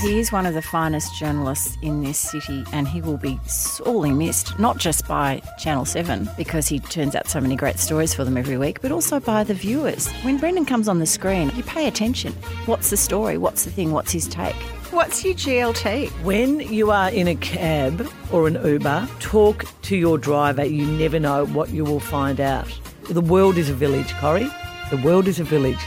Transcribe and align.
He 0.00 0.20
is 0.20 0.30
one 0.30 0.46
of 0.46 0.54
the 0.54 0.62
finest 0.62 1.16
journalists 1.16 1.76
in 1.82 2.04
this 2.04 2.18
city, 2.18 2.64
and 2.72 2.86
he 2.86 3.02
will 3.02 3.16
be 3.16 3.40
sorely 3.46 4.12
missed, 4.12 4.56
not 4.56 4.78
just 4.78 5.08
by 5.08 5.42
Channel 5.58 5.84
7, 5.84 6.30
because 6.36 6.68
he 6.68 6.78
turns 6.78 7.16
out 7.16 7.26
so 7.26 7.40
many 7.40 7.56
great 7.56 7.80
stories 7.80 8.14
for 8.14 8.22
them 8.24 8.36
every 8.36 8.56
week, 8.56 8.80
but 8.80 8.92
also 8.92 9.18
by 9.18 9.42
the 9.42 9.54
viewers. 9.54 10.08
When 10.22 10.38
Brendan 10.38 10.66
comes 10.66 10.86
on 10.86 11.00
the 11.00 11.06
screen, 11.06 11.50
you 11.56 11.64
pay 11.64 11.88
attention. 11.88 12.32
What's 12.66 12.90
the 12.90 12.96
story? 12.96 13.38
What's 13.38 13.64
the 13.64 13.72
thing? 13.72 13.90
What's 13.90 14.12
his 14.12 14.28
take? 14.28 14.54
What's 14.92 15.24
your 15.24 15.34
GLT? 15.34 16.10
When 16.22 16.60
you 16.60 16.92
are 16.92 17.10
in 17.10 17.26
a 17.26 17.34
cab 17.34 18.08
or 18.30 18.46
an 18.46 18.64
Uber, 18.64 19.08
talk 19.18 19.64
to 19.82 19.96
your 19.96 20.16
driver. 20.16 20.64
You 20.64 20.86
never 20.86 21.18
know 21.18 21.44
what 21.46 21.70
you 21.70 21.84
will 21.84 21.98
find 21.98 22.40
out. 22.40 22.68
The 23.10 23.20
world 23.20 23.58
is 23.58 23.68
a 23.68 23.74
village, 23.74 24.14
Corrie. 24.14 24.48
The 24.90 24.98
world 24.98 25.26
is 25.26 25.40
a 25.40 25.44
village. 25.44 25.80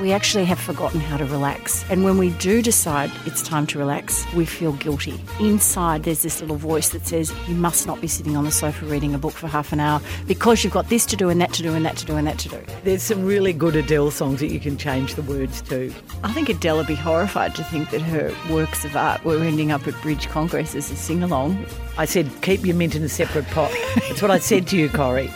We 0.00 0.12
actually 0.12 0.46
have 0.46 0.58
forgotten 0.58 1.00
how 1.00 1.18
to 1.18 1.26
relax. 1.26 1.84
And 1.90 2.02
when 2.02 2.16
we 2.16 2.30
do 2.30 2.62
decide 2.62 3.10
it's 3.26 3.42
time 3.42 3.66
to 3.68 3.78
relax, 3.78 4.24
we 4.32 4.46
feel 4.46 4.72
guilty. 4.72 5.22
Inside, 5.38 6.04
there's 6.04 6.22
this 6.22 6.40
little 6.40 6.56
voice 6.56 6.88
that 6.90 7.06
says, 7.06 7.32
You 7.46 7.54
must 7.54 7.86
not 7.86 8.00
be 8.00 8.08
sitting 8.08 8.36
on 8.36 8.44
the 8.44 8.50
sofa 8.50 8.86
reading 8.86 9.14
a 9.14 9.18
book 9.18 9.34
for 9.34 9.48
half 9.48 9.72
an 9.72 9.80
hour 9.80 10.00
because 10.26 10.64
you've 10.64 10.72
got 10.72 10.88
this 10.88 11.04
to 11.06 11.16
do 11.16 11.28
and 11.28 11.40
that 11.42 11.52
to 11.54 11.62
do 11.62 11.74
and 11.74 11.84
that 11.84 11.96
to 11.98 12.06
do 12.06 12.16
and 12.16 12.26
that 12.26 12.38
to 12.38 12.48
do. 12.48 12.64
There's 12.84 13.02
some 13.02 13.24
really 13.24 13.52
good 13.52 13.76
Adele 13.76 14.10
songs 14.10 14.40
that 14.40 14.48
you 14.48 14.60
can 14.60 14.78
change 14.78 15.14
the 15.14 15.22
words 15.22 15.60
to. 15.62 15.92
I 16.24 16.32
think 16.32 16.48
Adele 16.48 16.78
would 16.78 16.86
be 16.86 16.94
horrified 16.94 17.54
to 17.56 17.64
think 17.64 17.90
that 17.90 18.00
her 18.00 18.34
works 18.50 18.86
of 18.86 18.96
art 18.96 19.22
were 19.24 19.38
ending 19.38 19.72
up 19.72 19.86
at 19.86 20.00
Bridge 20.00 20.26
Congress 20.28 20.74
as 20.74 20.90
a 20.90 20.96
sing 20.96 21.22
along. 21.22 21.66
I 21.98 22.06
said, 22.06 22.30
Keep 22.40 22.64
your 22.64 22.76
mint 22.76 22.94
in 22.94 23.02
a 23.02 23.08
separate 23.08 23.46
pot. 23.48 23.70
That's 23.96 24.22
what 24.22 24.30
I 24.30 24.38
said 24.38 24.66
to 24.68 24.76
you, 24.76 24.88
Corrie, 24.88 25.30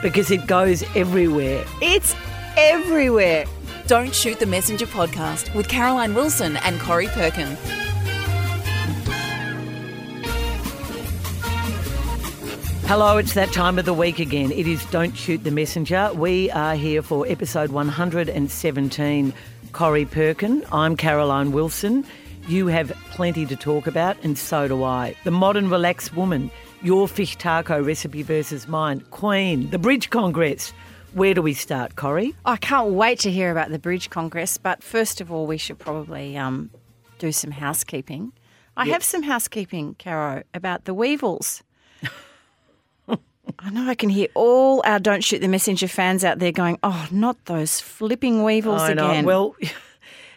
because 0.00 0.30
it 0.30 0.46
goes 0.46 0.82
everywhere. 0.96 1.64
It's 1.82 2.16
everywhere. 2.56 3.44
Don't 3.88 4.14
Shoot 4.14 4.38
the 4.38 4.44
Messenger 4.44 4.84
podcast 4.84 5.54
with 5.54 5.66
Caroline 5.66 6.14
Wilson 6.14 6.58
and 6.58 6.78
Corrie 6.78 7.06
Perkin. 7.06 7.56
Hello, 12.84 13.16
it's 13.16 13.32
that 13.32 13.50
time 13.50 13.78
of 13.78 13.86
the 13.86 13.94
week 13.94 14.18
again. 14.18 14.52
It 14.52 14.66
is 14.66 14.84
Don't 14.90 15.16
Shoot 15.16 15.42
the 15.42 15.50
Messenger. 15.50 16.10
We 16.14 16.50
are 16.50 16.74
here 16.74 17.00
for 17.00 17.26
episode 17.26 17.70
117. 17.70 19.32
Corrie 19.72 20.04
Perkin. 20.04 20.66
I'm 20.70 20.94
Caroline 20.94 21.52
Wilson. 21.52 22.04
You 22.46 22.66
have 22.66 22.90
plenty 23.12 23.46
to 23.46 23.56
talk 23.56 23.86
about, 23.86 24.22
and 24.22 24.36
so 24.36 24.68
do 24.68 24.84
I. 24.84 25.16
The 25.24 25.30
modern 25.30 25.70
relaxed 25.70 26.14
woman, 26.14 26.50
your 26.82 27.08
fish 27.08 27.36
taco 27.36 27.82
recipe 27.82 28.22
versus 28.22 28.68
mine, 28.68 29.00
Queen, 29.12 29.70
the 29.70 29.78
Bridge 29.78 30.10
Congress. 30.10 30.74
Where 31.14 31.34
do 31.34 31.42
we 31.42 31.54
start, 31.54 31.96
Corrie? 31.96 32.34
I 32.44 32.56
can't 32.56 32.90
wait 32.90 33.18
to 33.20 33.30
hear 33.30 33.50
about 33.50 33.70
the 33.70 33.78
Bridge 33.78 34.10
Congress, 34.10 34.58
but 34.58 34.82
first 34.82 35.20
of 35.20 35.32
all, 35.32 35.46
we 35.46 35.56
should 35.58 35.78
probably 35.78 36.36
um, 36.36 36.70
do 37.18 37.32
some 37.32 37.50
housekeeping. 37.50 38.32
I 38.76 38.84
Yep. 38.84 38.92
have 38.92 39.04
some 39.04 39.22
housekeeping, 39.24 39.96
Caro, 39.98 40.42
about 40.54 40.84
the 40.84 40.94
Weevils. 40.94 41.62
I 43.60 43.70
know 43.70 43.88
I 43.88 43.94
can 43.96 44.10
hear 44.10 44.28
all 44.34 44.82
our 44.84 45.00
Don't 45.00 45.24
Shoot 45.24 45.40
the 45.40 45.48
Messenger 45.48 45.88
fans 45.88 46.22
out 46.24 46.38
there 46.38 46.52
going, 46.52 46.78
oh, 46.82 47.08
not 47.10 47.42
those 47.46 47.80
flipping 47.80 48.44
Weevils 48.44 48.82
I 48.82 48.92
know. 48.92 49.10
again. 49.10 49.24
Well, 49.24 49.56
it, 49.58 49.72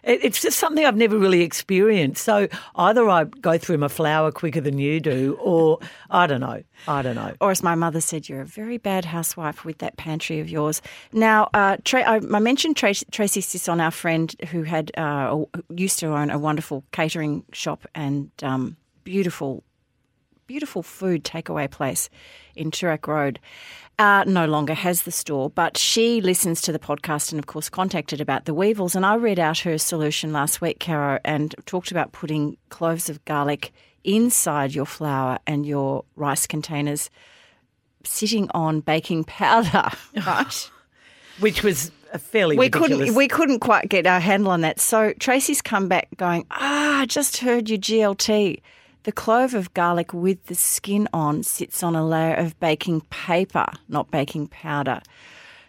it's 0.03 0.41
just 0.41 0.57
something 0.57 0.85
I've 0.85 0.97
never 0.97 1.17
really 1.17 1.41
experienced. 1.41 2.23
So 2.23 2.47
either 2.75 3.07
I 3.09 3.25
go 3.25 3.57
through 3.57 3.77
my 3.77 3.87
flour 3.87 4.31
quicker 4.31 4.61
than 4.61 4.77
you 4.79 4.99
do, 4.99 5.37
or 5.39 5.79
I 6.09 6.27
don't 6.27 6.41
know. 6.41 6.63
I 6.87 7.01
don't 7.01 7.15
know. 7.15 7.33
or 7.39 7.51
as 7.51 7.61
my 7.61 7.75
mother 7.75 8.01
said, 8.01 8.27
you're 8.27 8.41
a 8.41 8.45
very 8.45 8.77
bad 8.77 9.05
housewife 9.05 9.63
with 9.63 9.77
that 9.79 9.97
pantry 9.97 10.39
of 10.39 10.49
yours. 10.49 10.81
Now, 11.13 11.49
uh, 11.53 11.77
Tra- 11.83 12.01
I, 12.01 12.15
I 12.15 12.39
mentioned 12.39 12.75
Tracy, 12.75 13.05
Tracy 13.11 13.41
Sisson, 13.41 13.79
our 13.79 13.91
friend 13.91 14.35
who 14.49 14.63
had 14.63 14.91
uh, 14.97 15.43
used 15.69 15.99
to 15.99 16.07
own 16.07 16.31
a 16.31 16.39
wonderful 16.39 16.83
catering 16.91 17.43
shop 17.51 17.85
and 17.93 18.31
um, 18.41 18.77
beautiful, 19.03 19.63
beautiful 20.47 20.81
food 20.81 21.23
takeaway 21.23 21.69
place 21.69 22.09
in 22.55 22.71
Toorak 22.71 23.05
Road. 23.07 23.39
Uh, 24.01 24.23
no 24.25 24.47
longer 24.47 24.73
has 24.73 25.03
the 25.03 25.11
store, 25.11 25.51
but 25.51 25.77
she 25.77 26.21
listens 26.21 26.59
to 26.59 26.71
the 26.71 26.79
podcast 26.79 27.31
and, 27.31 27.37
of 27.37 27.45
course, 27.45 27.69
contacted 27.69 28.19
about 28.19 28.45
the 28.45 28.53
weevils. 28.55 28.95
And 28.95 29.05
I 29.05 29.13
read 29.13 29.37
out 29.37 29.59
her 29.59 29.77
solution 29.77 30.33
last 30.33 30.59
week, 30.59 30.79
Caro, 30.79 31.19
and 31.23 31.53
talked 31.67 31.91
about 31.91 32.11
putting 32.11 32.57
cloves 32.69 33.11
of 33.11 33.23
garlic 33.25 33.71
inside 34.03 34.73
your 34.73 34.87
flour 34.87 35.37
and 35.45 35.67
your 35.67 36.03
rice 36.15 36.47
containers 36.47 37.11
sitting 38.03 38.49
on 38.55 38.79
baking 38.79 39.23
powder, 39.25 39.91
right? 40.25 40.71
Which 41.39 41.61
was 41.61 41.91
a 42.11 42.17
fairly 42.17 42.57
we 42.57 42.65
ridiculous. 42.65 42.97
couldn't 42.97 43.15
we 43.15 43.27
couldn't 43.27 43.59
quite 43.59 43.87
get 43.87 44.07
our 44.07 44.19
handle 44.19 44.49
on 44.51 44.61
that. 44.61 44.79
So 44.79 45.13
Tracy's 45.19 45.61
come 45.61 45.87
back 45.87 46.07
going, 46.17 46.47
ah, 46.49 47.01
I 47.01 47.05
just 47.05 47.37
heard 47.37 47.69
your 47.69 47.77
GLT. 47.77 48.61
The 49.03 49.11
clove 49.11 49.55
of 49.55 49.73
garlic 49.73 50.13
with 50.13 50.45
the 50.45 50.53
skin 50.53 51.07
on 51.11 51.41
sits 51.41 51.81
on 51.81 51.95
a 51.95 52.05
layer 52.05 52.35
of 52.35 52.59
baking 52.59 53.01
paper, 53.09 53.65
not 53.89 54.11
baking 54.11 54.49
powder. 54.49 55.01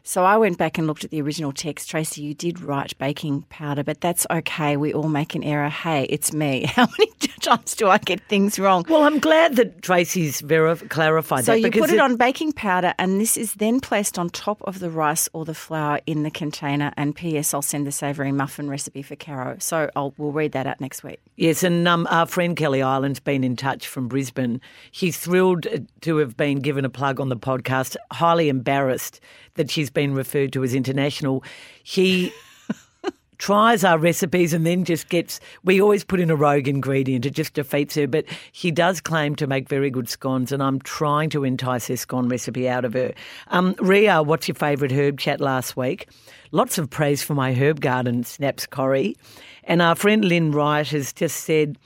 So 0.05 0.25
I 0.25 0.37
went 0.37 0.59
back 0.59 0.79
and 0.79 0.87
looked 0.87 1.05
at 1.05 1.11
the 1.11 1.23
original 1.23 1.53
text. 1.53 1.89
Tracy, 1.89 2.23
you 2.23 2.35
did 2.35 2.61
write 2.61 2.97
baking 2.99 3.43
powder, 3.43 3.85
but 3.85 4.01
that's 4.01 4.27
okay. 4.31 4.77
We 4.77 4.93
all 4.93 5.09
make 5.09 5.37
an 5.37 5.45
error. 5.45 5.69
Hey, 5.69 6.05
it's 6.11 6.33
me. 6.33 6.65
How 6.67 6.89
many 6.99 7.13
times 7.41 7.77
do 7.77 7.89
I 7.89 7.99
get 7.99 8.21
things 8.29 8.59
wrong? 8.59 8.85
well, 8.89 9.03
I'm 9.05 9.21
glad 9.21 9.57
that 9.57 9.83
Tracy's 9.83 10.43
verif- 10.43 10.89
clarified 10.91 11.45
So 11.45 11.53
that. 11.53 11.61
So 11.61 11.67
you 11.67 11.71
put 11.71 11.91
it, 11.91 12.01
on 12.01 12.17
baking 12.17 12.53
powder, 12.53 12.95
and 12.99 13.21
this 13.21 13.37
is 13.37 13.55
then 13.55 13.79
placed 13.81 14.19
on 14.19 14.29
top 14.31 14.61
of 14.63 14.81
the 14.81 14.91
rice 14.91 15.29
or 15.33 15.45
the 15.45 15.55
flour 15.55 16.01
in 16.07 16.25
the 16.25 16.31
container. 16.31 16.93
And 16.97 17.15
P.S. 17.15 17.55
I'll 17.55 17.63
send 17.63 17.87
the 17.87 17.93
savoury 17.93 18.33
muffin 18.33 18.69
recipe 18.69 19.03
for 19.03 19.15
Caro. 19.15 19.57
So 19.61 19.89
I'll 19.95 20.15
we'll 20.17 20.33
read 20.33 20.53
that 20.53 20.67
out 20.67 20.81
next 20.81 21.05
week. 21.05 21.21
Yes, 21.37 21.63
and 21.63 21.87
um, 21.87 22.09
our 22.11 22.27
friend 22.27 22.57
Kelly 22.57 22.83
Ireland's 22.83 23.21
been 23.21 23.45
in 23.45 23.57
touch 23.57 23.87
from 23.87 24.09
Brisbane. 24.09 24.61
She's 24.91 25.17
thrilled 25.17 25.67
to 26.03 26.17
have 26.17 26.37
been 26.37 26.59
given 26.59 26.85
a 26.85 26.91
plug 26.91 27.21
on 27.21 27.29
the 27.29 27.37
podcast, 27.37 27.97
highly 28.11 28.49
embarrassed 28.49 29.21
that 29.55 29.71
she's 29.71 29.91
been 29.91 30.15
referred 30.15 30.53
to 30.53 30.65
as 30.65 30.75
international. 30.75 31.45
She 31.83 32.33
tries 33.39 33.83
our 33.85 33.99
recipes 33.99 34.53
and 34.53 34.65
then 34.65 34.85
just 34.85 35.09
gets, 35.09 35.41
we 35.65 35.81
always 35.81 36.05
put 36.05 36.21
in 36.21 36.31
a 36.31 36.37
rogue 36.37 36.69
ingredient. 36.69 37.27
It 37.27 37.31
just 37.31 37.55
defeats 37.55 37.95
her. 37.97 38.07
But 38.07 38.25
she 38.53 38.71
does 38.71 39.01
claim 39.01 39.35
to 39.37 39.47
make 39.47 39.69
very 39.69 39.91
good 39.91 40.09
scones, 40.09 40.53
and 40.53 40.63
I'm 40.63 40.81
trying 40.81 41.31
to 41.31 41.45
entice 41.45 41.89
her 41.89 41.97
scone 41.97 42.29
recipe 42.29 42.69
out 42.69 42.85
of 42.85 42.93
her. 42.93 43.13
Um, 43.49 43.75
Ria, 43.81 44.23
what's 44.23 44.49
your 44.49 44.55
favourite 44.55 44.93
herb 44.93 45.19
chat 45.19 45.41
last 45.41 45.77
week? 45.77 46.09
Lots 46.53 46.79
of 46.79 46.89
praise 46.89 47.23
for 47.23 47.35
my 47.35 47.55
herb 47.55 47.81
garden, 47.81 48.25
snaps 48.25 48.67
Corrie. 48.67 49.17
And 49.65 49.83
our 49.83 49.95
friend 49.95 50.25
Lynn 50.25 50.53
Wright 50.53 50.87
has 50.89 51.13
just 51.13 51.39
said, 51.45 51.79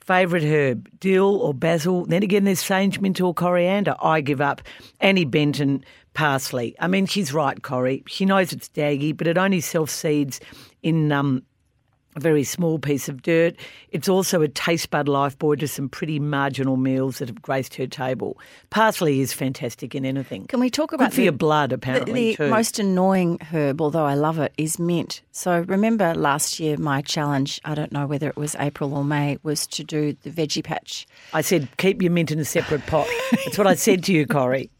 Favourite 0.00 0.44
herb, 0.44 0.88
dill 1.00 1.36
or 1.36 1.54
basil. 1.54 2.04
Then 2.04 2.22
again, 2.22 2.44
there's 2.44 2.60
sage, 2.60 3.00
mint 3.00 3.22
or 3.22 3.32
coriander. 3.32 3.94
I 4.02 4.20
give 4.20 4.42
up. 4.42 4.60
Annie 5.00 5.24
Benton, 5.24 5.82
parsley. 6.14 6.74
I 6.80 6.86
mean, 6.86 7.06
she's 7.06 7.32
right, 7.32 7.60
Corrie. 7.62 8.02
She 8.06 8.24
knows 8.24 8.52
it's 8.52 8.68
daggy, 8.68 9.16
but 9.16 9.26
it 9.26 9.36
only 9.36 9.60
self 9.60 9.90
seeds 9.90 10.40
in 10.82 11.12
um, 11.12 11.42
a 12.16 12.20
very 12.20 12.44
small 12.44 12.78
piece 12.78 13.08
of 13.08 13.22
dirt. 13.22 13.56
It's 13.90 14.08
also 14.08 14.42
a 14.42 14.48
taste 14.48 14.90
bud 14.90 15.08
life 15.08 15.36
lifebuoy 15.38 15.58
to 15.60 15.68
some 15.68 15.88
pretty 15.88 16.18
marginal 16.18 16.76
meals 16.76 17.18
that 17.18 17.28
have 17.28 17.40
graced 17.40 17.74
her 17.76 17.86
table. 17.86 18.38
Parsley 18.70 19.20
is 19.20 19.32
fantastic 19.32 19.94
in 19.94 20.04
anything. 20.04 20.46
Can 20.46 20.60
we 20.60 20.70
talk 20.70 20.92
about 20.92 21.06
Good 21.06 21.12
for 21.12 21.16
the, 21.16 21.22
your 21.24 21.32
blood, 21.32 21.70
the, 21.70 21.76
apparently, 21.76 22.30
the 22.32 22.36
too. 22.36 22.50
most 22.50 22.78
annoying 22.78 23.38
herb, 23.40 23.80
although 23.80 24.04
I 24.04 24.14
love 24.14 24.38
it, 24.38 24.52
is 24.58 24.78
mint. 24.78 25.22
So 25.32 25.60
remember 25.60 26.14
last 26.14 26.60
year, 26.60 26.76
my 26.76 27.00
challenge, 27.00 27.60
I 27.64 27.74
don't 27.74 27.92
know 27.92 28.06
whether 28.06 28.28
it 28.28 28.36
was 28.36 28.54
April 28.56 28.94
or 28.94 29.04
May, 29.04 29.38
was 29.42 29.66
to 29.68 29.84
do 29.84 30.16
the 30.22 30.30
veggie 30.30 30.64
patch. 30.64 31.06
I 31.32 31.40
said, 31.40 31.68
keep 31.78 32.02
your 32.02 32.12
mint 32.12 32.30
in 32.30 32.38
a 32.38 32.44
separate 32.44 32.86
pot. 32.86 33.08
That's 33.44 33.58
what 33.58 33.66
I 33.66 33.74
said 33.74 34.04
to 34.04 34.12
you, 34.12 34.26
Corrie, 34.26 34.70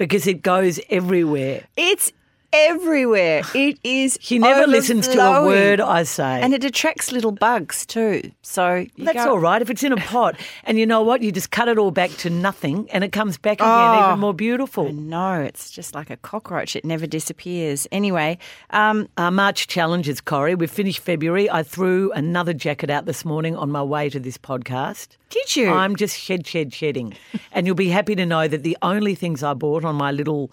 because 0.00 0.26
it 0.26 0.40
goes 0.40 0.80
everywhere. 0.88 1.64
It's 1.76 2.10
everywhere. 2.52 3.42
It 3.54 3.78
is. 3.84 4.18
He 4.20 4.38
never 4.38 4.66
listens 4.66 5.08
to 5.08 5.20
a 5.20 5.46
word 5.46 5.80
I 5.80 6.02
say. 6.02 6.40
And 6.40 6.52
it 6.54 6.64
attracts 6.64 7.12
little 7.12 7.32
bugs 7.32 7.86
too. 7.86 8.30
So 8.42 8.86
you 8.96 9.04
That's 9.04 9.24
go- 9.24 9.30
all 9.32 9.38
right 9.38 9.62
if 9.62 9.70
it's 9.70 9.82
in 9.82 9.92
a 9.92 9.96
pot. 9.96 10.36
and 10.64 10.78
you 10.78 10.86
know 10.86 11.02
what? 11.02 11.22
You 11.22 11.32
just 11.32 11.50
cut 11.50 11.68
it 11.68 11.78
all 11.78 11.90
back 11.90 12.10
to 12.18 12.30
nothing 12.30 12.88
and 12.90 13.04
it 13.04 13.12
comes 13.12 13.38
back 13.38 13.58
again 13.58 13.68
Oh. 13.70 14.06
even 14.08 14.20
more 14.20 14.34
beautiful. 14.34 14.92
No, 14.92 15.40
it's 15.40 15.70
just 15.70 15.94
like 15.94 16.10
a 16.10 16.16
cockroach. 16.16 16.76
It 16.76 16.84
never 16.84 17.06
disappears. 17.06 17.86
Anyway, 17.92 18.38
um, 18.70 19.08
Our 19.16 19.30
March 19.30 19.66
challenges, 19.68 20.20
Corrie. 20.20 20.54
We've 20.54 20.70
finished 20.70 21.00
February. 21.00 21.48
I 21.50 21.62
threw 21.62 22.12
another 22.12 22.52
jacket 22.52 22.90
out 22.90 23.06
this 23.06 23.24
morning 23.24 23.56
on 23.56 23.70
my 23.70 23.82
way 23.82 24.08
to 24.10 24.20
this 24.20 24.38
podcast. 24.38 25.16
did 25.30 25.54
you? 25.56 25.70
I'm 25.70 25.94
just 25.96 26.18
shed, 26.18 26.46
shed, 26.46 26.72
shedding. 26.74 27.14
and 27.52 27.66
you'll 27.66 27.76
be 27.76 27.88
happy 27.88 28.14
to 28.16 28.26
know 28.26 28.48
that 28.48 28.62
the 28.62 28.76
only 28.82 29.14
things 29.14 29.42
I 29.42 29.54
bought 29.54 29.84
on 29.84 29.94
my 29.96 30.10
little 30.10 30.50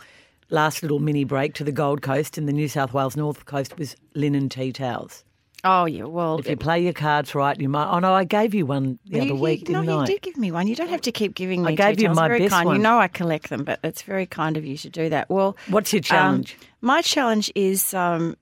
last 0.49 0.81
little 0.81 0.99
mini 0.99 1.23
break 1.23 1.53
to 1.55 1.63
the 1.63 1.71
Gold 1.71 2.01
Coast 2.01 2.37
and 2.37 2.47
the 2.47 2.53
New 2.53 2.67
South 2.67 2.93
Wales 2.93 3.15
North 3.17 3.45
Coast 3.45 3.77
was 3.77 3.95
linen 4.15 4.49
tea 4.49 4.71
towels. 4.71 5.23
oh, 5.63 5.85
yeah. 5.85 6.03
Well, 6.03 6.39
If 6.39 6.47
you 6.47 6.55
play 6.55 6.81
your 6.83 6.93
cards 6.93 7.33
right, 7.35 7.59
you 7.59 7.67
might. 7.67 7.89
Oh 7.91 7.99
no, 7.99 8.13
I 8.13 8.23
gave 8.23 8.53
you 8.53 8.65
one 8.65 8.99
the 9.05 9.17
you- 9.17 9.23
other 9.23 9.35
week, 9.35 9.67
no, 9.67 9.81
didn't 9.81 9.93
you 9.95 9.99
I? 10.01 10.05
did 10.05 10.21
give 10.21 10.37
me 10.37 10.51
one. 10.51 10.67
You 10.67 10.75
don't 10.75 10.89
have 10.89 11.01
to 11.01 11.11
keep 11.11 11.33
giving 11.35 11.63
me. 11.63 11.73
I 11.73 11.75
gave 11.75 11.99
you 12.01 12.09
my 12.09 12.27
very 12.27 12.39
best 12.41 12.51
kind. 12.51 12.69
You 12.69 12.77
know 12.77 12.97
I 12.99 13.07
collect 13.07 13.49
them, 13.49 13.63
but 13.63 13.79
it's 13.83 14.01
very 14.03 14.25
kind 14.25 14.55
of 14.55 14.65
you 14.65 14.77
to 14.77 14.89
do 14.89 15.09
that. 15.09 15.29
Well, 15.29 15.57
What's 15.69 15.91
your 15.91 15.99
um, 15.99 16.03
challenge? 16.03 16.57
my 16.81 17.01
challenge 17.01 17.51
is 17.55 17.93
um, 17.93 18.37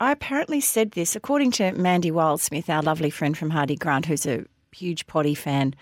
I 0.00 0.10
apparently 0.12 0.60
said 0.60 0.92
this, 0.92 1.14
according 1.16 1.52
to 1.52 1.72
Mandy 1.72 2.10
Wildsmith, 2.10 2.68
our 2.68 2.82
lovely 2.82 3.10
friend 3.10 3.36
from 3.38 3.50
Hardie 3.50 3.78
Grant, 3.78 4.06
who's 4.06 4.26
a 4.26 4.44
huge 4.72 5.06
potty 5.06 5.34
fan. 5.34 5.74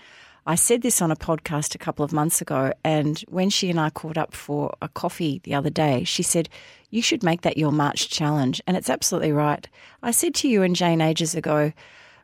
I 0.47 0.55
said 0.55 0.83
this 0.83 1.01
on 1.01 1.09
a 1.11 1.15
podcast 1.15 1.73
a 1.73 1.79
couple 1.79 2.05
of 2.05 2.13
months 2.13 2.39
ago, 2.39 2.71
and 2.83 3.19
when 3.29 3.49
she 3.49 3.69
and 3.71 3.79
I 3.79 3.89
caught 3.89 4.17
up 4.17 4.35
for 4.35 4.75
a 4.81 4.87
coffee 4.87 5.41
the 5.43 5.55
other 5.55 5.71
day, 5.71 6.03
she 6.03 6.21
said, 6.21 6.49
You 6.91 7.01
should 7.01 7.23
make 7.23 7.41
that 7.41 7.57
your 7.57 7.71
March 7.71 8.09
challenge. 8.09 8.61
And 8.67 8.77
it's 8.77 8.89
absolutely 8.89 9.31
right. 9.31 9.67
I 10.03 10.11
said 10.11 10.35
to 10.35 10.47
you 10.47 10.61
and 10.61 10.75
Jane 10.75 11.01
ages 11.01 11.33
ago, 11.33 11.73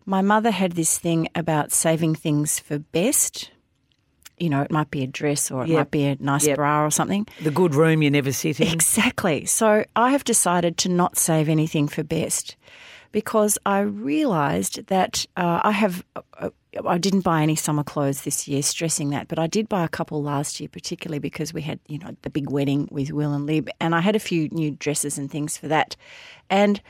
my 0.06 0.22
mother 0.22 0.52
had 0.52 0.74
this 0.74 0.98
thing 1.00 1.30
about 1.36 1.72
saving 1.72 2.16
things 2.16 2.60
for 2.60 2.78
best. 2.80 3.50
You 4.40 4.50
know, 4.50 4.62
it 4.62 4.72
might 4.72 4.90
be 4.92 5.04
a 5.04 5.08
dress 5.08 5.50
or 5.52 5.64
it 5.64 5.70
Yep. 5.70 5.78
might 5.78 5.92
be 5.92 6.06
a 6.06 6.18
nice 6.20 6.46
Yep. 6.48 6.56
bra 6.58 6.84
or 6.86 6.92
something. 6.92 7.28
The 7.42 7.52
good 7.52 7.74
room 7.76 8.02
you 8.02 8.10
never 8.12 8.32
sit 8.32 8.60
in. 8.60 8.68
Exactly. 8.68 9.46
So 9.46 9.84
I 9.96 10.12
have 10.12 10.24
decided 10.24 10.78
to 10.80 10.90
not 10.90 11.18
save 11.18 11.50
anything 11.50 11.88
for 11.88 12.04
best 12.04 12.56
because 13.12 13.58
I 13.66 13.80
realised 13.80 14.88
that 14.88 15.26
uh, 15.38 15.62
I 15.64 15.72
have. 15.72 16.04
Uh, 16.40 16.50
I 16.88 16.98
didn't 16.98 17.22
buy 17.22 17.44
any 17.44 17.56
summer 17.56 17.84
clothes 17.84 18.22
this 18.22 18.48
year, 18.48 18.62
stressing 18.62 19.10
that, 19.10 19.28
but 19.28 19.38
I 19.38 19.48
did 19.48 19.68
buy 19.68 19.84
a 19.84 19.90
couple 19.90 20.24
last 20.24 20.60
year, 20.60 20.70
particularly 20.70 21.20
because 21.20 21.54
we 21.54 21.62
had, 21.62 21.80
you 21.88 22.00
know, 22.00 22.16
the 22.22 22.30
big 22.30 22.50
wedding 22.50 22.88
with 22.92 23.12
Will 23.12 23.34
and 23.34 23.46
Lib, 23.46 23.70
and 23.82 23.94
I 23.94 24.00
had 24.00 24.16
a 24.16 24.20
few 24.20 24.48
new 24.50 24.72
dresses 24.72 25.18
and 25.18 25.30
things 25.30 25.58
for 25.58 25.68
that. 25.68 25.98
And 26.50 26.82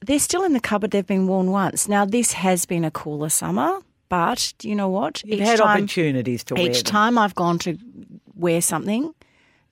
they're 0.00 0.18
still 0.18 0.44
in 0.44 0.54
the 0.54 0.60
cupboard, 0.60 0.92
they've 0.92 1.06
been 1.06 1.26
worn 1.26 1.50
once. 1.50 1.88
Now, 1.88 2.06
this 2.06 2.32
has 2.32 2.64
been 2.64 2.84
a 2.84 2.90
cooler 2.90 3.28
summer, 3.28 3.80
but 4.08 4.54
do 4.58 4.68
you 4.68 4.74
know 4.74 4.88
what? 4.88 5.22
You've 5.24 5.40
Each 5.40 5.46
had 5.46 5.58
time- 5.58 5.82
opportunities 5.82 6.42
to 6.44 6.54
wear 6.54 6.70
each 6.70 6.82
time 6.84 7.18
I've 7.18 7.34
gone 7.34 7.58
to 7.60 7.76
wear 8.34 8.62
something 8.62 9.12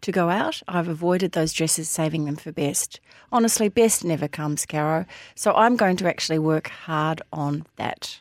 to 0.02 0.12
go 0.12 0.28
out, 0.28 0.62
I've 0.68 0.88
avoided 0.88 1.32
those 1.32 1.54
dresses, 1.54 1.88
saving 1.88 2.26
them 2.26 2.36
for 2.36 2.52
best. 2.52 3.00
Honestly, 3.32 3.70
best 3.70 4.04
never 4.04 4.28
comes, 4.28 4.66
Caro. 4.66 5.06
So 5.34 5.54
I'm 5.54 5.76
going 5.76 5.96
to 5.96 6.06
actually 6.06 6.38
work 6.38 6.68
hard 6.68 7.22
on 7.32 7.64
that. 7.76 8.18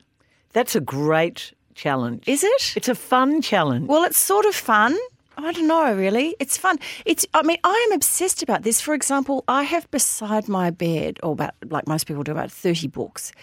That's 0.55 0.73
a 0.73 0.79
great 0.79 1.51
challenge. 1.73 2.23
Is 2.29 2.41
it? 2.45 2.77
It's 2.77 2.87
a 2.87 2.95
fun 2.95 3.41
challenge. 3.41 3.89
Well, 3.89 4.05
it's 4.05 4.17
sort 4.17 4.45
of 4.45 4.55
fun. 4.55 4.97
I 5.37 5.51
don't 5.51 5.67
know, 5.67 5.93
really. 5.93 6.33
It's 6.39 6.57
fun. 6.57 6.79
It's. 7.03 7.25
I 7.33 7.43
mean, 7.43 7.57
I 7.65 7.87
am 7.89 7.93
obsessed 7.93 8.41
about 8.41 8.63
this. 8.63 8.79
For 8.79 8.93
example, 8.93 9.43
I 9.49 9.63
have 9.63 9.91
beside 9.91 10.47
my 10.47 10.69
bed, 10.69 11.19
or 11.21 11.33
about 11.33 11.55
like 11.65 11.89
most 11.89 12.07
people 12.07 12.23
do, 12.23 12.31
about 12.31 12.51
thirty 12.51 12.87
books, 12.87 13.33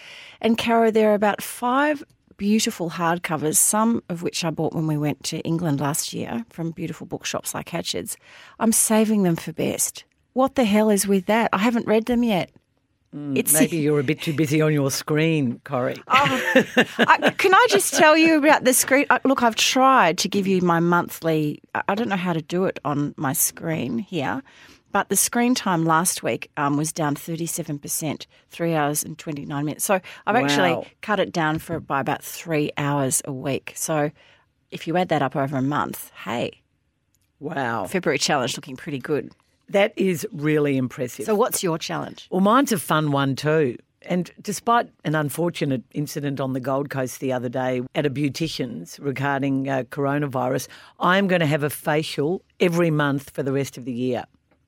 and 0.41 0.57
Caro, 0.57 0.89
there 0.89 1.11
are 1.11 1.13
about 1.13 1.43
five 1.43 2.03
beautiful 2.37 2.89
hardcovers. 2.89 3.57
Some 3.57 4.01
of 4.09 4.23
which 4.23 4.43
I 4.43 4.49
bought 4.49 4.73
when 4.73 4.87
we 4.87 4.97
went 4.97 5.23
to 5.25 5.37
England 5.41 5.79
last 5.81 6.13
year 6.13 6.43
from 6.49 6.71
beautiful 6.71 7.05
bookshops 7.05 7.53
like 7.53 7.69
Hatchard's. 7.69 8.17
I'm 8.59 8.71
saving 8.71 9.21
them 9.21 9.35
for 9.35 9.53
best. 9.53 10.03
What 10.33 10.55
the 10.55 10.65
hell 10.65 10.89
is 10.89 11.05
with 11.05 11.27
that? 11.27 11.51
I 11.53 11.59
haven't 11.59 11.85
read 11.85 12.07
them 12.07 12.23
yet. 12.23 12.49
It's 13.35 13.53
Maybe 13.53 13.77
you're 13.77 13.99
a 13.99 14.03
bit 14.03 14.21
too 14.21 14.33
busy 14.33 14.59
on 14.61 14.73
your 14.73 14.89
screen, 14.89 15.59
Corrie. 15.63 16.01
I, 16.07 17.33
can 17.37 17.53
I 17.53 17.67
just 17.69 17.93
tell 17.93 18.17
you 18.17 18.37
about 18.37 18.63
the 18.63 18.73
screen? 18.73 19.05
uh, 19.09 19.19
Look, 19.23 19.43
I've 19.43 19.55
tried 19.55 20.17
to 20.19 20.27
give 20.29 20.47
you 20.47 20.61
my 20.61 20.79
monthly. 20.79 21.61
I 21.87 21.93
don't 21.95 22.09
know 22.09 22.15
how 22.15 22.33
to 22.33 22.41
do 22.41 22.65
it 22.65 22.79
on 22.83 23.13
my 23.15 23.33
screen 23.33 23.99
here, 23.99 24.41
but 24.91 25.09
the 25.09 25.15
screen 25.15 25.53
time 25.53 25.85
last 25.85 26.23
week 26.23 26.49
um, 26.57 26.75
was 26.75 26.91
down 26.91 27.15
thirty-seven 27.15 27.77
percent, 27.79 28.25
three 28.49 28.73
hours 28.73 29.03
and 29.03 29.17
twenty-nine 29.17 29.65
minutes. 29.65 29.85
So 29.85 29.99
I've 30.25 30.35
Wow. 30.35 30.41
actually 30.43 30.91
cut 31.01 31.19
it 31.19 31.31
down 31.31 31.59
for 31.59 31.79
by 31.79 31.99
about 31.99 32.23
three 32.23 32.71
hours 32.77 33.21
a 33.25 33.31
week. 33.31 33.73
So 33.75 34.09
if 34.71 34.87
you 34.87 34.97
add 34.97 35.09
that 35.09 35.21
up 35.21 35.35
over 35.35 35.57
a 35.57 35.61
month, 35.61 36.11
hey, 36.25 36.61
Wow. 37.39 37.85
February 37.85 38.17
challenge 38.17 38.55
looking 38.57 38.75
pretty 38.77 38.99
good. 38.99 39.31
That 39.73 39.93
is 39.97 40.25
really 40.31 40.77
impressive. 40.77 41.25
So 41.25 41.35
what's 41.35 41.61
your 41.61 41.77
challenge? 41.77 42.27
Well, 42.29 42.41
mine's 42.41 42.71
a 42.71 42.79
fun 42.79 43.11
one 43.11 43.35
too. 43.35 43.77
And 44.05 44.31
despite 44.41 44.89
an 45.03 45.15
unfortunate 45.15 45.83
incident 45.93 46.39
on 46.39 46.53
the 46.53 46.59
Gold 46.59 46.89
Coast 46.89 47.19
the 47.19 47.33
other 47.33 47.49
day 47.49 47.81
at 47.95 48.05
a 48.05 48.09
beautician's 48.09 48.99
regarding 48.99 49.69
uh, 49.69 49.83
coronavirus, 49.89 50.67
I'm 50.99 51.27
going 51.27 51.39
to 51.39 51.45
have 51.47 51.63
a 51.63 51.69
facial 51.69 52.43
every 52.59 52.91
month 52.91 53.29
for 53.29 53.43
the 53.43 53.53
rest 53.53 53.77
of 53.77 53.85
the 53.85 53.93
year. 53.93 54.25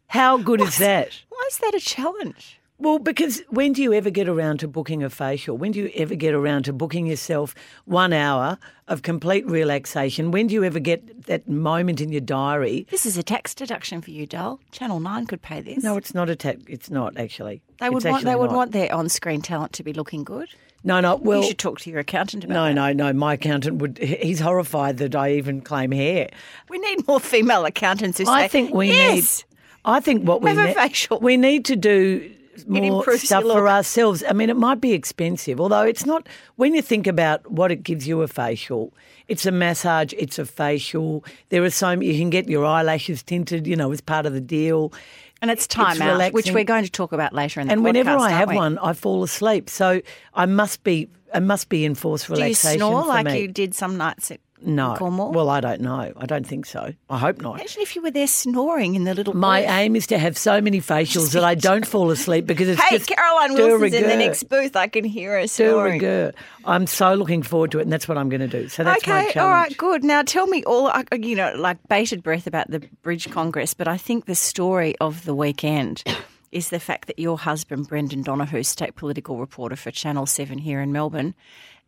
How 0.07 0.37
good 0.37 0.61
is 0.61 0.77
that? 0.77 1.09
Why 1.29 1.43
is 1.49 1.57
that 1.59 1.73
a 1.75 1.79
challenge? 1.79 2.59
Well, 2.77 2.99
because 2.99 3.41
when 3.49 3.71
do 3.71 3.81
you 3.81 3.93
ever 3.93 4.09
get 4.09 4.27
around 4.27 4.57
to 4.59 4.67
booking 4.67 5.01
a 5.01 5.09
facial? 5.09 5.57
When 5.57 5.71
do 5.71 5.79
you 5.79 5.91
ever 5.95 6.13
get 6.13 6.33
around 6.33 6.63
to 6.63 6.73
booking 6.73 7.05
yourself 7.07 7.55
one 7.85 8.11
hour 8.11 8.57
of 8.89 9.01
complete 9.01 9.45
relaxation? 9.47 10.31
When 10.31 10.47
do 10.47 10.53
you 10.55 10.63
ever 10.65 10.79
get 10.79 11.23
that 11.27 11.47
moment 11.47 12.01
in 12.01 12.11
your 12.11 12.19
diary? 12.19 12.85
This 12.91 13.05
is 13.05 13.17
a 13.17 13.23
tax 13.23 13.55
deduction 13.55 14.01
for 14.01 14.11
you, 14.11 14.25
doll. 14.27 14.59
Channel 14.71 14.99
Nine 14.99 15.25
could 15.25 15.41
pay 15.41 15.61
this. 15.61 15.83
No, 15.83 15.95
it's 15.95 16.13
not 16.13 16.29
a 16.29 16.35
tax. 16.35 16.63
It's 16.67 16.89
not 16.89 17.17
actually. 17.17 17.61
They 17.79 17.89
would 17.89 18.03
It's 18.03 18.11
want 18.11 18.25
they 18.25 18.35
would 18.35 18.51
not. 18.51 18.57
want 18.57 18.71
their 18.73 18.93
on-screen 18.93 19.41
talent 19.41 19.71
to 19.73 19.83
be 19.83 19.93
looking 19.93 20.25
good. 20.25 20.49
No, 20.83 20.99
no. 20.99 21.15
Well, 21.15 21.41
you 21.41 21.47
should 21.47 21.57
talk 21.57 21.79
to 21.79 21.89
your 21.89 21.99
accountant 21.99 22.43
about 22.43 22.53
No, 22.53 22.65
that. 22.83 22.95
no, 22.97 23.07
no. 23.07 23.13
My 23.17 23.35
accountant 23.35 23.77
would. 23.81 23.97
He's 23.99 24.39
horrified 24.41 24.97
that 24.97 25.15
I 25.15 25.31
even 25.31 25.61
claim 25.61 25.91
hair. 25.91 26.29
We 26.69 26.77
need 26.77 27.07
more 27.07 27.21
female 27.21 27.65
accountants 27.65 28.17
who 28.17 28.25
say, 28.25 28.31
I 28.31 28.47
think 28.49 28.73
we 28.73 28.89
yes. 28.89 29.45
need. 29.47 29.55
I 29.85 29.99
think 30.01 30.27
what 30.27 30.41
we 30.41 30.49
Have 30.49 30.57
a 30.59 30.65
need. 30.65 30.75
facial. 30.75 31.19
We 31.21 31.37
need 31.37 31.63
to 31.65 31.75
do 31.75 32.31
more 32.67 33.17
stuff 33.17 33.43
for 33.43 33.67
ourselves. 33.67 34.23
I 34.27 34.33
mean, 34.33 34.49
it 34.49 34.57
might 34.57 34.81
be 34.81 34.93
expensive, 34.93 35.59
although 35.59 35.83
it's 35.83 36.05
not. 36.05 36.27
When 36.55 36.73
you 36.73 36.81
think 36.81 37.07
about 37.07 37.49
what 37.49 37.71
it 37.71 37.83
gives 37.83 38.07
you 38.07 38.21
a 38.21 38.27
facial, 38.27 38.93
it's 39.27 39.45
a 39.45 39.51
massage, 39.51 40.13
it's 40.17 40.39
a 40.39 40.45
facial. 40.45 41.23
There 41.49 41.63
are 41.63 41.69
so 41.69 41.87
many. 41.89 42.07
You 42.07 42.17
can 42.19 42.29
get 42.29 42.47
your 42.47 42.65
eyelashes 42.65 43.23
tinted. 43.23 43.67
You 43.67 43.75
know, 43.75 43.91
as 43.91 44.01
part 44.01 44.25
of 44.25 44.33
the 44.33 44.41
deal. 44.41 44.93
And 45.41 45.51
it's 45.51 45.67
time 45.67 45.91
It's 45.91 46.01
out, 46.01 46.33
which 46.33 46.51
we're 46.51 46.63
going 46.63 46.85
to 46.85 46.89
talk 46.89 47.11
about 47.11 47.33
later 47.33 47.59
in 47.59 47.67
the 47.67 47.73
And 47.73 47.83
whenever 47.83 48.11
podcast, 48.11 48.19
I 48.19 48.23
aren't 48.23 48.33
have 48.33 48.49
we? 48.49 48.55
one, 48.55 48.77
I 48.79 48.93
fall 48.93 49.21
asleep. 49.23 49.69
So 49.69 50.01
I 50.33 50.45
must 50.45 50.83
be. 50.83 51.09
I 51.33 51.39
must 51.39 51.67
be 51.67 51.83
in 51.83 51.95
forced 51.95 52.29
relaxation. 52.29 52.79
do 52.79 52.85
you 52.85 52.91
snore 52.91 53.05
like 53.05 53.25
me. 53.25 53.41
you 53.41 53.47
did 53.49 53.75
some 53.75 53.97
nights 53.97 54.31
at 54.31 54.39
No. 54.65 54.95
Cornwall? 54.95 55.31
Well, 55.31 55.49
I 55.49 55.59
don't 55.59 55.81
know. 55.81 56.11
I 56.17 56.25
don't 56.25 56.45
think 56.45 56.65
so. 56.65 56.93
I 57.09 57.17
hope 57.17 57.41
not. 57.41 57.55
Imagine 57.55 57.81
if 57.81 57.95
you 57.95 58.01
were 58.01 58.11
there 58.11 58.27
snoring 58.27 58.95
in 58.95 59.03
the 59.03 59.13
little. 59.13 59.35
My 59.35 59.61
booth. 59.61 59.69
aim 59.69 59.95
is 59.95 60.07
to 60.07 60.17
have 60.17 60.37
so 60.37 60.61
many 60.61 60.81
facials 60.81 61.33
that 61.33 61.43
I 61.43 61.55
don't 61.55 61.85
fall 61.85 62.11
asleep 62.11 62.45
because 62.45 62.67
it's 62.67 62.81
just. 62.89 63.09
Hey, 63.09 63.15
Caroline 63.15 63.53
Wilson's 63.53 63.93
in 63.93 64.07
the 64.07 64.17
next 64.17 64.43
booth. 64.49 64.75
I 64.75 64.87
can 64.87 65.03
hear 65.03 65.39
her 65.39 65.47
snoring. 65.47 65.93
rigueur. 65.93 66.33
I'm 66.65 66.87
so 66.87 67.13
looking 67.13 67.43
forward 67.43 67.71
to 67.71 67.79
it, 67.79 67.83
and 67.83 67.93
that's 67.93 68.07
what 68.07 68.17
I'm 68.17 68.29
going 68.29 68.41
to 68.41 68.47
do. 68.47 68.67
So 68.67 68.83
that's 68.83 69.05
my 69.05 69.27
okay, 69.27 69.39
all 69.39 69.49
right, 69.49 69.75
good. 69.77 70.03
Now 70.03 70.23
tell 70.23 70.47
me 70.47 70.63
all, 70.63 70.87
uh, 70.87 71.03
you 71.13 71.35
know, 71.35 71.53
like 71.55 71.77
bated 71.87 72.23
breath 72.23 72.47
about 72.47 72.69
the 72.71 72.79
Bridge 73.03 73.29
Congress, 73.29 73.73
but 73.73 73.87
I 73.87 73.97
think 73.97 74.25
the 74.25 74.35
story 74.35 74.95
of 74.99 75.25
the 75.25 75.35
weekend 75.35 76.03
is 76.51 76.69
the 76.69 76.79
fact 76.79 77.07
that 77.07 77.19
your 77.19 77.37
husband, 77.37 77.87
Brendan 77.87 78.23
Donohoe, 78.23 78.63
state 78.63 78.95
political 78.95 79.37
reporter 79.37 79.75
for 79.75 79.91
Channel 79.91 80.25
7 80.25 80.57
here 80.57 80.81
in 80.81 80.91
Melbourne, 80.91 81.35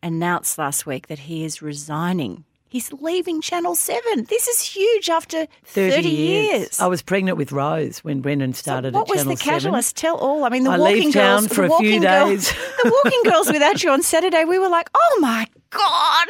announced 0.02 0.58
last 0.58 0.86
week 0.86 1.08
that 1.08 1.20
he 1.20 1.44
is 1.44 1.60
resigning. 1.62 2.44
He's 2.70 2.92
leaving 2.92 3.40
Channel 3.40 3.74
7. 3.74 4.24
This 4.24 4.46
is 4.46 4.60
huge 4.60 5.08
after 5.08 5.46
30, 5.64 6.06
years. 6.08 6.78
I 6.78 6.86
was 6.86 7.00
pregnant 7.00 7.38
with 7.38 7.50
Rose 7.50 8.00
when 8.00 8.20
Brendan 8.20 8.52
started 8.52 8.92
what 8.92 9.08
at 9.10 9.16
was 9.16 9.24
the 9.24 9.36
catalyst? 9.42 9.96
Tell 9.96 10.16
all. 10.16 10.44
I 10.44 10.50
mean, 10.50 10.64
the 10.64 10.72
I 10.72 10.78
walking 10.78 11.04
leave 11.04 11.14
girls 11.14 11.46
for 11.48 11.66
the 11.66 11.74
a 11.74 11.78
few 11.78 12.00
girl- 12.00 12.28
days. 12.28 12.50
the 12.82 13.00
walking 13.04 13.22
girls 13.24 13.46
without 13.52 13.82
you 13.82 13.90
on 13.90 14.02
Saturday. 14.02 14.44
We 14.44 14.58
were 14.58 14.68
like, 14.68 14.90
oh 14.94 15.18
my 15.20 15.46
god. 15.70 16.28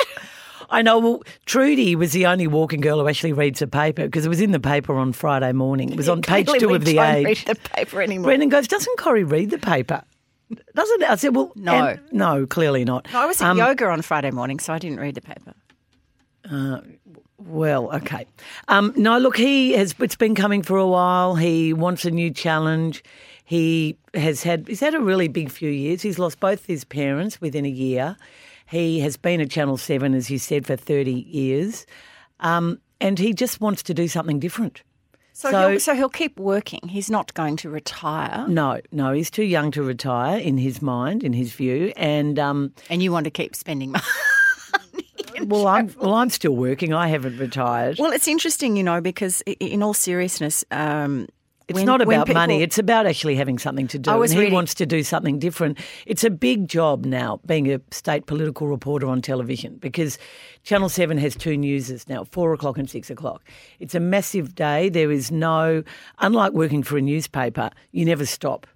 I 0.71 0.83
know. 0.83 0.99
Well, 0.99 1.23
Trudy 1.47 1.97
was 1.97 2.13
the 2.13 2.27
only 2.27 2.47
walking 2.47 2.83
girl 2.83 3.01
who 3.01 3.09
actually 3.09 3.33
reads 3.33 3.59
the 3.59 3.67
paper 3.67 4.05
because 4.05 4.25
it 4.25 4.29
was 4.29 4.41
in 4.41 4.53
the 4.53 4.61
paper 4.61 4.95
on 4.97 5.13
Friday 5.13 5.51
morning. 5.53 5.91
It 5.91 5.97
was 5.97 6.09
on 6.09 6.23
page 6.23 6.47
two 6.59 6.73
of 6.75 6.85
the 6.85 6.95
don't 6.95 7.17
Age. 7.17 7.25
read 7.27 7.39
the 7.47 7.55
paper 7.71 8.01
anymore. 8.01 8.27
Brendan 8.27 8.49
goes, 8.51 8.69
"Doesn't 8.69 8.97
Corrie 8.99 9.25
read 9.25 9.51
the 9.51 9.59
paper?" 9.59 10.03
Doesn't 10.75 11.03
it? 11.03 11.11
I 11.11 11.17
said, 11.17 11.35
"Well, 11.35 11.53
No. 11.57 11.73
and- 11.73 12.01
no, 12.13 12.47
clearly 12.47 12.85
not." 12.85 13.09
I 13.15 13.27
was 13.27 13.41
at 13.41 13.49
Um, 13.49 13.59
yoga 13.59 13.87
on 13.89 14.03
Friday 14.03 14.31
morning, 14.31 14.61
so 14.61 14.73
I 14.75 14.79
didn't 14.79 15.01
read 15.01 15.15
the 15.15 15.21
paper. 15.23 15.55
Well, 17.39 17.95
okay. 17.95 18.27
Um, 18.67 18.93
no, 18.97 19.19
look, 19.19 19.37
he 19.37 19.73
has. 19.73 19.95
It's 20.01 20.17
been 20.17 20.35
coming 20.35 20.63
for 20.63 20.77
a 20.77 20.87
while. 20.87 21.37
He 21.37 21.73
wants 21.73 22.05
a 22.05 22.11
new 22.11 22.31
challenge. 22.31 23.03
He 23.45 23.97
has 24.15 24.43
had. 24.43 24.67
He's 24.67 24.81
had 24.81 24.95
a 24.95 25.01
really 25.01 25.29
big 25.29 25.51
few 25.51 25.71
years. 25.71 26.03
He's 26.03 26.19
lost 26.19 26.41
both 26.41 26.67
his 26.67 26.85
parents 26.85 27.41
within 27.41 27.65
a 27.65 27.71
year. 27.71 28.17
He 28.67 29.01
has 29.01 29.17
been 29.17 29.41
at 29.41 29.51
Channel 29.51 29.77
Seven, 29.77 30.15
as 30.15 30.31
you 30.31 30.39
said, 30.39 30.67
for 30.67 30.75
thirty 30.77 31.21
years, 31.29 31.87
um, 32.41 32.81
and 33.01 33.19
he 33.19 33.33
just 33.33 33.61
wants 33.61 33.83
to 33.85 33.95
do 33.95 34.09
something 34.09 34.41
different. 34.41 34.83
So, 35.33 35.53
So- 35.53 35.71
he'll, 35.71 35.81
so 35.81 35.95
he'll 35.95 36.09
keep 36.09 36.39
working. 36.41 36.89
He's 36.89 37.09
not 37.09 37.33
going 37.35 37.55
to 37.59 37.71
retire. 37.71 38.45
No, 38.49 38.81
no, 38.91 39.13
he's 39.13 39.31
too 39.31 39.45
young 39.45 39.71
to 39.71 39.85
retire 39.85 40.41
in 40.41 40.59
his 40.59 40.83
mind, 40.83 41.23
in 41.23 41.33
his 41.33 41.53
view, 41.53 41.93
and 41.97 42.41
um, 42.41 42.75
And 42.91 43.01
you 43.05 43.13
want 43.13 43.23
to 43.25 43.31
keep 43.31 43.55
spending 43.55 43.93
money. 43.93 44.05
Well, 45.49 45.67
I'm 45.67 45.95
well, 46.01 46.15
I'm 46.15 46.31
still 46.31 46.55
working. 46.55 46.93
I 46.93 47.09
haven't 47.09 47.39
retired. 47.39 47.99
Well, 47.99 48.13
it's 48.13 48.29
interesting, 48.29 48.77
you 48.77 48.83
know, 48.83 49.01
because 49.01 49.41
in 49.43 49.83
all 49.83 49.95
seriousness, 49.95 50.65
um, 50.71 51.27
It's 51.69 51.77
when- 51.77 51.87
not 51.87 52.01
about 52.01 52.33
money. 52.33 52.63
It's 52.63 52.79
about 52.79 53.07
actually 53.07 53.35
having 53.37 53.59
something 53.59 53.89
to 53.89 53.99
do. 53.99 54.11
I 54.11 54.15
was 54.15 54.31
and 54.31 54.39
he 54.39 54.45
reading- 54.45 54.55
wants 54.55 54.75
to 54.75 54.87
do 54.87 55.03
something 55.03 55.39
different. 55.39 55.79
It's 56.07 56.25
a 56.25 56.31
big 56.31 56.67
job 56.69 57.05
now 57.05 57.41
being 57.45 57.71
a 57.73 57.81
state 57.91 58.25
political 58.27 58.69
reporter 58.69 59.07
on 59.07 59.21
television 59.21 59.77
because 59.81 60.19
Channel 60.65 60.89
7 60.89 61.19
has 61.19 61.35
two 61.35 61.57
newses 61.59 62.09
now, 62.09 62.25
four 62.25 62.53
o'clock 62.55 62.79
and 62.79 62.89
six 62.89 63.11
o'clock. 63.11 63.43
It's 63.81 63.95
a 63.95 64.01
massive 64.01 64.55
day. 64.55 64.89
There 64.89 65.11
is 65.11 65.31
no, 65.31 65.83
unlike 66.21 66.53
working 66.53 66.83
for 66.83 66.97
a 66.97 67.03
newspaper, 67.03 67.69
you 67.93 68.05
never 68.07 68.25
stop. 68.25 68.67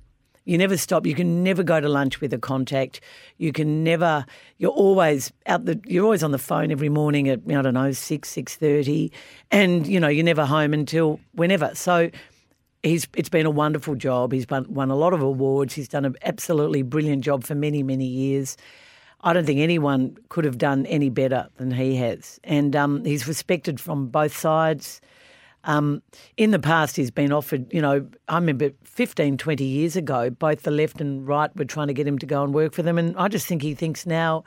You 0.44 0.58
never 0.58 0.76
stop. 0.76 1.06
You 1.06 1.14
can 1.14 1.44
never 1.44 1.62
go 1.62 1.80
to 1.80 1.88
lunch 1.88 2.20
with 2.20 2.32
a 2.32 2.38
contact. 2.38 3.00
You 3.38 3.52
can 3.52 3.84
never. 3.84 4.26
You're 4.58 4.72
always 4.72 5.32
out 5.46 5.64
the. 5.66 5.80
You're 5.86 6.04
always 6.04 6.22
on 6.22 6.32
the 6.32 6.38
phone 6.38 6.72
every 6.72 6.88
morning 6.88 7.28
at 7.28 7.40
I 7.46 7.62
don't 7.62 7.74
know 7.74 7.92
six 7.92 8.28
six 8.28 8.56
thirty, 8.56 9.12
and 9.50 9.86
you 9.86 10.00
know 10.00 10.08
you're 10.08 10.24
never 10.24 10.44
home 10.44 10.74
until 10.74 11.20
whenever. 11.32 11.74
So 11.74 12.10
he's 12.82 13.06
it's 13.14 13.28
been 13.28 13.46
a 13.46 13.50
wonderful 13.50 13.94
job. 13.94 14.32
He's 14.32 14.48
won, 14.48 14.66
won 14.72 14.90
a 14.90 14.96
lot 14.96 15.12
of 15.12 15.22
awards. 15.22 15.74
He's 15.74 15.88
done 15.88 16.04
an 16.04 16.16
absolutely 16.22 16.82
brilliant 16.82 17.22
job 17.22 17.44
for 17.44 17.54
many 17.54 17.82
many 17.82 18.06
years. 18.06 18.56
I 19.24 19.32
don't 19.32 19.46
think 19.46 19.60
anyone 19.60 20.16
could 20.28 20.44
have 20.44 20.58
done 20.58 20.84
any 20.86 21.08
better 21.08 21.46
than 21.56 21.70
he 21.70 21.94
has, 21.96 22.40
and 22.42 22.74
um, 22.74 23.04
he's 23.04 23.28
respected 23.28 23.80
from 23.80 24.08
both 24.08 24.36
sides. 24.36 25.00
Um, 25.64 26.02
in 26.36 26.50
the 26.50 26.58
past, 26.58 26.96
he's 26.96 27.10
been 27.10 27.32
offered, 27.32 27.72
you 27.72 27.80
know, 27.80 28.06
I 28.28 28.36
remember 28.36 28.70
15, 28.84 29.36
20 29.36 29.64
years 29.64 29.96
ago, 29.96 30.30
both 30.30 30.62
the 30.62 30.70
left 30.70 31.00
and 31.00 31.26
right 31.26 31.54
were 31.56 31.64
trying 31.64 31.88
to 31.88 31.94
get 31.94 32.06
him 32.06 32.18
to 32.18 32.26
go 32.26 32.42
and 32.42 32.52
work 32.52 32.72
for 32.72 32.82
them. 32.82 32.98
And 32.98 33.16
I 33.16 33.28
just 33.28 33.46
think 33.46 33.62
he 33.62 33.74
thinks 33.74 34.06
now 34.06 34.44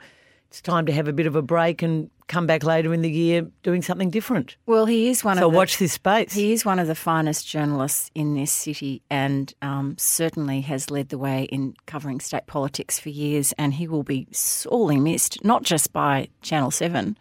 it's 0.48 0.60
time 0.60 0.86
to 0.86 0.92
have 0.92 1.08
a 1.08 1.12
bit 1.12 1.26
of 1.26 1.36
a 1.36 1.42
break 1.42 1.82
and 1.82 2.10
come 2.28 2.46
back 2.46 2.64
later 2.64 2.92
in 2.92 3.02
the 3.02 3.10
year 3.10 3.46
doing 3.62 3.82
something 3.82 4.10
different. 4.10 4.56
Well, 4.66 4.86
he 4.86 5.08
is 5.08 5.24
one 5.24 5.36
So 5.36 5.46
of 5.46 5.52
the, 5.52 5.56
watch 5.56 5.78
this 5.78 5.92
space. 5.92 6.32
He 6.32 6.52
is 6.52 6.64
one 6.64 6.78
of 6.78 6.86
the 6.86 6.94
finest 6.94 7.46
journalists 7.46 8.10
in 8.14 8.34
this 8.34 8.52
city 8.52 9.02
and 9.10 9.52
um, 9.62 9.96
certainly 9.98 10.60
has 10.62 10.90
led 10.90 11.08
the 11.08 11.18
way 11.18 11.44
in 11.44 11.74
covering 11.86 12.20
state 12.20 12.46
politics 12.46 12.98
for 12.98 13.10
years. 13.10 13.52
And 13.58 13.74
he 13.74 13.86
will 13.86 14.02
be 14.02 14.26
sorely 14.32 14.98
missed, 14.98 15.44
not 15.44 15.62
just 15.62 15.92
by 15.92 16.28
Channel 16.42 16.70
7, 16.70 17.16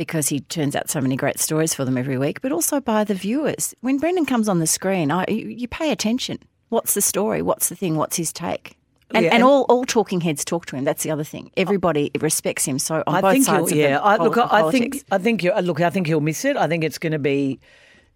because 0.00 0.28
he 0.30 0.40
turns 0.40 0.74
out 0.74 0.88
so 0.88 0.98
many 0.98 1.14
great 1.14 1.38
stories 1.38 1.74
for 1.74 1.84
them 1.84 1.98
every 1.98 2.16
week, 2.16 2.40
but 2.40 2.52
also 2.52 2.80
by 2.80 3.04
the 3.04 3.12
viewers. 3.12 3.74
When 3.82 3.98
Brendan 3.98 4.24
comes 4.24 4.48
on 4.48 4.58
the 4.58 4.66
screen, 4.66 5.10
I, 5.10 5.26
you, 5.28 5.46
you 5.48 5.68
pay 5.68 5.92
attention. 5.92 6.38
What's 6.70 6.94
the 6.94 7.02
story? 7.02 7.42
What's 7.42 7.68
the 7.68 7.76
thing? 7.76 7.96
What's 7.96 8.16
his 8.16 8.32
take? 8.32 8.78
And, 9.10 9.26
Yeah, 9.26 9.32
and 9.32 9.34
and- 9.34 9.44
all, 9.44 9.64
all 9.64 9.84
talking 9.84 10.22
heads 10.22 10.42
talk 10.42 10.64
to 10.66 10.76
him. 10.76 10.84
That's 10.84 11.02
the 11.02 11.10
other 11.10 11.22
thing. 11.22 11.50
Everybody 11.54 12.10
respects 12.18 12.64
him. 12.64 12.78
So 12.78 13.04
on 13.06 13.14
I 13.16 13.20
both 13.20 13.32
think 13.32 13.44
sides 13.44 13.72
of 13.72 13.76
yeah. 13.76 13.98
the 13.98 14.02
I, 14.02 14.16
look, 14.16 14.38
I, 14.38 14.68
I 14.68 14.70
think 14.70 15.04
I 15.12 15.18
think 15.18 15.44
you 15.44 15.52
look. 15.60 15.82
I 15.82 15.90
think 15.90 16.06
he'll 16.06 16.22
miss 16.22 16.46
it. 16.46 16.56
I 16.56 16.66
think 16.66 16.82
it's 16.82 16.96
going 16.96 17.12
to 17.12 17.18
be, 17.18 17.60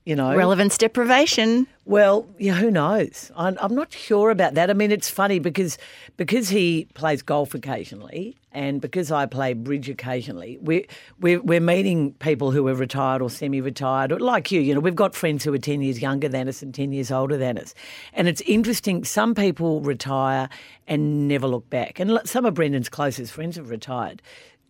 you 0.04 0.14
know, 0.14 0.36
relevance 0.36 0.76
deprivation. 0.76 1.66
Well, 1.86 2.26
yeah, 2.38 2.54
who 2.54 2.70
knows? 2.70 3.30
I'm, 3.36 3.56
I'm 3.60 3.74
not 3.74 3.92
sure 3.92 4.30
about 4.30 4.54
that. 4.54 4.70
I 4.70 4.72
mean, 4.74 4.92
it's 4.92 5.08
funny 5.08 5.38
because 5.38 5.78
because 6.16 6.48
he 6.48 6.88
plays 6.94 7.22
golf 7.22 7.54
occasionally, 7.54 8.36
and 8.52 8.80
because 8.80 9.10
I 9.10 9.26
play 9.26 9.54
bridge 9.54 9.88
occasionally, 9.88 10.58
we're 10.60 10.84
we're, 11.20 11.40
we're 11.40 11.60
meeting 11.60 12.12
people 12.14 12.50
who 12.50 12.68
are 12.68 12.74
retired 12.74 13.22
or 13.22 13.30
semi-retired, 13.30 14.12
or 14.12 14.18
like 14.18 14.52
you. 14.52 14.60
You 14.60 14.74
know, 14.74 14.80
we've 14.80 14.94
got 14.94 15.14
friends 15.14 15.42
who 15.42 15.54
are 15.54 15.58
ten 15.58 15.80
years 15.80 16.00
younger 16.00 16.28
than 16.28 16.48
us 16.48 16.62
and 16.62 16.74
ten 16.74 16.92
years 16.92 17.10
older 17.10 17.38
than 17.38 17.58
us, 17.58 17.74
and 18.12 18.28
it's 18.28 18.42
interesting. 18.42 19.04
Some 19.04 19.34
people 19.34 19.80
retire 19.80 20.50
and 20.86 21.28
never 21.28 21.46
look 21.46 21.68
back, 21.70 21.98
and 21.98 22.20
some 22.24 22.44
of 22.44 22.54
Brendan's 22.54 22.90
closest 22.90 23.32
friends 23.32 23.56
have 23.56 23.70
retired 23.70 24.20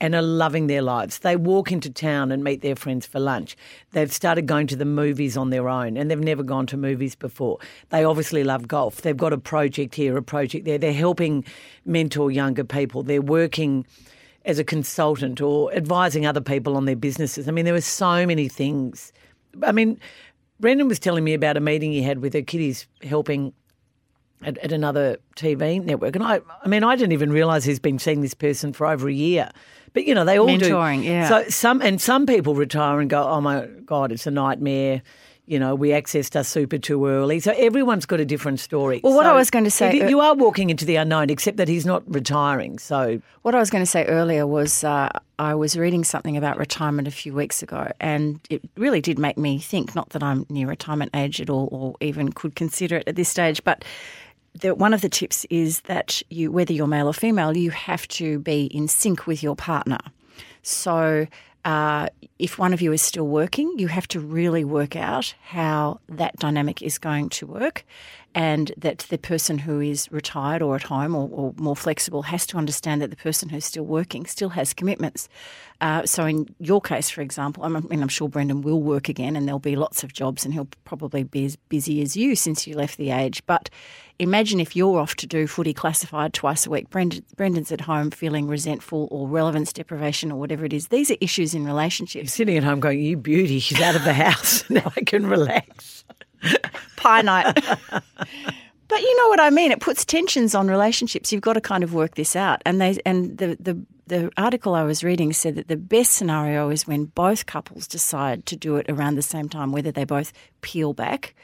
and 0.01 0.15
are 0.15 0.23
loving 0.23 0.67
their 0.67 0.83
lives. 0.83 1.21
They 1.21 1.37
walk 1.37 1.73
into 1.73 1.91
town 1.91 2.33
and 2.33 2.43
meet 2.43 2.61
their 2.63 2.77
friends 2.77 3.07
for 3.07 3.21
lunch. 3.21 3.57
They've 3.93 4.13
started 4.13 4.47
going 4.47 4.67
to 4.69 4.77
the 4.77 4.85
movies 4.85 5.37
on 5.37 5.51
their 5.51 5.69
own 5.69 5.97
and 5.97 6.11
they've 6.11 6.19
never 6.19 6.43
gone 6.43 6.67
to 6.67 6.77
movies 6.77 7.15
before. 7.15 7.59
They 7.91 8.05
obviously 8.05 8.45
love 8.45 8.69
golf. 8.69 9.03
They've 9.03 9.17
got 9.17 9.33
a 9.33 9.39
project 9.39 9.95
here, 9.95 10.17
a 10.17 10.23
project 10.23 10.65
there. 10.65 10.79
They're 10.79 10.93
helping 10.93 11.45
mentor 11.85 12.31
younger 12.31 12.65
people. 12.65 13.03
They're 13.03 13.23
working 13.23 13.87
as 14.45 14.59
a 14.59 14.65
consultant 14.65 15.41
or 15.41 15.73
advising 15.73 16.27
other 16.27 16.41
people 16.41 16.77
on 16.77 16.85
their 16.85 16.97
businesses. 16.97 17.49
I 17.49 17.51
mean, 17.53 17.65
there 17.65 17.75
were 17.75 17.81
so 17.81 18.27
many 18.27 18.49
things. 18.49 19.13
I 19.63 19.73
mean, 19.73 19.99
Brendan 20.61 20.89
was 20.89 20.99
telling 20.99 21.25
me 21.25 21.35
about 21.35 21.57
a 21.57 21.61
meeting 21.61 21.93
he 21.93 22.03
had 22.03 22.19
with 22.19 22.35
her 22.35 22.43
kiddies 22.43 22.87
helping 23.03 23.53
at, 24.43 24.59
at 24.59 24.73
another 24.73 25.19
TV 25.37 25.83
network. 25.83 26.15
And 26.15 26.25
I, 26.25 26.41
I 26.63 26.69
mean, 26.69 26.85
I 26.85 26.97
didn't 26.97 27.13
even 27.13 27.33
realise 27.33 27.65
he's 27.65 27.79
been 27.79 27.99
seeing 27.99 28.21
this 28.21 28.35
person 28.35 28.73
for 28.73 28.87
over 28.87 29.09
a 29.09 29.13
year. 29.13 29.51
But 29.95 30.05
you 30.05 30.15
know, 30.15 30.25
they 30.25 30.39
all 30.39 30.47
Mentoring, 30.49 31.01
do. 31.03 31.09
yeah. 31.09 31.29
So 31.29 31.49
some 31.49 31.81
and 31.81 32.01
some 32.01 32.27
people 32.27 32.55
retire 32.55 33.01
and 33.01 33.09
go, 33.09 33.27
"Oh 33.27 33.41
my 33.41 33.67
God, 33.87 34.13
it's 34.13 34.27
a 34.27 34.31
nightmare." 34.31 35.01
You 35.47 35.59
know, 35.59 35.75
we 35.75 35.91
accessed 35.91 36.35
our 36.37 36.43
super 36.43 36.79
too 36.79 37.05
early. 37.07 37.39
So 37.39 37.53
everyone's 37.59 38.07
got 38.07 38.19
a 38.19 38.25
different 38.25 38.61
story. 38.61 39.03
Well, 39.05 39.13
what 39.15 39.27
So 39.27 39.31
I 39.33 39.35
was 39.35 39.51
going 39.51 39.67
to 39.67 39.71
say- 39.71 40.09
you 40.09 40.21
are 40.21 40.35
walking 40.35 40.71
into 40.71 40.87
the 40.87 40.97
unknown, 40.97 41.29
except 41.29 41.59
that 41.59 41.69
he's 41.69 41.85
not 41.85 42.03
retiring. 42.07 42.79
So 42.79 43.21
What 43.43 43.55
I 43.55 43.59
was 43.59 43.69
going 43.69 43.83
to 43.85 43.91
say 43.91 44.07
earlier 44.07 44.47
was 44.47 44.85
uh, 44.85 45.11
I 45.39 45.55
was 45.55 45.77
reading 45.77 46.03
something 46.03 46.39
about 46.39 46.57
retirement 46.57 47.07
a 47.07 47.11
few 47.11 47.35
weeks 47.35 47.63
ago, 47.63 47.93
and 48.01 48.41
it 48.49 48.63
really 48.79 49.03
did 49.03 49.19
make 49.19 49.37
me 49.37 49.59
think. 49.59 49.95
Not 49.95 50.09
that 50.11 50.23
I'm 50.23 50.47
near 50.49 50.67
retirement 50.67 51.11
age 51.15 51.43
at 51.43 51.51
all, 51.51 51.69
or 51.71 51.95
even 52.01 52.33
could 52.33 52.57
consider 52.57 52.97
it 52.97 53.05
at 53.07 53.15
this 53.17 53.29
stage, 53.29 53.63
but 53.65 53.85
the, 54.61 54.75
one 54.75 54.94
of 54.94 55.00
the 55.00 55.08
tips 55.08 55.44
is 55.50 55.80
that 55.82 56.23
you, 56.30 56.50
whether 56.50 56.73
you're 56.73 56.87
male 56.87 57.08
or 57.08 57.12
female, 57.12 57.56
you 57.56 57.70
have 57.70 58.06
to 58.08 58.38
be 58.38 58.64
in 58.66 58.88
sync 58.88 59.26
with 59.26 59.42
your 59.42 59.56
partner. 59.56 59.99
So. 60.62 61.26
Uh, 61.66 62.08
if 62.38 62.58
one 62.58 62.75
of 62.75 62.82
you 62.82 62.92
is 62.92 63.00
still 63.00 63.26
working, 63.26 63.73
you 63.78 63.88
have 63.88 64.06
to 64.08 64.20
really 64.20 64.64
work 64.64 64.96
out 64.96 65.34
how 65.42 65.99
that 66.11 66.37
dynamic 66.37 66.82
is 66.82 66.99
going 66.99 67.30
to 67.30 67.46
work, 67.46 67.87
and 68.34 68.73
that 68.76 68.99
the 69.08 69.16
person 69.16 69.56
who 69.56 69.80
is 69.80 70.11
retired 70.12 70.61
or 70.61 70.75
at 70.76 70.82
home 70.82 71.14
or, 71.14 71.28
or 71.32 71.54
more 71.56 71.75
flexible 71.75 72.23
has 72.23 72.46
to 72.49 72.58
understand 72.58 73.00
that 73.00 73.08
the 73.08 73.16
person 73.16 73.49
who's 73.49 73.64
still 73.64 73.84
working 73.84 74.26
still 74.26 74.50
has 74.50 74.75
commitments. 74.75 75.28
Uh, 75.80 76.04
so, 76.04 76.26
in 76.26 76.46
your 76.58 76.80
case, 76.82 77.08
for 77.08 77.23
example, 77.23 77.64
I 77.64 77.68
mean, 77.68 78.02
I'm 78.02 78.08
sure 78.08 78.28
Brendan 78.28 78.61
will 78.61 78.82
work 78.82 79.08
again, 79.08 79.37
and 79.37 79.46
there'll 79.46 79.58
be 79.58 79.76
lots 79.76 80.04
of 80.04 80.12
jobs, 80.12 80.44
and 80.44 80.52
he'll 80.52 80.68
probably 80.84 81.23
be 81.23 81.46
as 81.46 81.56
busy 81.56 82.02
as 82.02 82.16
you 82.16 82.37
since 82.37 82.66
you 82.66 82.76
left 82.76 82.99
the 82.99 83.11
age. 83.11 83.42
But 83.46 83.70
imagine 84.18 84.61
if 84.61 84.76
you're 84.76 84.99
off 84.99 85.14
to 85.16 85.26
do 85.26 85.47
footy 85.47 85.75
classified 85.75 86.33
twice 86.33 86.66
a 86.66 86.71
week. 86.71 86.90
Brendan, 86.90 87.25
Brendan's 87.37 87.73
at 87.73 87.80
home 87.80 88.11
feeling 88.11 88.47
resentful 88.47 89.09
or 89.11 89.28
relevance 89.28 89.73
deprivation 89.73 90.30
or 90.30 90.38
whatever 90.38 90.64
it 90.64 90.73
is. 90.73 90.88
These 90.88 91.11
are 91.11 91.16
issues 91.21 91.54
in 91.54 91.64
relationships. 91.64 92.33
sitting 92.33 92.56
at 92.56 92.64
home 92.64 92.80
going, 92.80 93.00
"You 93.00 93.16
beauty, 93.16 93.59
she's 93.59 93.80
out 93.80 93.97
of 93.97 94.04
the 94.04 94.14
house. 94.14 94.68
now 94.71 94.92
I 94.97 95.00
can 95.02 95.26
relax." 95.26 96.04
pie 96.97 97.23
night. 97.23 97.54
but 98.88 99.00
you 99.00 99.16
know 99.18 99.28
what 99.28 99.40
I 99.40 99.50
mean. 99.50 99.73
It 99.73 99.80
puts 99.80 100.04
tensions 100.04 100.54
on 100.54 100.68
relationships. 100.68 101.33
You've 101.33 101.42
got 101.42 101.54
to 101.54 101.61
kind 101.61 101.85
of 101.85 101.94
work 101.94 102.14
this 102.14 102.37
out. 102.37 102.62
And 102.64 102.80
they 102.80 102.99
and 103.04 103.38
the 103.38 103.56
the 103.61 103.80
the 104.06 104.30
article 104.37 104.75
I 104.75 104.83
was 104.83 105.02
reading 105.02 105.33
said 105.33 105.54
that 105.56 105.68
the 105.68 105.76
best 105.76 106.12
scenario 106.12 106.68
is 106.71 106.87
when 106.87 107.06
both 107.06 107.47
couples 107.47 107.87
decide 107.87 108.44
to 108.47 108.56
do 108.56 108.76
it 108.76 108.87
around 108.88 109.14
the 109.14 109.23
same 109.23 109.49
time, 109.49 109.73
whether 109.73 109.90
they 109.90 110.04
both 110.04 110.33
peel 110.61 110.92
back, 110.92 111.35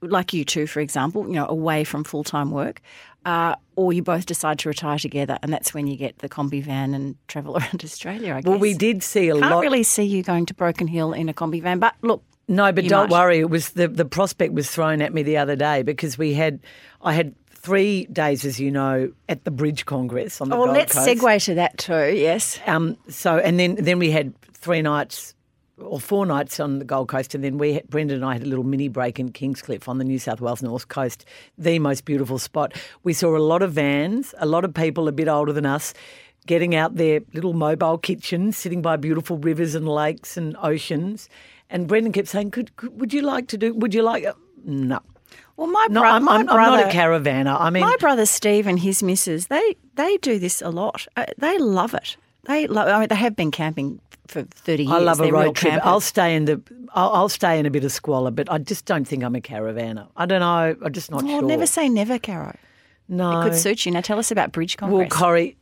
like 0.00 0.32
you 0.32 0.44
two, 0.44 0.66
for 0.66 0.80
example, 0.80 1.26
you 1.26 1.34
know, 1.34 1.46
away 1.48 1.84
from 1.84 2.04
full 2.04 2.24
time 2.24 2.50
work. 2.50 2.80
Uh, 3.26 3.54
or 3.76 3.92
you 3.92 4.02
both 4.02 4.24
decide 4.24 4.58
to 4.58 4.68
retire 4.70 4.98
together, 4.98 5.38
and 5.42 5.52
that's 5.52 5.74
when 5.74 5.86
you 5.86 5.94
get 5.94 6.18
the 6.20 6.28
combi 6.28 6.62
van 6.62 6.94
and 6.94 7.16
travel 7.28 7.54
around 7.58 7.82
Australia. 7.84 8.34
I 8.34 8.40
guess. 8.40 8.48
Well, 8.48 8.58
we 8.58 8.72
did 8.72 9.02
see 9.02 9.28
a 9.28 9.34
Can't 9.34 9.50
lot. 9.50 9.60
really 9.60 9.82
see 9.82 10.04
you 10.04 10.22
going 10.22 10.46
to 10.46 10.54
Broken 10.54 10.86
Hill 10.86 11.12
in 11.12 11.28
a 11.28 11.34
combi 11.34 11.60
van, 11.62 11.78
but 11.80 11.94
look, 12.00 12.22
No, 12.48 12.72
but 12.72 12.86
don't 12.86 13.10
might. 13.10 13.18
worry. 13.18 13.38
It 13.40 13.50
was 13.50 13.70
the 13.70 13.88
the 13.88 14.06
prospect 14.06 14.54
was 14.54 14.70
thrown 14.70 15.02
at 15.02 15.12
me 15.12 15.22
the 15.22 15.36
other 15.36 15.54
day 15.54 15.82
because 15.82 16.16
we 16.16 16.32
had 16.32 16.60
I 17.02 17.12
had 17.12 17.34
three 17.50 18.06
days, 18.06 18.46
as 18.46 18.58
you 18.58 18.70
know, 18.70 19.12
at 19.28 19.44
the 19.44 19.50
Bridge 19.50 19.84
Congress 19.84 20.40
on 20.40 20.48
the 20.48 20.54
oh, 20.56 20.60
well, 20.60 20.66
Gold 20.68 20.78
let's 20.78 20.94
Coast. 20.94 21.06
segue 21.06 21.44
to 21.44 21.54
that 21.56 21.76
too. 21.76 22.14
Yes. 22.16 22.58
Um, 22.66 22.96
so 23.10 23.36
and 23.36 23.60
then 23.60 23.74
then 23.74 23.98
we 23.98 24.10
had 24.10 24.32
three 24.54 24.80
nights 24.80 25.34
or 25.80 26.00
four 26.00 26.26
nights 26.26 26.60
on 26.60 26.78
the 26.78 26.84
Gold 26.84 27.08
Coast, 27.08 27.34
and 27.34 27.42
then 27.42 27.58
we 27.58 27.74
had, 27.74 27.88
Brendan 27.88 28.16
and 28.16 28.24
I 28.24 28.34
had 28.34 28.42
a 28.42 28.46
little 28.46 28.64
mini 28.64 28.88
break 28.88 29.18
in 29.18 29.32
Kingscliff 29.32 29.88
on 29.88 29.98
the 29.98 30.04
New 30.04 30.18
South 30.18 30.40
Wales 30.40 30.62
North 30.62 30.88
Coast, 30.88 31.24
the 31.58 31.78
most 31.78 32.04
beautiful 32.04 32.38
spot. 32.38 32.72
We 33.02 33.12
saw 33.12 33.36
a 33.36 33.38
lot 33.38 33.62
of 33.62 33.72
vans, 33.72 34.34
a 34.38 34.46
lot 34.46 34.64
of 34.64 34.74
people 34.74 35.08
a 35.08 35.12
bit 35.12 35.28
older 35.28 35.52
than 35.52 35.66
us. 35.66 35.94
Getting 36.46 36.74
out 36.74 36.96
their 36.96 37.20
little 37.34 37.52
mobile 37.52 37.98
kitchens, 37.98 38.56
sitting 38.56 38.80
by 38.80 38.96
beautiful 38.96 39.36
rivers 39.36 39.74
and 39.74 39.86
lakes 39.86 40.38
and 40.38 40.56
oceans, 40.62 41.28
and 41.68 41.86
Brendan 41.86 42.12
kept 42.12 42.28
saying, 42.28 42.50
"Could, 42.50 42.74
could 42.76 42.98
would 42.98 43.12
you 43.12 43.20
like 43.20 43.46
to 43.48 43.58
do? 43.58 43.74
Would 43.74 43.92
you 43.92 44.02
like?" 44.02 44.24
No, 44.64 45.00
Well, 45.56 45.66
my, 45.66 45.86
no, 45.90 46.02
I'm, 46.02 46.24
my 46.24 46.36
I'm, 46.36 46.46
brother, 46.46 46.60
I'm 46.60 46.80
not 46.80 46.94
a 46.94 46.96
caravanner. 46.96 47.60
I 47.60 47.68
mean, 47.68 47.82
my 47.82 47.94
brother 48.00 48.24
Steve 48.24 48.66
and 48.66 48.78
his 48.78 49.02
missus, 49.02 49.48
they 49.48 49.76
they 49.96 50.16
do 50.16 50.38
this 50.38 50.62
a 50.62 50.70
lot. 50.70 51.06
Uh, 51.14 51.26
they 51.36 51.58
love 51.58 51.92
it. 51.92 52.16
They 52.44 52.66
love. 52.66 52.88
I 52.88 52.98
mean, 52.98 53.08
they 53.08 53.14
have 53.16 53.36
been 53.36 53.50
camping 53.50 54.00
for 54.26 54.42
thirty 54.44 54.84
years. 54.84 54.94
I 54.94 54.98
love 54.98 55.20
a 55.20 55.24
They're 55.24 55.32
real 55.32 55.42
road 55.44 55.56
trip. 55.56 55.72
campers. 55.72 55.86
I'll 55.88 56.00
stay 56.00 56.34
in 56.36 56.44
the. 56.46 56.60
I'll, 56.94 57.10
I'll 57.10 57.28
stay 57.28 57.58
in 57.58 57.66
a 57.66 57.70
bit 57.70 57.84
of 57.84 57.92
squalor, 57.92 58.30
but 58.30 58.50
I 58.50 58.58
just 58.58 58.84
don't 58.84 59.06
think 59.06 59.22
I'm 59.22 59.36
a 59.36 59.40
caravaner. 59.40 60.08
I 60.16 60.26
don't 60.26 60.40
know. 60.40 60.76
I'm 60.84 60.92
just 60.92 61.10
not 61.10 61.22
Well, 61.22 61.40
sure. 61.40 61.48
never 61.48 61.66
say 61.66 61.88
never, 61.88 62.18
Caro. 62.18 62.56
no. 63.08 63.40
It 63.40 63.44
could 63.44 63.54
suit 63.58 63.86
you. 63.86 63.92
Now, 63.92 64.00
tell 64.00 64.18
us 64.18 64.30
about 64.30 64.52
Bridge 64.52 64.76
well, 64.80 64.90
Congress. 64.90 65.12
Corrie, 65.12 65.56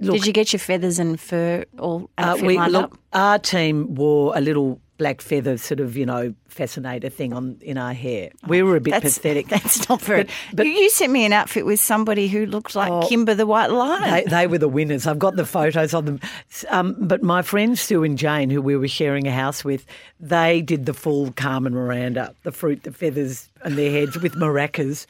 look, 0.00 0.16
Did 0.16 0.26
you 0.26 0.32
get 0.32 0.52
your 0.52 0.58
feathers 0.60 0.98
and 0.98 1.20
fur 1.20 1.64
all 1.78 2.10
uh, 2.18 2.36
we 2.42 2.58
look. 2.58 2.84
up? 2.92 2.98
Our 3.12 3.38
team 3.38 3.94
wore 3.94 4.36
a 4.36 4.40
little 4.40 4.80
black 4.98 5.20
feather 5.20 5.58
sort 5.58 5.80
of 5.80 5.96
you 5.96 6.06
know 6.06 6.34
fascinator 6.48 7.08
thing 7.10 7.32
on 7.34 7.58
in 7.60 7.76
our 7.76 7.92
hair. 7.92 8.30
we 8.48 8.62
were 8.62 8.76
a 8.76 8.80
bit 8.80 8.94
Oh, 8.94 9.00
That's 9.00 9.18
pathetic. 9.18 9.48
That's 9.50 9.88
not 9.88 10.00
very. 10.00 10.24
But- 10.24 10.32
but- 10.54 10.66
you, 10.66 10.88
sent 10.90 11.12
me 11.12 11.26
an 11.26 11.32
outfit 11.34 11.66
with 11.66 11.78
somebody 11.80 12.28
who 12.28 12.46
looked 12.46 12.74
like 12.74 12.90
Kimba 13.10 13.36
the 13.36 13.46
White 13.46 13.70
Lion. 13.70 14.10
They, 14.10 14.24
they 14.30 14.46
were 14.46 14.56
the 14.58 14.68
winners. 14.68 15.06
I've 15.06 15.18
got 15.18 15.36
the 15.36 15.44
photos 15.44 15.92
of 15.92 16.06
them. 16.06 16.20
Um, 16.70 16.96
but 16.98 17.22
my 17.22 17.42
friends 17.42 17.80
Sue 17.82 18.02
and 18.04 18.16
Jane, 18.16 18.48
who 18.48 18.62
we 18.62 18.76
were 18.76 18.88
sharing 18.88 19.26
a 19.26 19.32
house 19.32 19.64
with, 19.64 19.84
they 20.18 20.62
did 20.62 20.86
the 20.86 20.94
full 20.94 21.32
Carmen 21.32 21.74
Miranda, 21.74 22.34
the 22.44 22.52
fruit, 22.52 22.84
the 22.84 22.92
feathers, 22.92 23.50
and 23.62 23.76
their 23.76 23.90
heads 23.90 24.16
with 24.18 24.32
maracas. 24.34 25.06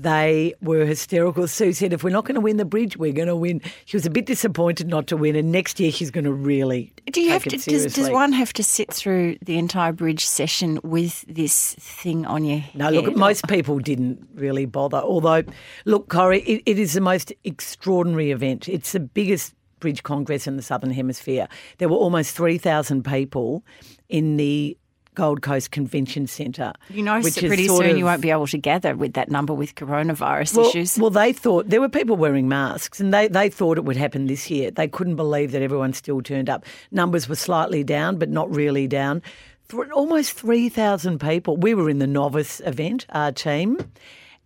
They 0.00 0.54
were 0.62 0.86
hysterical. 0.86 1.46
Sue 1.46 1.74
said, 1.74 1.92
if 1.92 2.02
we're 2.02 2.08
not 2.08 2.24
going 2.24 2.36
to 2.36 2.40
win 2.40 2.56
the 2.56 2.64
bridge, 2.64 2.96
we're 2.96 3.12
going 3.12 3.28
to 3.28 3.36
win. 3.36 3.60
She 3.84 3.98
was 3.98 4.06
a 4.06 4.10
bit 4.10 4.24
disappointed 4.24 4.88
not 4.88 5.06
to 5.08 5.16
win, 5.16 5.36
and 5.36 5.52
next 5.52 5.78
year 5.78 5.92
she's 5.92 6.10
going 6.10 6.24
to 6.24 6.32
really. 6.32 6.92
Do 7.12 7.20
you 7.20 7.28
take 7.28 7.44
have 7.44 7.52
to? 7.52 7.70
Does, 7.70 7.92
does 7.92 8.08
one 8.08 8.32
have 8.32 8.54
to 8.54 8.64
sit 8.64 8.90
through 8.92 9.36
the 9.42 9.58
entire 9.58 9.92
bridge 9.92 10.24
session 10.24 10.80
with 10.82 11.22
this 11.28 11.74
thing 11.74 12.24
on 12.24 12.44
your 12.44 12.64
No, 12.72 12.86
head? 12.86 12.94
look, 12.94 13.14
most 13.14 13.46
people 13.46 13.78
didn't 13.78 14.26
really 14.34 14.64
bother. 14.64 14.98
Although, 14.98 15.42
look, 15.84 16.08
Corrie, 16.08 16.40
it, 16.44 16.62
it 16.64 16.78
is 16.78 16.94
the 16.94 17.02
most 17.02 17.32
extraordinary 17.44 18.30
event. 18.30 18.70
It's 18.70 18.92
the 18.92 19.00
biggest 19.00 19.54
bridge 19.80 20.02
congress 20.02 20.46
in 20.46 20.56
the 20.56 20.62
Southern 20.62 20.92
Hemisphere. 20.92 21.46
There 21.76 21.88
were 21.90 21.96
almost 21.96 22.36
3,000 22.36 23.04
people 23.04 23.64
in 24.08 24.38
the 24.38 24.76
Gold 25.20 25.42
Coast 25.42 25.70
Convention 25.70 26.26
Centre. 26.26 26.72
You 26.88 27.02
notice 27.02 27.36
which 27.36 27.46
pretty 27.46 27.68
soon 27.68 27.90
of- 27.90 27.98
you 27.98 28.06
won't 28.06 28.22
be 28.22 28.30
able 28.30 28.46
to 28.46 28.56
gather 28.56 28.96
with 28.96 29.12
that 29.12 29.30
number 29.30 29.52
with 29.52 29.74
coronavirus 29.74 30.56
well, 30.56 30.68
issues. 30.70 30.98
Well, 30.98 31.10
they 31.10 31.34
thought 31.34 31.68
there 31.68 31.82
were 31.82 31.90
people 31.90 32.16
wearing 32.16 32.48
masks, 32.48 33.00
and 33.00 33.12
they, 33.12 33.28
they 33.28 33.50
thought 33.50 33.76
it 33.76 33.84
would 33.84 33.98
happen 33.98 34.28
this 34.28 34.48
year. 34.50 34.70
They 34.70 34.88
couldn't 34.88 35.16
believe 35.16 35.52
that 35.52 35.60
everyone 35.60 35.92
still 35.92 36.22
turned 36.22 36.48
up. 36.48 36.64
Numbers 36.90 37.28
were 37.28 37.36
slightly 37.36 37.84
down, 37.84 38.16
but 38.16 38.30
not 38.30 38.48
really 38.54 38.86
down. 38.86 39.20
Th- 39.68 39.90
Almost 39.92 40.32
three 40.32 40.70
thousand 40.70 41.20
people. 41.20 41.58
We 41.58 41.74
were 41.74 41.90
in 41.90 41.98
the 41.98 42.06
novice 42.06 42.60
event, 42.64 43.04
our 43.10 43.30
team, 43.30 43.76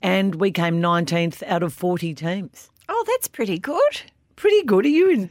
and 0.03 0.35
we 0.35 0.51
came 0.51 0.81
nineteenth 0.81 1.41
out 1.45 1.63
of 1.63 1.73
forty 1.73 2.15
teams. 2.15 2.69
oh, 2.89 3.05
that's 3.07 3.29
pretty 3.29 3.61
good. 3.61 4.03
Pretty 4.35 4.65
good. 4.65 4.85
Are 4.87 4.89
you 4.89 5.11
in? 5.11 5.31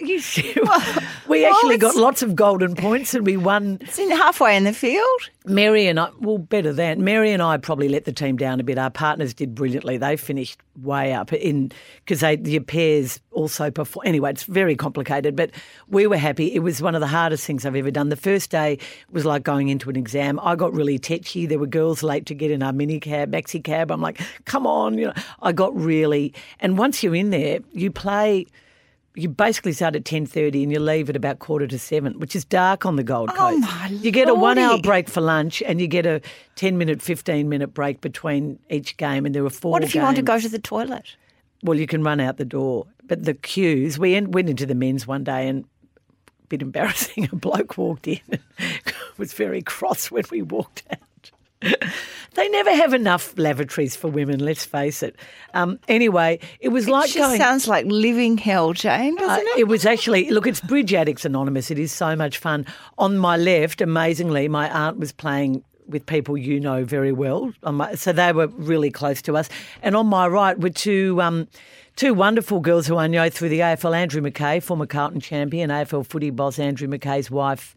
You 0.00 0.20
we 1.28 1.42
well, 1.42 1.54
actually 1.54 1.78
got 1.78 1.96
lots 1.96 2.22
of 2.22 2.36
golden 2.36 2.74
points, 2.74 3.14
and 3.14 3.26
we 3.26 3.36
won 3.36 3.78
It's 3.80 3.98
in 3.98 4.10
halfway 4.10 4.56
in 4.56 4.64
the 4.64 4.72
field. 4.72 5.30
Mary 5.44 5.86
and 5.86 5.98
I, 5.98 6.10
well, 6.20 6.38
better 6.38 6.72
than 6.72 7.02
Mary 7.04 7.32
and 7.32 7.42
I 7.42 7.56
probably 7.56 7.88
let 7.88 8.04
the 8.04 8.12
team 8.12 8.36
down 8.36 8.60
a 8.60 8.62
bit. 8.62 8.78
Our 8.78 8.90
partners 8.90 9.34
did 9.34 9.54
brilliantly. 9.54 9.96
They 9.96 10.16
finished 10.16 10.60
way 10.82 11.12
up 11.12 11.32
in 11.32 11.72
because 12.04 12.20
they 12.20 12.36
the 12.36 12.60
pairs 12.60 13.20
also 13.32 13.70
perform. 13.70 14.06
Anyway, 14.06 14.30
it's 14.30 14.44
very 14.44 14.76
complicated, 14.76 15.36
but 15.36 15.50
we 15.88 16.06
were 16.06 16.16
happy. 16.16 16.54
It 16.54 16.60
was 16.60 16.82
one 16.82 16.94
of 16.94 17.00
the 17.00 17.06
hardest 17.06 17.46
things 17.46 17.64
I've 17.64 17.76
ever 17.76 17.90
done. 17.90 18.08
The 18.08 18.16
first 18.16 18.50
day 18.50 18.78
was 19.10 19.24
like 19.24 19.42
going 19.42 19.68
into 19.68 19.90
an 19.90 19.96
exam. 19.96 20.38
I 20.42 20.56
got 20.56 20.72
really 20.72 20.98
tetchy. 20.98 21.46
There 21.46 21.58
were 21.58 21.66
girls 21.66 22.02
late 22.02 22.26
to 22.26 22.34
get 22.34 22.50
in 22.50 22.62
our 22.62 22.72
mini 22.72 23.00
cab, 23.00 23.32
maxi 23.32 23.62
cab. 23.62 23.90
I'm 23.90 24.00
like, 24.00 24.20
come 24.44 24.66
on, 24.66 24.98
you 24.98 25.06
know. 25.06 25.14
I 25.42 25.52
got 25.52 25.74
really, 25.74 26.34
and 26.60 26.78
once 26.78 27.02
you're 27.02 27.14
in 27.14 27.30
there, 27.30 27.60
you 27.72 27.90
play 27.90 28.46
you 29.18 29.28
basically 29.28 29.72
start 29.72 29.96
at 29.96 30.04
ten 30.04 30.26
thirty 30.26 30.62
and 30.62 30.70
you 30.70 30.78
leave 30.78 31.10
at 31.10 31.16
about 31.16 31.40
quarter 31.40 31.66
to 31.66 31.78
seven, 31.78 32.18
which 32.18 32.36
is 32.36 32.44
dark 32.44 32.86
on 32.86 32.96
the 32.96 33.02
Gold 33.02 33.30
oh, 33.32 33.36
Coast. 33.36 33.56
Oh, 33.56 33.58
my 33.58 33.88
you 33.88 34.10
get 34.10 34.28
a 34.28 34.34
one 34.34 34.58
hour 34.58 34.78
break 34.80 35.08
for 35.08 35.20
lunch 35.20 35.62
and 35.62 35.80
you 35.80 35.88
get 35.88 36.06
a 36.06 36.20
ten 36.54 36.78
minute, 36.78 37.02
fifteen 37.02 37.48
minute 37.48 37.74
break 37.74 38.00
between 38.00 38.58
each 38.70 38.96
game, 38.96 39.26
and 39.26 39.34
there 39.34 39.44
are 39.44 39.50
four. 39.50 39.72
What 39.72 39.84
if 39.84 39.94
you 39.94 40.02
want 40.02 40.16
to 40.16 40.22
go 40.22 40.38
to 40.38 40.48
the 40.48 40.58
toilet? 40.58 41.16
Well, 41.62 41.78
you 41.78 41.86
can 41.86 42.04
run 42.04 42.20
out 42.20 42.36
the 42.36 42.44
door, 42.44 42.86
but 43.04 43.24
the 43.24 43.34
queues. 43.34 43.98
We 43.98 44.14
en- 44.14 44.30
went 44.30 44.48
into 44.48 44.66
the 44.66 44.74
men's 44.74 45.06
one 45.06 45.24
day 45.24 45.48
and. 45.48 45.64
A 46.26 46.48
bit 46.48 46.62
embarrassing. 46.62 47.28
A 47.32 47.36
bloke 47.36 47.76
walked 47.76 48.08
in 48.08 48.20
and 48.30 48.40
was 49.18 49.34
very 49.34 49.60
cross 49.60 50.10
when 50.10 50.24
we 50.30 50.40
walked 50.40 50.82
out. 50.90 50.98
they 52.34 52.48
never 52.50 52.72
have 52.74 52.94
enough 52.94 53.34
lavatories 53.36 53.96
for 53.96 54.08
women. 54.08 54.38
Let's 54.40 54.64
face 54.64 55.02
it. 55.02 55.16
Um, 55.54 55.78
anyway, 55.88 56.38
it 56.60 56.68
was 56.68 56.88
like 56.88 57.10
it 57.10 57.14
just 57.14 57.28
going. 57.30 57.40
sounds 57.40 57.66
like 57.68 57.86
living 57.86 58.38
hell, 58.38 58.72
Jane, 58.72 59.16
doesn't 59.16 59.46
Uh, 59.46 59.50
it? 59.56 59.60
it 59.60 59.68
was 59.68 59.84
actually 59.86 60.30
look. 60.30 60.46
It's 60.46 60.60
Bridge 60.60 60.94
Addicts 60.94 61.24
Anonymous. 61.24 61.70
It 61.70 61.78
is 61.78 61.92
so 61.92 62.14
much 62.16 62.38
fun. 62.38 62.66
On 62.98 63.18
my 63.18 63.36
left, 63.36 63.80
amazingly, 63.80 64.48
my 64.48 64.68
aunt 64.70 64.98
was 64.98 65.12
playing 65.12 65.64
with 65.88 66.04
people 66.04 66.36
you 66.36 66.60
know 66.60 66.84
very 66.84 67.12
well. 67.12 67.50
So 67.96 68.12
they 68.12 68.32
were 68.32 68.48
really 68.48 68.90
close 68.90 69.22
to 69.22 69.36
us. 69.36 69.48
And 69.82 69.96
on 69.96 70.06
my 70.06 70.26
right 70.28 70.58
were 70.58 70.70
two. 70.70 71.20
Um, 71.22 71.48
Two 71.96 72.14
wonderful 72.14 72.60
girls 72.60 72.86
who 72.86 72.96
I 72.96 73.08
know 73.08 73.28
through 73.28 73.48
the 73.48 73.58
AFL. 73.58 73.92
Andrew 73.92 74.22
McKay, 74.22 74.62
former 74.62 74.86
Carlton 74.86 75.18
champion, 75.20 75.68
AFL 75.70 76.06
footy 76.06 76.30
boss. 76.30 76.60
Andrew 76.60 76.86
McKay's 76.86 77.28
wife, 77.28 77.74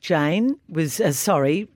Jane, 0.00 0.56
was 0.68 1.00
uh, 1.00 1.10
sorry. 1.10 1.66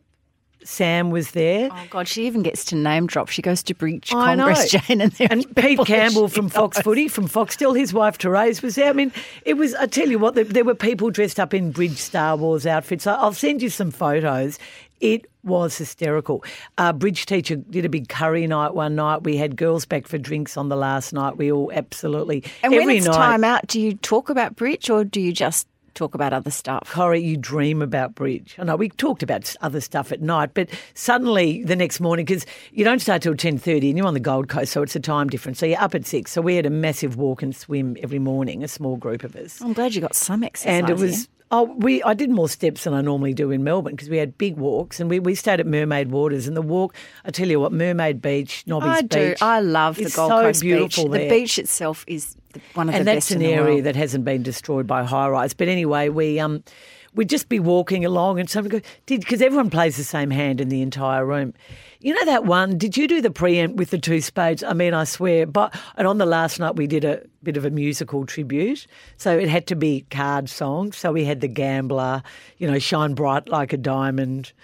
Sam 0.64 1.10
was 1.10 1.30
there. 1.32 1.68
Oh 1.72 1.86
God, 1.90 2.06
she 2.08 2.26
even 2.26 2.42
gets 2.42 2.64
to 2.66 2.76
name 2.76 3.06
drop. 3.06 3.28
She 3.28 3.42
goes 3.42 3.62
to 3.64 3.74
Bridge 3.74 4.12
I 4.14 4.34
know. 4.34 4.44
Congress, 4.46 4.70
Jane, 4.86 5.00
and, 5.00 5.12
there 5.12 5.28
and 5.30 5.56
Pete 5.56 5.78
Campbell 5.86 6.28
from 6.36 6.48
Fox. 6.48 6.78
Footy, 6.80 7.08
from 7.08 7.28
Foxtel, 7.28 7.76
his 7.76 7.92
wife 7.92 8.18
Therese 8.18 8.62
was 8.62 8.74
there. 8.74 8.90
I 8.90 8.92
mean, 8.92 9.12
it 9.44 9.54
was. 9.54 9.74
I 9.74 9.86
tell 9.86 10.08
you 10.08 10.18
what, 10.18 10.34
there, 10.34 10.44
there 10.44 10.64
were 10.64 10.74
people 10.74 11.10
dressed 11.10 11.40
up 11.40 11.54
in 11.54 11.70
Bridge 11.72 11.96
Star 11.98 12.36
Wars 12.36 12.66
outfits. 12.66 13.06
I- 13.06 13.14
I'll 13.14 13.32
send 13.32 13.62
you 13.62 13.70
some 13.70 13.90
photos. 13.90 14.58
It 15.00 15.26
was 15.42 15.78
hysterical. 15.78 16.44
Our 16.76 16.92
bridge 16.92 17.24
teacher 17.24 17.56
did 17.56 17.86
a 17.86 17.88
big 17.88 18.10
curry 18.10 18.46
night 18.46 18.74
one 18.74 18.96
night. 18.96 19.22
We 19.22 19.38
had 19.38 19.56
girls 19.56 19.86
back 19.86 20.06
for 20.06 20.18
drinks 20.18 20.58
on 20.58 20.68
the 20.68 20.76
last 20.76 21.14
night. 21.14 21.38
We 21.38 21.50
all 21.50 21.72
absolutely 21.72 22.44
And 22.62 22.74
every 22.74 22.84
when 22.86 22.96
it's 22.98 23.06
night. 23.06 23.14
time 23.14 23.42
out, 23.44 23.66
do 23.66 23.80
you 23.80 23.94
talk 23.94 24.28
about 24.28 24.56
Bridge 24.56 24.90
or 24.90 25.02
do 25.04 25.18
you 25.18 25.32
just 25.32 25.66
talk 26.00 26.14
about 26.14 26.32
other 26.32 26.50
stuff? 26.50 26.90
Corrie, 26.90 27.20
you 27.20 27.36
dream 27.36 27.82
about 27.82 28.14
bridge. 28.14 28.56
I 28.58 28.64
know 28.64 28.74
we 28.74 28.88
talked 28.88 29.22
about 29.22 29.54
other 29.60 29.82
stuff 29.82 30.12
at 30.12 30.22
night, 30.22 30.54
but 30.54 30.70
suddenly 30.94 31.62
the 31.62 31.76
next 31.76 32.00
morning, 32.00 32.24
because 32.24 32.46
you 32.72 32.84
don't 32.84 33.00
start 33.00 33.20
till 33.20 33.36
ten 33.36 33.58
thirty, 33.58 33.90
and 33.90 33.98
you're 33.98 34.06
on 34.06 34.14
the 34.14 34.20
Gold 34.20 34.48
Coast, 34.48 34.72
so 34.72 34.82
it's 34.82 34.96
a 34.96 35.00
time 35.00 35.28
difference. 35.28 35.58
So 35.58 35.66
you're 35.66 35.80
up 35.80 35.94
at 35.94 36.06
six. 36.06 36.32
So 36.32 36.40
we 36.40 36.56
had 36.56 36.64
a 36.64 36.70
massive 36.70 37.16
walk 37.16 37.42
and 37.42 37.54
swim 37.54 37.98
every 38.02 38.18
morning, 38.18 38.64
a 38.64 38.68
small 38.68 38.96
group 38.96 39.24
of 39.24 39.36
us, 39.36 39.60
I'm 39.60 39.74
glad 39.74 39.94
you 39.94 40.00
got 40.00 40.14
some 40.14 40.42
exercise. 40.42 40.72
and 40.72 40.88
it 40.88 40.96
was. 40.96 41.28
Oh, 41.52 41.64
we 41.64 42.02
I 42.04 42.14
did 42.14 42.30
more 42.30 42.48
steps 42.48 42.84
than 42.84 42.94
I 42.94 43.00
normally 43.00 43.34
do 43.34 43.50
in 43.50 43.64
Melbourne 43.64 43.94
because 43.94 44.08
we 44.08 44.18
had 44.18 44.38
big 44.38 44.56
walks 44.56 45.00
and 45.00 45.10
we, 45.10 45.18
we 45.18 45.34
stayed 45.34 45.58
at 45.58 45.66
Mermaid 45.66 46.12
Waters 46.12 46.46
and 46.46 46.56
the 46.56 46.62
walk. 46.62 46.94
I 47.24 47.30
tell 47.32 47.48
you 47.48 47.58
what, 47.58 47.72
Mermaid 47.72 48.22
Beach, 48.22 48.62
Nobby's 48.66 48.88
I 48.88 49.00
do. 49.02 49.30
Beach. 49.30 49.42
I 49.42 49.60
love 49.60 49.96
the 49.96 50.02
Gold 50.10 50.30
so 50.30 50.42
Coast 50.42 50.60
beautiful 50.60 51.04
beach. 51.04 51.12
there. 51.12 51.22
The 51.28 51.28
beach 51.28 51.58
itself 51.58 52.04
is 52.06 52.36
one 52.74 52.88
of 52.88 52.94
and 52.94 53.02
the 53.02 53.04
that's 53.12 53.26
best 53.26 53.30
an 53.32 53.42
in 53.42 53.48
the 53.48 53.52
area 53.54 53.82
that 53.82 53.96
hasn't 53.96 54.24
been 54.24 54.42
destroyed 54.44 54.86
by 54.86 55.02
high 55.02 55.28
rise. 55.28 55.52
But 55.52 55.66
anyway, 55.66 56.08
we 56.08 56.38
um, 56.38 56.62
we'd 57.14 57.28
just 57.28 57.48
be 57.48 57.58
walking 57.58 58.04
along, 58.04 58.38
and 58.38 58.48
someone 58.48 58.70
go, 58.70 58.80
"Did?" 59.06 59.20
Because 59.20 59.42
everyone 59.42 59.70
plays 59.70 59.96
the 59.96 60.04
same 60.04 60.30
hand 60.30 60.60
in 60.60 60.68
the 60.68 60.82
entire 60.82 61.26
room. 61.26 61.54
You 62.02 62.14
know 62.14 62.24
that 62.24 62.46
one? 62.46 62.78
Did 62.78 62.96
you 62.96 63.06
do 63.06 63.20
the 63.20 63.30
pre-empt 63.30 63.76
with 63.76 63.90
the 63.90 63.98
two 63.98 64.22
spades? 64.22 64.62
I 64.62 64.72
mean, 64.72 64.94
I 64.94 65.04
swear. 65.04 65.46
But 65.46 65.78
and 65.96 66.06
on 66.06 66.16
the 66.16 66.24
last 66.24 66.58
night 66.58 66.76
we 66.76 66.86
did 66.86 67.04
a 67.04 67.22
bit 67.42 67.58
of 67.58 67.66
a 67.66 67.70
musical 67.70 68.24
tribute, 68.24 68.86
so 69.18 69.38
it 69.38 69.50
had 69.50 69.66
to 69.66 69.76
be 69.76 70.06
card 70.10 70.48
songs. 70.48 70.96
So 70.96 71.12
we 71.12 71.26
had 71.26 71.42
the 71.42 71.48
Gambler, 71.48 72.22
you 72.56 72.70
know, 72.70 72.78
Shine 72.78 73.12
Bright 73.12 73.48
Like 73.48 73.74
a 73.74 73.76
Diamond. 73.76 74.52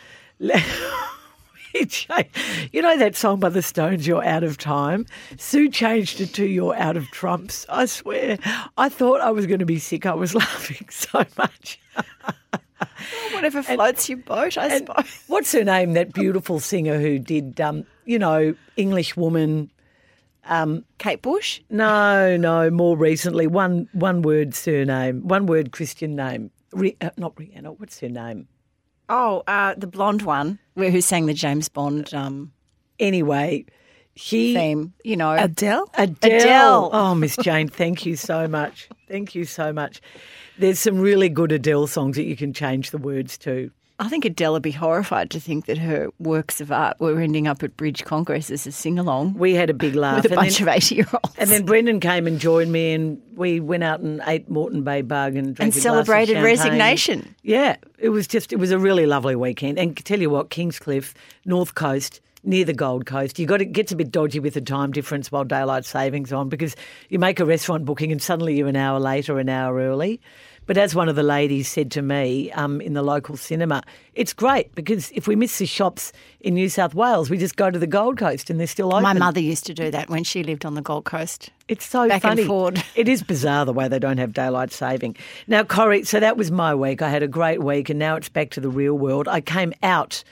You 2.72 2.80
know 2.80 2.96
that 2.96 3.16
song 3.16 3.38
by 3.38 3.50
the 3.50 3.60
Stones, 3.60 4.06
You're 4.06 4.24
Out 4.24 4.42
of 4.42 4.56
Time? 4.56 5.04
Sue 5.36 5.68
changed 5.68 6.22
it 6.22 6.32
to 6.32 6.46
You're 6.46 6.74
Out 6.74 6.96
of 6.96 7.06
Trumps. 7.10 7.66
I 7.68 7.84
swear. 7.84 8.38
I 8.78 8.88
thought 8.88 9.20
I 9.20 9.30
was 9.30 9.46
going 9.46 9.58
to 9.58 9.66
be 9.66 9.78
sick. 9.78 10.06
I 10.06 10.14
was 10.14 10.34
laughing 10.34 10.88
so 10.88 11.22
much. 11.36 11.78
Whatever 13.32 13.62
floats 13.62 14.08
your 14.08 14.18
boat, 14.18 14.56
I 14.58 14.78
suppose. 14.78 15.22
what's 15.26 15.52
her 15.52 15.64
name? 15.64 15.94
That 15.94 16.12
beautiful 16.12 16.60
singer 16.60 16.98
who 17.00 17.18
did, 17.18 17.60
um, 17.60 17.84
you 18.04 18.18
know, 18.18 18.54
English 18.76 19.16
woman. 19.16 19.70
Kate 20.98 21.22
Bush. 21.22 21.60
No, 21.70 22.36
no, 22.36 22.70
more 22.70 22.96
recently. 22.96 23.46
One 23.46 23.88
one 23.92 24.22
word 24.22 24.54
surname, 24.54 25.26
one 25.26 25.46
word 25.46 25.72
Christian 25.72 26.14
name. 26.14 26.50
Ri- 26.72 26.96
uh, 27.00 27.10
not 27.16 27.34
Rihanna. 27.36 27.78
What's 27.78 27.98
her 28.00 28.08
name? 28.08 28.46
Oh, 29.08 29.42
uh, 29.46 29.74
the 29.76 29.86
blonde 29.86 30.22
one, 30.22 30.58
where- 30.74 30.90
who 30.90 31.00
sang 31.00 31.26
the 31.26 31.34
James 31.34 31.68
Bond 31.68 32.12
um, 32.14 32.52
Anyway, 32.98 33.66
she. 34.14 34.54
theme. 34.54 34.92
You 35.04 35.16
know, 35.16 35.32
Adele? 35.32 35.88
Adele. 35.94 36.40
Adele. 36.40 36.90
Oh, 36.92 37.14
Miss 37.14 37.36
Jane, 37.36 37.68
thank 37.68 38.06
you 38.06 38.16
so 38.16 38.46
much. 38.48 38.88
Thank 39.06 39.34
you 39.34 39.44
so 39.44 39.72
much. 39.72 40.00
There's 40.58 40.78
some 40.78 40.98
really 40.98 41.28
good 41.28 41.52
Adele 41.52 41.86
songs 41.86 42.16
that 42.16 42.24
you 42.24 42.36
can 42.36 42.52
change 42.52 42.90
the 42.90 42.98
words 42.98 43.38
to. 43.38 43.70
I 43.98 44.08
think 44.10 44.26
Adele 44.26 44.52
would 44.52 44.62
be 44.62 44.72
horrified 44.72 45.30
to 45.30 45.40
think 45.40 45.64
that 45.66 45.78
her 45.78 46.10
works 46.18 46.60
of 46.60 46.70
art 46.70 47.00
were 47.00 47.18
ending 47.18 47.48
up 47.48 47.62
at 47.62 47.78
Bridge 47.78 48.04
Congress 48.04 48.50
as 48.50 48.66
a 48.66 48.72
sing 48.72 48.98
along 48.98 49.32
We 49.38 49.54
had 49.54 49.70
a 49.70 49.74
big 49.74 49.94
laugh. 49.94 50.16
with 50.22 50.26
a 50.26 50.34
and 50.34 50.36
bunch 50.36 50.58
then, 50.58 50.68
of 50.68 50.74
80 50.74 50.94
year 50.96 51.06
olds. 51.14 51.34
and 51.38 51.48
then 51.48 51.64
Brendan 51.64 52.00
came 52.00 52.26
and 52.26 52.38
joined 52.38 52.70
me, 52.70 52.92
and 52.92 53.22
we 53.36 53.58
went 53.58 53.84
out 53.84 54.00
and 54.00 54.20
ate 54.26 54.50
Moreton 54.50 54.82
Bay 54.82 55.00
Bug 55.00 55.34
and 55.34 55.54
drank 55.54 55.60
And 55.60 55.68
a 55.68 55.72
glass 55.72 55.76
of 55.76 55.82
celebrated 56.06 56.42
resignation. 56.42 57.34
Yeah, 57.42 57.76
it 57.98 58.10
was 58.10 58.26
just 58.26 58.52
it 58.52 58.56
was 58.56 58.70
a 58.70 58.78
really 58.78 59.06
lovely 59.06 59.34
weekend. 59.34 59.78
And 59.78 59.96
tell 60.04 60.20
you 60.20 60.28
what, 60.28 60.50
Kingscliff, 60.50 61.14
North 61.46 61.74
Coast. 61.74 62.20
Near 62.46 62.64
the 62.64 62.72
Gold 62.72 63.06
Coast, 63.06 63.40
you 63.40 63.46
got 63.46 63.60
it 63.60 63.72
gets 63.72 63.90
a 63.90 63.96
bit 63.96 64.12
dodgy 64.12 64.38
with 64.38 64.54
the 64.54 64.60
time 64.60 64.92
difference 64.92 65.32
while 65.32 65.42
daylight 65.42 65.84
savings 65.84 66.32
on 66.32 66.48
because 66.48 66.76
you 67.08 67.18
make 67.18 67.40
a 67.40 67.44
restaurant 67.44 67.84
booking 67.84 68.12
and 68.12 68.22
suddenly 68.22 68.56
you're 68.56 68.68
an 68.68 68.76
hour 68.76 69.00
late 69.00 69.28
or 69.28 69.40
an 69.40 69.48
hour 69.48 69.76
early. 69.78 70.20
But 70.66 70.76
as 70.76 70.94
one 70.94 71.08
of 71.08 71.16
the 71.16 71.22
ladies 71.24 71.68
said 71.68 71.90
to 71.92 72.02
me 72.02 72.50
um, 72.52 72.80
in 72.80 72.94
the 72.94 73.02
local 73.02 73.36
cinema, 73.36 73.82
it's 74.14 74.32
great 74.32 74.74
because 74.74 75.10
if 75.12 75.26
we 75.26 75.34
miss 75.34 75.58
the 75.58 75.66
shops 75.66 76.12
in 76.40 76.54
New 76.54 76.68
South 76.68 76.94
Wales, 76.94 77.30
we 77.30 77.38
just 77.38 77.56
go 77.56 77.70
to 77.70 77.78
the 77.78 77.86
Gold 77.86 78.16
Coast 78.16 78.48
and 78.48 78.58
they're 78.60 78.66
still 78.68 78.92
open. 78.92 79.02
My 79.02 79.12
mother 79.12 79.40
used 79.40 79.66
to 79.66 79.74
do 79.74 79.90
that 79.90 80.08
when 80.08 80.22
she 80.24 80.42
lived 80.42 80.64
on 80.64 80.74
the 80.74 80.82
Gold 80.82 81.04
Coast. 81.04 81.50
It's 81.66 81.84
so 81.84 82.08
Back 82.08 82.24
and 82.24 82.38
funny. 82.38 82.44
forward. 82.44 82.82
It 82.96 83.08
is 83.08 83.22
bizarre 83.22 83.64
the 83.64 83.72
way 83.72 83.88
they 83.88 83.98
don't 83.98 84.18
have 84.18 84.32
daylight 84.32 84.72
saving. 84.72 85.16
Now, 85.46 85.64
Corrie, 85.64 86.04
so 86.04 86.18
that 86.20 86.36
was 86.36 86.50
my 86.50 86.74
week. 86.74 87.02
I 87.02 87.10
had 87.10 87.22
a 87.22 87.28
great 87.28 87.62
week, 87.62 87.90
and 87.90 87.98
now 87.98 88.16
it's 88.16 88.28
back 88.28 88.50
to 88.50 88.60
the 88.60 88.68
real 88.68 88.94
world. 88.94 89.28
I 89.28 89.40
came 89.40 89.72
out 89.82 90.24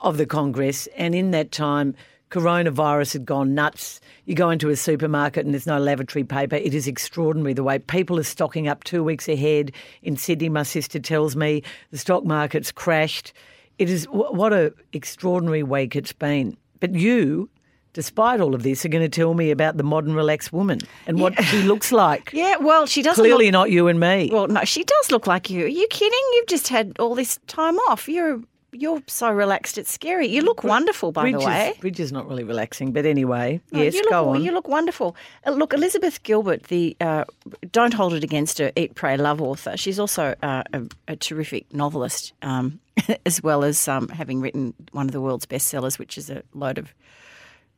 of 0.00 0.16
the 0.18 0.26
Congress, 0.26 0.86
and 0.96 1.14
in 1.14 1.30
that 1.32 1.52
time, 1.52 1.94
coronavirus 2.30 3.12
had 3.14 3.24
gone 3.24 3.54
nuts. 3.54 4.00
You 4.24 4.34
go 4.34 4.50
into 4.50 4.68
a 4.68 4.76
supermarket 4.76 5.44
and 5.44 5.54
there's 5.54 5.66
no 5.66 5.78
lavatory 5.78 6.24
paper. 6.24 6.56
It 6.56 6.74
is 6.74 6.86
extraordinary 6.86 7.54
the 7.54 7.62
way 7.62 7.78
people 7.78 8.18
are 8.18 8.24
stocking 8.24 8.68
up 8.68 8.84
two 8.84 9.02
weeks 9.04 9.28
ahead. 9.28 9.72
In 10.02 10.16
Sydney, 10.16 10.48
my 10.48 10.64
sister 10.64 10.98
tells 10.98 11.36
me 11.36 11.62
the 11.92 11.98
stock 11.98 12.24
market's 12.24 12.72
crashed. 12.72 13.32
It 13.78 13.88
is 13.90 14.04
what 14.06 14.52
a 14.52 14.72
extraordinary 14.92 15.62
week 15.62 15.94
it's 15.94 16.12
been. 16.12 16.56
But 16.80 16.94
you, 16.94 17.48
despite 17.92 18.40
all 18.40 18.54
of 18.54 18.62
this, 18.64 18.84
are 18.84 18.88
going 18.88 19.08
to 19.08 19.08
tell 19.08 19.34
me 19.34 19.50
about 19.50 19.76
the 19.76 19.82
modern 19.84 20.14
relaxed 20.14 20.52
woman 20.52 20.80
and 21.06 21.20
what 21.20 21.40
she 21.44 21.62
looks 21.62 21.92
like. 21.92 22.32
Yeah, 22.32 22.56
well, 22.56 22.86
she 22.86 23.02
doesn't. 23.02 23.22
Clearly 23.22 23.46
look- 23.46 23.52
not 23.52 23.70
you 23.70 23.88
and 23.88 24.00
me. 24.00 24.30
Well, 24.32 24.48
no, 24.48 24.64
she 24.64 24.82
does 24.82 25.10
look 25.12 25.26
like 25.26 25.48
you. 25.48 25.64
Are 25.64 25.68
you 25.68 25.86
kidding? 25.90 26.20
You've 26.34 26.48
just 26.48 26.68
had 26.68 26.98
all 26.98 27.14
this 27.14 27.38
time 27.46 27.76
off. 27.88 28.08
You're 28.08 28.40
you're 28.72 29.02
so 29.06 29.30
relaxed. 29.30 29.78
It's 29.78 29.90
scary. 29.90 30.26
You 30.26 30.42
look 30.42 30.64
wonderful, 30.64 31.12
by 31.12 31.22
Bridge 31.22 31.40
the 31.40 31.46
way. 31.46 31.68
Is, 31.70 31.78
Bridge 31.78 32.00
is 32.00 32.12
not 32.12 32.28
really 32.28 32.44
relaxing, 32.44 32.92
but 32.92 33.06
anyway, 33.06 33.60
No, 33.72 33.82
yes, 33.82 33.94
you 33.94 34.02
look, 34.02 34.10
go 34.10 34.28
on. 34.30 34.42
You 34.42 34.52
look 34.52 34.68
wonderful. 34.68 35.16
Uh, 35.46 35.52
look, 35.52 35.72
Elizabeth 35.72 36.22
Gilbert, 36.22 36.64
the 36.64 36.96
uh, 37.00 37.24
Don't 37.72 37.94
Hold 37.94 38.14
It 38.14 38.24
Against 38.24 38.58
Her, 38.58 38.72
Eat, 38.76 38.94
Pray, 38.94 39.16
Love 39.16 39.40
author. 39.40 39.76
She's 39.76 39.98
also 39.98 40.34
uh, 40.42 40.62
a, 40.72 40.82
a 41.08 41.16
terrific 41.16 41.72
novelist, 41.72 42.32
um, 42.42 42.80
as 43.26 43.42
well 43.42 43.64
as 43.64 43.88
um, 43.88 44.08
having 44.08 44.40
written 44.40 44.74
one 44.92 45.06
of 45.06 45.12
the 45.12 45.20
world's 45.20 45.46
bestsellers, 45.46 45.98
which 45.98 46.18
is 46.18 46.30
a 46.30 46.42
load 46.54 46.78
of 46.78 46.92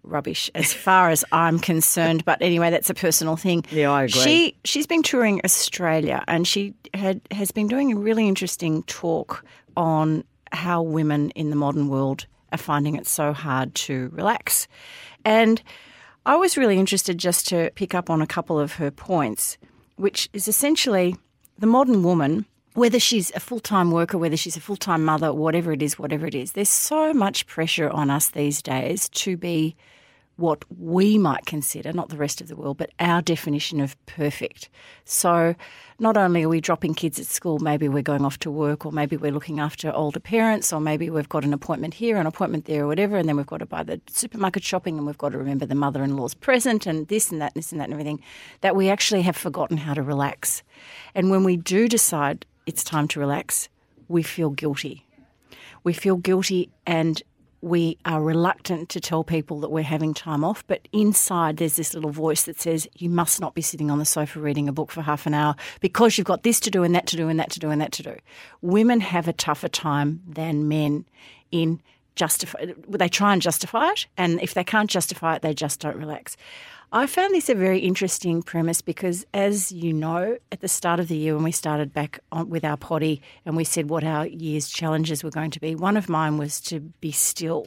rubbish 0.05 0.51
as 0.55 0.73
far 0.87 1.11
as 1.11 1.25
I'm 1.33 1.59
concerned. 1.59 2.25
But 2.25 2.41
anyway, 2.43 2.71
that's 2.71 2.91
a 2.91 2.95
personal 2.95 3.37
thing. 3.37 3.65
Yeah, 3.71 3.91
I 3.91 4.05
agree. 4.05 4.21
She 4.21 4.57
she's 4.65 4.87
been 4.87 5.03
touring 5.03 5.41
Australia, 5.45 6.25
and 6.27 6.47
she 6.47 6.75
had 6.95 7.21
has 7.31 7.51
been 7.51 7.69
doing 7.69 7.93
a 7.93 7.97
really 7.97 8.27
interesting 8.27 8.83
talk 8.85 9.45
on 9.77 10.25
how 10.53 10.83
women 10.83 11.31
in 11.31 11.51
the 11.51 11.57
modern 11.57 11.89
world 11.89 12.27
are 12.53 12.59
finding 12.59 12.97
it 12.97 13.07
so 13.07 13.33
hard 13.33 13.75
to 13.75 14.11
relax, 14.13 14.69
and 15.25 15.63
I 16.27 16.37
was 16.37 16.59
really 16.59 16.79
interested 16.79 17.17
just 17.17 17.49
to 17.49 17.71
pick 17.75 17.95
up 17.95 18.11
on 18.11 18.21
a 18.21 18.27
couple 18.27 18.61
of 18.61 18.75
her 18.75 18.91
points, 18.91 19.57
which 19.97 20.29
is 20.35 20.47
essentially 20.47 21.17
the 21.59 21.67
modern 21.67 22.03
woman. 22.03 22.45
Whether 22.75 23.01
she's 23.01 23.33
a 23.35 23.41
full 23.41 23.61
time 23.61 23.91
worker, 23.91 24.19
whether 24.19 24.37
she's 24.37 24.57
a 24.57 24.61
full 24.61 24.77
time 24.77 25.05
mother, 25.05 25.33
whatever 25.33 25.73
it 25.73 25.83
is, 25.83 25.99
whatever 25.99 26.27
it 26.27 26.35
is, 26.35 26.53
there's 26.53 26.69
so 26.69 27.13
much 27.13 27.47
pressure 27.47 27.91
on 27.91 28.11
us 28.11 28.31
these 28.31 28.63
days 28.63 29.09
to 29.11 29.37
be 29.37 29.75
what 30.39 30.65
we 30.79 31.19
might 31.19 31.47
consider, 31.47 31.93
not 31.93 32.11
the 32.11 32.17
rest 32.17 32.41
of 32.41 32.47
the 32.47 32.55
world, 32.55 32.79
but 32.79 32.91
our 33.01 33.21
definition 33.21 33.81
of 33.81 33.97
perfect. 34.07 34.69
So, 35.05 35.57
not 35.99 36.17
only 36.17 36.45
are 36.45 36.49
we 36.49 36.61
dropping 36.61 36.95
kids 36.95 37.19
at 37.19 37.27
school, 37.27 37.59
maybe 37.59 37.89
we're 37.89 38.05
going 38.05 38.25
off 38.25 38.39
to 38.41 38.51
work, 38.51 38.87
or 38.87 38.93
maybe 38.93 39.17
we're 39.17 39.33
looking 39.33 39.59
after 39.59 39.93
older 39.93 40.21
parents, 40.21 40.73
or 40.73 40.81
maybe 40.81 41.11
we've 41.11 41.29
got 41.29 41.45
an 41.45 41.53
appointment 41.53 41.93
here, 41.93 42.17
an 42.17 42.27
appointment 42.27 42.67
there, 42.67 42.85
or 42.85 42.87
whatever, 42.87 43.17
and 43.17 43.29
then 43.29 43.37
we've 43.37 43.47
got 43.47 43.59
to 43.59 43.67
buy 43.67 43.83
the 43.83 44.01
supermarket 44.09 44.63
shopping, 44.63 44.97
and 44.97 45.09
we've 45.09 45.19
got 45.19 45.33
to 45.33 45.39
remember 45.39 45.67
the 45.67 45.75
mother 45.75 46.05
in 46.05 46.17
law's 46.17 46.35
present, 46.35 46.87
and 46.87 47.09
this 47.09 47.33
and 47.33 47.43
that, 47.43 47.53
and 47.55 47.61
this 47.61 47.73
and 47.73 47.81
that, 47.81 47.85
and 47.85 47.93
everything, 47.93 48.23
that 48.61 48.77
we 48.77 48.89
actually 48.89 49.23
have 49.23 49.37
forgotten 49.37 49.77
how 49.77 49.93
to 49.93 50.03
relax. 50.03 50.63
And 51.17 51.33
when 51.33 51.43
we 51.43 51.57
do 51.57 51.89
decide 51.89 52.47
it's 52.65 52.85
time 52.85 53.09
to 53.09 53.19
relax, 53.21 53.69
we 54.07 54.23
feel 54.23 54.51
guilty 54.51 55.05
we 55.85 55.93
feel 55.93 56.17
guilty 56.17 56.71
and 56.87 57.23
we 57.61 57.99
are 58.05 58.23
reluctant 58.23 58.89
to 58.91 59.01
tell 59.01 59.25
people 59.25 59.61
that 59.61 59.71
we're 59.71 59.83
having 59.83 60.15
time 60.15 60.45
off, 60.45 60.65
but 60.67 60.87
inside 60.93 61.57
there's 61.57 61.77
this 61.77 61.93
little 61.95 62.11
voice 62.11 62.45
that 62.45 62.61
says, 62.61 62.89
You 62.97 63.11
must 63.11 63.41
not 63.41 63.55
be 63.55 63.63
sitting 63.63 63.91
on 63.91 63.99
the 63.99 64.05
sofa 64.05 64.41
reading 64.41 64.69
a 64.69 64.73
book 64.73 64.91
for 64.91 65.03
half 65.03 65.27
an 65.27 65.35
hour 65.35 65.57
because 65.81 66.17
you've 66.17 66.27
got 66.27 66.45
this 66.45 66.61
to 66.61 66.71
do 66.71 66.85
and 66.85 66.95
that 66.95 67.07
to 67.09 67.17
do 67.17 67.29
and 67.29 67.41
that 67.41 67.51
to 67.51 67.61
do 67.61 67.71
and 67.71 67.81
that 67.81 67.93
to 67.93 68.03
do. 68.03 68.17
Women 68.63 69.01
have 69.01 69.27
a 69.27 69.33
tougher 69.33 69.69
time 69.69 70.23
than 70.27 70.69
men 70.69 71.05
in 71.51 71.81
justify 72.15 72.67
they 72.89 73.09
try 73.09 73.33
and 73.33 73.41
justify 73.41 73.91
it 73.91 74.07
and 74.17 74.43
if 74.43 74.53
they 74.53 74.65
can't 74.65 74.91
justify 74.91 75.37
it 75.37 75.43
they 75.43 75.55
just 75.55 75.79
don't 75.81 75.97
relax. 75.97 76.37
I 76.91 77.07
found 77.07 77.35
this 77.35 77.51
a 77.51 77.55
very 77.55 77.81
interesting 77.81 78.43
premise 78.43 78.81
because, 78.81 79.27
as 79.35 79.71
you 79.71 79.93
know, 79.93 80.39
at 80.51 80.61
the 80.61 80.69
start 80.69 81.01
of 81.01 81.09
the 81.09 81.19
year 81.19 81.35
when 81.35 81.45
we 81.45 81.53
started 81.53 81.93
back 81.93 82.19
on, 82.33 82.49
with 82.49 82.65
our 82.65 82.79
potty 82.79 83.21
and 83.45 83.57
we 83.57 83.65
said 83.65 83.91
what 83.91 84.05
our 84.05 84.27
year's 84.27 84.71
challenges 84.71 85.23
were 85.23 85.31
going 85.31 85.51
to 85.51 85.61
be, 85.61 85.75
one 85.75 85.99
of 85.99 86.09
mine 86.09 86.39
was 86.39 86.63
to 86.63 86.81
be 86.81 87.13
still, 87.13 87.67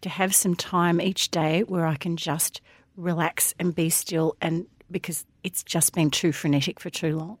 to 0.00 0.08
have 0.08 0.34
some 0.34 0.54
time 0.54 1.02
each 1.02 1.30
day 1.30 1.64
where 1.64 1.86
I 1.86 1.96
can 1.96 2.16
just 2.16 2.62
relax 2.96 3.54
and 3.58 3.74
be 3.74 3.90
still, 3.90 4.36
and 4.40 4.66
because 4.90 5.26
it's 5.44 5.62
just 5.62 5.94
been 5.94 6.10
too 6.10 6.32
frenetic 6.32 6.80
for 6.80 6.88
too 6.88 7.18
long. 7.18 7.38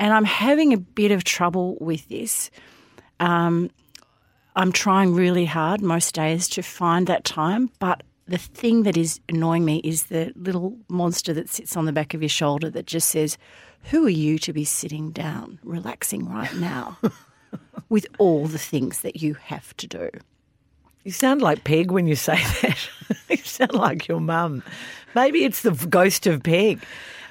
And 0.00 0.12
I'm 0.12 0.24
having 0.24 0.72
a 0.72 0.78
bit 0.78 1.12
of 1.12 1.22
trouble 1.22 1.76
with 1.80 2.08
this. 2.08 2.50
Um, 3.20 3.70
I'm 4.56 4.72
trying 4.72 5.14
really 5.14 5.44
hard 5.44 5.80
most 5.80 6.12
days 6.14 6.48
to 6.48 6.62
find 6.62 7.06
that 7.06 7.24
time, 7.24 7.70
but 7.78 8.02
the 8.28 8.38
thing 8.38 8.82
that 8.82 8.96
is 8.96 9.20
annoying 9.28 9.64
me 9.64 9.78
is 9.84 10.04
the 10.04 10.32
little 10.36 10.76
monster 10.88 11.32
that 11.34 11.48
sits 11.48 11.76
on 11.76 11.84
the 11.84 11.92
back 11.92 12.14
of 12.14 12.22
your 12.22 12.28
shoulder 12.28 12.68
that 12.70 12.86
just 12.86 13.08
says, 13.08 13.38
Who 13.90 14.06
are 14.06 14.10
you 14.10 14.38
to 14.40 14.52
be 14.52 14.64
sitting 14.64 15.10
down, 15.10 15.58
relaxing 15.62 16.28
right 16.28 16.54
now 16.56 16.98
with 17.88 18.06
all 18.18 18.46
the 18.46 18.58
things 18.58 19.00
that 19.00 19.22
you 19.22 19.34
have 19.34 19.76
to 19.78 19.86
do? 19.86 20.10
You 21.04 21.12
sound 21.12 21.40
like 21.40 21.62
Peg 21.62 21.92
when 21.92 22.08
you 22.08 22.16
say 22.16 22.34
that. 22.62 22.78
you 23.30 23.36
sound 23.36 23.74
like 23.74 24.08
your 24.08 24.20
mum. 24.20 24.62
Maybe 25.14 25.44
it's 25.44 25.62
the 25.62 25.70
ghost 25.70 26.26
of 26.26 26.42
Peg. 26.42 26.82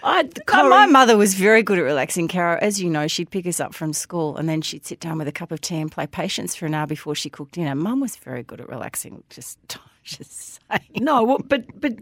I, 0.06 0.30
Corrie- 0.46 0.70
my 0.70 0.86
mother 0.86 1.18
was 1.18 1.34
very 1.34 1.64
good 1.64 1.80
at 1.80 1.84
relaxing, 1.84 2.28
Caro. 2.28 2.60
As 2.62 2.80
you 2.80 2.90
know, 2.90 3.08
she'd 3.08 3.32
pick 3.32 3.48
us 3.48 3.60
up 3.60 3.74
from 3.74 3.92
school 3.92 4.38
and 4.38 4.48
then 4.48 4.62
she'd 4.62 4.86
sit 4.86 5.00
down 5.00 5.18
with 5.18 5.28
a 5.28 5.32
cup 5.32 5.52
of 5.52 5.62
tea 5.62 5.78
and 5.78 5.92
play 5.92 6.06
patience 6.06 6.56
for 6.56 6.68
an 6.68 6.76
hour 6.76 6.86
before 6.86 7.16
she 7.16 7.30
cooked 7.30 7.54
dinner. 7.54 7.74
Mum 7.74 8.00
was 8.00 8.16
very 8.16 8.44
good 8.44 8.62
at 8.62 8.70
relaxing, 8.70 9.24
just, 9.32 9.58
just 10.04 10.60
saying. 10.70 10.82
No, 11.04 11.40
but 11.48 11.66
but 11.82 11.94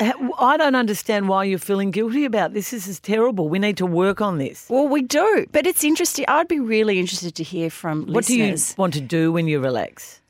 I 0.00 0.56
don't 0.56 0.74
understand 0.74 1.28
why 1.28 1.44
you're 1.44 1.58
feeling 1.58 1.92
guilty 1.92 2.24
about 2.24 2.52
this. 2.52 2.70
This 2.72 2.88
is 2.88 2.98
terrible. 2.98 3.48
We 3.48 3.58
need 3.60 3.76
to 3.76 3.86
work 3.86 4.20
on 4.20 4.38
this. 4.38 4.66
Well, 4.68 4.88
we 4.88 5.02
do, 5.02 5.46
but 5.52 5.66
it's 5.66 5.84
interesting. 5.84 6.24
I'd 6.26 6.48
be 6.48 6.58
really 6.60 6.98
interested 6.98 7.34
to 7.36 7.44
hear 7.44 7.70
from 7.70 8.06
What 8.06 8.24
do 8.26 8.36
you 8.36 8.56
want 8.76 8.94
to 8.94 9.00
do 9.00 9.30
when 9.30 9.46
you 9.46 9.60
relax? 9.60 10.20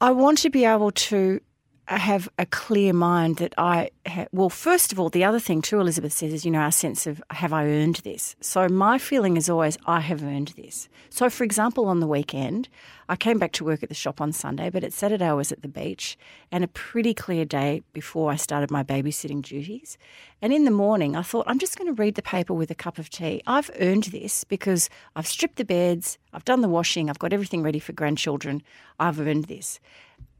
I 0.00 0.10
want 0.10 0.38
to 0.38 0.50
be 0.50 0.64
able 0.64 0.90
to 0.90 1.40
have 1.86 2.28
a 2.38 2.46
clear 2.46 2.92
mind 2.92 3.36
that 3.36 3.54
I 3.56 3.90
ha- 4.06 4.26
well 4.32 4.50
first 4.50 4.92
of 4.92 4.98
all 4.98 5.08
the 5.08 5.24
other 5.24 5.38
thing 5.38 5.62
too 5.62 5.78
Elizabeth 5.80 6.12
says 6.12 6.32
is 6.32 6.44
you 6.44 6.50
know 6.50 6.58
our 6.58 6.72
sense 6.72 7.06
of 7.06 7.22
have 7.30 7.52
I 7.52 7.66
earned 7.66 7.96
this? 7.96 8.34
So 8.40 8.68
my 8.68 8.98
feeling 8.98 9.36
is 9.36 9.48
always 9.48 9.78
I 9.86 10.00
have 10.00 10.22
earned 10.24 10.48
this. 10.56 10.88
So 11.10 11.30
for 11.30 11.44
example 11.44 11.86
on 11.86 12.00
the 12.00 12.06
weekend 12.06 12.68
I 13.08 13.14
came 13.14 13.38
back 13.38 13.52
to 13.52 13.64
work 13.64 13.84
at 13.84 13.88
the 13.88 13.94
shop 13.94 14.20
on 14.20 14.32
Sunday 14.32 14.68
but 14.68 14.82
at 14.82 14.92
Saturday 14.92 15.26
I 15.26 15.32
was 15.32 15.52
at 15.52 15.62
the 15.62 15.68
beach 15.68 16.18
and 16.50 16.64
a 16.64 16.68
pretty 16.68 17.14
clear 17.14 17.44
day 17.44 17.82
before 17.92 18.32
I 18.32 18.36
started 18.36 18.70
my 18.70 18.82
babysitting 18.82 19.42
duties. 19.42 19.96
And 20.42 20.52
in 20.52 20.64
the 20.64 20.72
morning 20.72 21.14
I 21.14 21.22
thought 21.22 21.46
I'm 21.46 21.60
just 21.60 21.78
going 21.78 21.94
to 21.94 22.02
read 22.02 22.16
the 22.16 22.22
paper 22.22 22.52
with 22.52 22.70
a 22.70 22.74
cup 22.74 22.98
of 22.98 23.10
tea. 23.10 23.42
I've 23.46 23.70
earned 23.78 24.04
this 24.04 24.42
because 24.42 24.90
I've 25.14 25.26
stripped 25.28 25.56
the 25.56 25.64
beds 25.64 26.18
I've 26.32 26.44
done 26.44 26.62
the 26.62 26.68
washing 26.68 27.08
I've 27.08 27.20
got 27.20 27.32
everything 27.32 27.62
ready 27.62 27.78
for 27.78 27.92
grandchildren. 27.92 28.62
I've 28.98 29.20
earned 29.20 29.44
this 29.44 29.78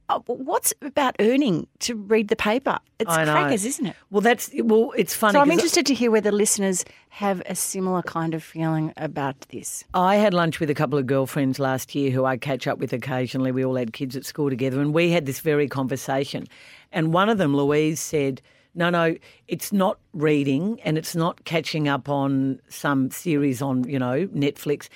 Oh, 0.09 0.23
what's 0.27 0.73
about 0.83 1.17
earning 1.19 1.67
to 1.81 1.97
read 1.97 2.29
the 2.29 2.37
paper? 2.37 2.79
It's 3.01 3.11
I 3.11 3.25
crackers, 3.25 3.65
isn't 3.65 3.87
it? 3.87 3.97
Well, 4.11 4.21
that's 4.21 4.51
well. 4.63 4.93
It's 4.97 5.15
funny. 5.15 5.33
So 5.33 5.41
I'm 5.41 5.51
interested 5.51 5.85
to 5.87 5.95
hear 5.95 6.13
whether 6.13 6.31
listeners 6.31 6.85
have 7.09 7.43
a 7.47 7.57
similar 7.57 8.03
kind 8.03 8.33
of 8.33 8.43
feeling 8.45 8.93
about 8.97 9.41
this. 9.49 9.83
I 9.95 10.17
had 10.17 10.33
lunch 10.33 10.61
with 10.61 10.71
a 10.71 10.75
couple 10.75 10.97
of 10.99 11.07
girlfriends 11.07 11.59
last 11.59 11.95
year 11.95 12.13
who 12.13 12.25
I 12.25 12.37
catch 12.37 12.69
up 12.69 12.79
with 12.79 12.93
occasionally. 12.93 13.51
We 13.51 13.65
all 13.65 13.75
had 13.75 13.93
kids 13.93 14.15
at 14.15 14.25
school 14.25 14.49
together, 14.49 14.81
and 14.81 14.95
we 14.95 15.11
had 15.11 15.27
this 15.27 15.41
very 15.41 15.67
conversation. 15.69 16.47
And 16.93 17.13
one 17.13 17.29
of 17.29 17.39
them, 17.39 17.57
Louise, 17.57 17.99
said, 17.99 18.41
"No, 18.77 18.91
no, 18.91 19.17
it's 19.49 19.73
not 19.73 19.99
reading, 20.13 20.81
and 20.85 20.97
it's 20.97 21.17
not 21.17 21.45
catching 21.45 21.89
up 21.89 22.09
on 22.09 22.61
some 22.69 23.11
series 23.11 23.61
on 23.61 23.89
you 23.89 23.99
know 23.99 24.29
Netflix. 24.29 24.89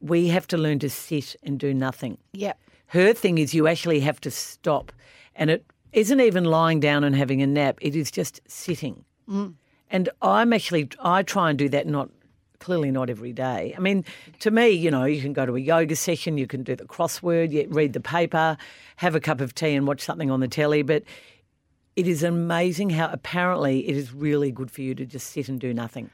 We 0.00 0.26
have 0.28 0.48
to 0.48 0.56
learn 0.56 0.80
to 0.80 0.90
sit 0.90 1.36
and 1.44 1.56
do 1.56 1.72
nothing." 1.72 2.18
Yeah. 2.32 2.54
Her 2.90 3.12
thing 3.12 3.38
is 3.38 3.54
you 3.54 3.68
actually 3.68 4.00
have 4.00 4.20
to 4.22 4.30
stop, 4.30 4.90
and 5.36 5.48
it 5.48 5.64
isn't 5.92 6.20
even 6.20 6.44
lying 6.44 6.80
down 6.80 7.04
and 7.04 7.14
having 7.14 7.40
a 7.40 7.46
nap. 7.46 7.78
It 7.80 7.94
is 7.94 8.10
just 8.10 8.40
sitting. 8.48 9.04
Mm. 9.28 9.54
And 9.90 10.08
I'm 10.20 10.52
actually 10.52 10.88
I 11.00 11.22
try 11.22 11.50
and 11.50 11.58
do 11.58 11.68
that 11.68 11.86
not 11.86 12.10
clearly 12.58 12.90
not 12.90 13.08
every 13.08 13.32
day. 13.32 13.74
I 13.76 13.80
mean, 13.80 14.04
to 14.40 14.50
me, 14.50 14.70
you 14.70 14.90
know, 14.90 15.04
you 15.04 15.22
can 15.22 15.32
go 15.32 15.46
to 15.46 15.54
a 15.54 15.60
yoga 15.60 15.94
session, 15.94 16.36
you 16.36 16.48
can 16.48 16.64
do 16.64 16.74
the 16.74 16.84
crossword, 16.84 17.52
you 17.52 17.66
read 17.70 17.92
the 17.92 18.00
paper, 18.00 18.56
have 18.96 19.14
a 19.14 19.20
cup 19.20 19.40
of 19.40 19.54
tea 19.54 19.74
and 19.74 19.86
watch 19.86 20.00
something 20.00 20.30
on 20.30 20.40
the 20.40 20.48
telly, 20.48 20.82
but 20.82 21.04
it 21.94 22.08
is 22.08 22.22
amazing 22.24 22.90
how 22.90 23.08
apparently 23.12 23.88
it 23.88 23.96
is 23.96 24.12
really 24.12 24.50
good 24.50 24.70
for 24.70 24.82
you 24.82 24.96
to 24.96 25.06
just 25.06 25.28
sit 25.28 25.48
and 25.48 25.60
do 25.60 25.72
nothing. 25.72 26.10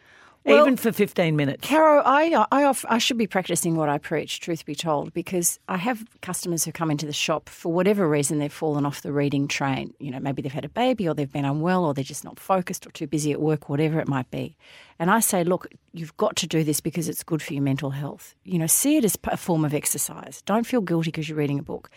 Well- 0.46 0.62
even 0.64 0.76
for 0.76 0.92
15 0.92 1.34
minutes. 1.36 1.66
Caro, 1.66 2.02
I, 2.04 2.46
I, 2.52 2.64
off- 2.64 2.84
I 2.88 2.98
should 2.98 3.18
be 3.18 3.26
practicing 3.26 3.76
what 3.76 3.88
I 3.88 3.98
preach, 3.98 4.40
truth 4.40 4.64
be 4.64 4.74
told, 4.74 5.12
because 5.12 5.58
I 5.68 5.76
have 5.76 6.04
customers 6.22 6.64
who 6.64 6.72
come 6.72 6.90
into 6.90 7.04
the 7.06 7.12
shop 7.12 7.48
for 7.48 7.72
whatever 7.72 8.08
reason 8.08 8.38
they've 8.38 8.52
fallen 8.52 8.86
off 8.86 9.02
the 9.02 9.12
reading 9.12 9.48
train. 9.48 9.92
You 9.98 10.10
know, 10.10 10.20
maybe 10.20 10.42
they've 10.42 10.52
had 10.52 10.64
a 10.64 10.68
baby 10.68 11.08
or 11.08 11.14
they've 11.14 11.32
been 11.32 11.44
unwell 11.44 11.84
or 11.84 11.94
they're 11.94 12.04
just 12.04 12.24
not 12.24 12.38
focused 12.38 12.86
or 12.86 12.90
too 12.90 13.06
busy 13.06 13.32
at 13.32 13.40
work, 13.40 13.68
whatever 13.68 13.98
it 14.00 14.08
might 14.08 14.30
be. 14.30 14.56
And 14.98 15.10
I 15.10 15.20
say, 15.20 15.44
look, 15.44 15.66
you've 15.92 16.16
got 16.16 16.36
to 16.36 16.46
do 16.46 16.64
this 16.64 16.80
because 16.80 17.08
it's 17.08 17.22
good 17.22 17.42
for 17.42 17.52
your 17.52 17.62
mental 17.62 17.90
health. 17.90 18.34
You 18.44 18.58
know, 18.58 18.66
see 18.66 18.96
it 18.96 19.04
as 19.04 19.18
a 19.24 19.36
form 19.36 19.64
of 19.64 19.74
exercise. 19.74 20.42
Don't 20.46 20.66
feel 20.66 20.80
guilty 20.80 21.10
because 21.10 21.28
you're 21.28 21.38
reading 21.38 21.58
a 21.58 21.62
book. 21.62 21.90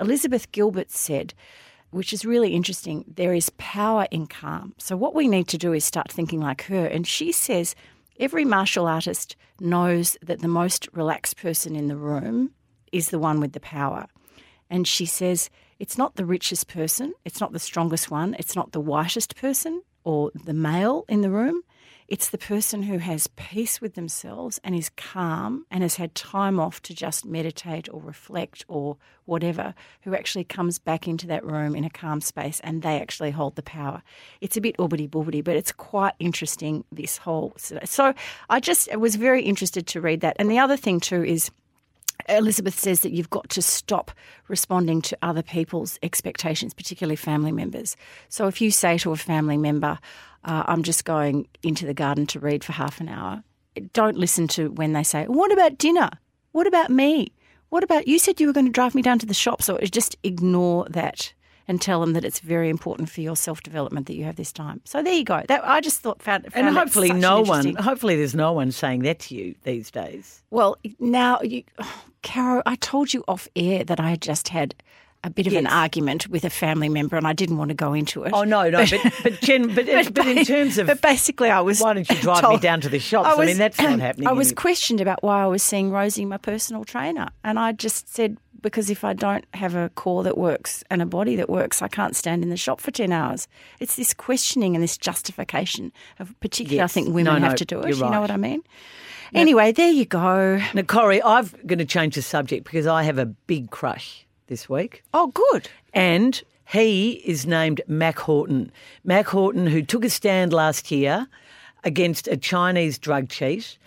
Elizabeth 0.00 0.50
Gilbert 0.52 0.90
said, 0.90 1.34
which 1.90 2.12
is 2.12 2.24
really 2.24 2.54
interesting. 2.54 3.04
There 3.06 3.34
is 3.34 3.50
power 3.58 4.06
in 4.10 4.26
calm. 4.26 4.74
So, 4.78 4.96
what 4.96 5.14
we 5.14 5.28
need 5.28 5.46
to 5.48 5.58
do 5.58 5.74
is 5.74 5.84
start 5.84 6.10
thinking 6.10 6.40
like 6.40 6.62
her. 6.64 6.86
And 6.86 7.06
she 7.06 7.32
says 7.32 7.74
every 8.18 8.44
martial 8.44 8.86
artist 8.86 9.36
knows 9.60 10.16
that 10.22 10.40
the 10.40 10.48
most 10.48 10.88
relaxed 10.92 11.36
person 11.36 11.76
in 11.76 11.88
the 11.88 11.96
room 11.96 12.50
is 12.92 13.10
the 13.10 13.18
one 13.18 13.40
with 13.40 13.52
the 13.52 13.60
power. 13.60 14.06
And 14.68 14.86
she 14.86 15.06
says 15.06 15.50
it's 15.78 15.98
not 15.98 16.16
the 16.16 16.24
richest 16.24 16.68
person, 16.68 17.14
it's 17.24 17.40
not 17.40 17.52
the 17.52 17.58
strongest 17.58 18.10
one, 18.10 18.34
it's 18.38 18.56
not 18.56 18.72
the 18.72 18.80
whitest 18.80 19.36
person 19.36 19.82
or 20.04 20.30
the 20.34 20.54
male 20.54 21.04
in 21.08 21.20
the 21.20 21.30
room. 21.30 21.62
It's 22.12 22.28
the 22.28 22.36
person 22.36 22.82
who 22.82 22.98
has 22.98 23.26
peace 23.26 23.80
with 23.80 23.94
themselves 23.94 24.60
and 24.62 24.74
is 24.74 24.90
calm 24.98 25.64
and 25.70 25.82
has 25.82 25.94
had 25.94 26.14
time 26.14 26.60
off 26.60 26.82
to 26.82 26.94
just 26.94 27.24
meditate 27.24 27.88
or 27.90 28.02
reflect 28.02 28.66
or 28.68 28.98
whatever, 29.24 29.74
who 30.02 30.14
actually 30.14 30.44
comes 30.44 30.78
back 30.78 31.08
into 31.08 31.26
that 31.28 31.42
room 31.42 31.74
in 31.74 31.84
a 31.84 31.88
calm 31.88 32.20
space 32.20 32.60
and 32.62 32.82
they 32.82 33.00
actually 33.00 33.30
hold 33.30 33.56
the 33.56 33.62
power. 33.62 34.02
It's 34.42 34.58
a 34.58 34.60
bit 34.60 34.76
orbity 34.76 35.08
boobity, 35.08 35.42
but 35.42 35.56
it's 35.56 35.72
quite 35.72 36.12
interesting, 36.18 36.84
this 36.92 37.16
whole. 37.16 37.54
So 37.56 38.12
I 38.50 38.60
just 38.60 38.94
was 38.94 39.16
very 39.16 39.42
interested 39.42 39.86
to 39.86 40.02
read 40.02 40.20
that. 40.20 40.36
And 40.38 40.50
the 40.50 40.58
other 40.58 40.76
thing, 40.76 41.00
too, 41.00 41.24
is 41.24 41.50
Elizabeth 42.28 42.78
says 42.78 43.00
that 43.00 43.12
you've 43.12 43.30
got 43.30 43.48
to 43.48 43.62
stop 43.62 44.10
responding 44.48 45.00
to 45.00 45.16
other 45.22 45.42
people's 45.42 45.98
expectations, 46.02 46.74
particularly 46.74 47.16
family 47.16 47.52
members. 47.52 47.96
So 48.28 48.48
if 48.48 48.60
you 48.60 48.70
say 48.70 48.98
to 48.98 49.12
a 49.12 49.16
family 49.16 49.56
member, 49.56 49.98
uh, 50.44 50.64
I'm 50.66 50.82
just 50.82 51.04
going 51.04 51.48
into 51.62 51.86
the 51.86 51.94
garden 51.94 52.26
to 52.28 52.40
read 52.40 52.64
for 52.64 52.72
half 52.72 53.00
an 53.00 53.08
hour, 53.08 53.42
don't 53.92 54.16
listen 54.16 54.48
to 54.48 54.70
when 54.70 54.92
they 54.92 55.02
say, 55.02 55.24
What 55.26 55.52
about 55.52 55.78
dinner? 55.78 56.10
What 56.52 56.66
about 56.66 56.90
me? 56.90 57.32
What 57.70 57.82
about 57.82 58.06
you 58.06 58.18
said 58.18 58.40
you 58.40 58.46
were 58.46 58.52
going 58.52 58.66
to 58.66 58.72
drive 58.72 58.94
me 58.94 59.00
down 59.00 59.18
to 59.20 59.26
the 59.26 59.32
shop? 59.32 59.62
So 59.62 59.78
just 59.78 60.16
ignore 60.22 60.86
that 60.90 61.32
and 61.68 61.80
tell 61.80 62.00
them 62.00 62.12
that 62.12 62.24
it's 62.24 62.40
very 62.40 62.68
important 62.68 63.08
for 63.08 63.20
your 63.20 63.36
self 63.36 63.62
development 63.62 64.06
that 64.06 64.14
you 64.14 64.24
have 64.24 64.36
this 64.36 64.52
time. 64.52 64.80
So 64.84 65.02
there 65.02 65.14
you 65.14 65.24
go. 65.24 65.42
That 65.48 65.66
I 65.66 65.80
just 65.80 66.00
thought 66.00 66.22
found, 66.22 66.52
found 66.52 66.66
and 66.66 66.76
hopefully 66.76 67.12
no 67.12 67.40
one 67.40 67.74
hopefully 67.76 68.16
there's 68.16 68.34
no 68.34 68.52
one 68.52 68.72
saying 68.72 69.02
that 69.02 69.20
to 69.20 69.34
you 69.34 69.54
these 69.62 69.90
days. 69.90 70.42
Well, 70.50 70.76
now 70.98 71.40
you, 71.40 71.64
oh, 71.78 72.04
Caro, 72.22 72.62
I 72.66 72.76
told 72.76 73.12
you 73.12 73.24
off 73.26 73.48
air 73.56 73.84
that 73.84 73.98
I 73.98 74.10
had 74.10 74.22
just 74.22 74.48
had 74.48 74.74
a 75.24 75.30
bit 75.30 75.46
of 75.46 75.52
yes. 75.52 75.60
an 75.60 75.66
argument 75.66 76.28
with 76.28 76.44
a 76.44 76.50
family 76.50 76.88
member, 76.88 77.16
and 77.16 77.26
I 77.26 77.32
didn't 77.32 77.56
want 77.56 77.68
to 77.68 77.74
go 77.74 77.92
into 77.94 78.24
it. 78.24 78.32
Oh 78.32 78.44
no, 78.44 78.68
no, 78.68 78.84
but 78.84 79.12
but 79.22 79.40
Jen, 79.40 79.74
but, 79.74 79.86
but, 79.86 80.14
but, 80.14 80.26
in 80.26 80.44
terms 80.44 80.78
of, 80.78 80.86
but 80.88 81.00
basically, 81.00 81.50
I 81.50 81.60
was. 81.60 81.80
Why 81.80 81.94
don't 81.94 82.08
you 82.08 82.16
drive 82.16 82.40
told, 82.40 82.54
me 82.54 82.60
down 82.60 82.80
to 82.80 82.88
the 82.88 82.98
shops? 82.98 83.28
I, 83.28 83.34
was, 83.34 83.46
I 83.46 83.46
mean, 83.46 83.58
that's 83.58 83.78
not 83.78 84.00
happening. 84.00 84.28
I 84.28 84.32
was 84.32 84.52
questioned 84.52 85.00
about 85.00 85.22
why 85.22 85.42
I 85.42 85.46
was 85.46 85.62
seeing 85.62 85.90
Rosie, 85.90 86.24
my 86.24 86.38
personal 86.38 86.84
trainer, 86.84 87.28
and 87.44 87.58
I 87.58 87.72
just 87.72 88.12
said 88.12 88.36
because 88.62 88.90
if 88.90 89.04
I 89.04 89.12
don't 89.12 89.44
have 89.54 89.74
a 89.74 89.90
core 89.90 90.22
that 90.22 90.38
works 90.38 90.84
and 90.88 91.02
a 91.02 91.06
body 91.06 91.36
that 91.36 91.50
works, 91.50 91.82
I 91.82 91.88
can't 91.88 92.14
stand 92.14 92.42
in 92.42 92.48
the 92.48 92.56
shop 92.56 92.80
for 92.80 92.92
10 92.92 93.10
hours. 93.10 93.48
It's 93.80 93.96
this 93.96 94.14
questioning 94.14 94.76
and 94.76 94.82
this 94.82 94.96
justification 94.96 95.92
of 96.20 96.38
particularly 96.38 96.76
yes. 96.76 96.90
I 96.90 96.94
think 96.94 97.08
women 97.08 97.24
no, 97.24 97.38
no, 97.38 97.48
have 97.48 97.56
to 97.56 97.64
do 97.64 97.80
it. 97.80 97.96
You 97.96 98.08
know 98.08 98.20
what 98.20 98.30
I 98.30 98.36
mean? 98.36 98.62
Now, 99.32 99.40
anyway, 99.40 99.72
there 99.72 99.90
you 99.90 100.04
go. 100.04 100.62
Now, 100.74 100.82
Corrie, 100.82 101.22
I'm 101.22 101.50
going 101.66 101.80
to 101.80 101.84
change 101.84 102.14
the 102.14 102.22
subject 102.22 102.64
because 102.64 102.86
I 102.86 103.02
have 103.02 103.18
a 103.18 103.26
big 103.26 103.70
crush 103.70 104.26
this 104.52 104.68
week. 104.68 105.02
Oh, 105.14 105.28
good. 105.28 105.70
And 105.94 106.42
he 106.66 107.22
is 107.24 107.46
named 107.46 107.80
Mack 107.88 108.18
Horton. 108.18 108.70
Mack 109.02 109.28
Horton, 109.28 109.66
who 109.66 109.80
took 109.80 110.04
a 110.04 110.10
stand 110.10 110.52
last 110.52 110.90
year 110.90 111.26
against 111.84 112.28
a 112.28 112.36
Chinese 112.36 112.98
drug 112.98 113.30
cheat 113.30 113.78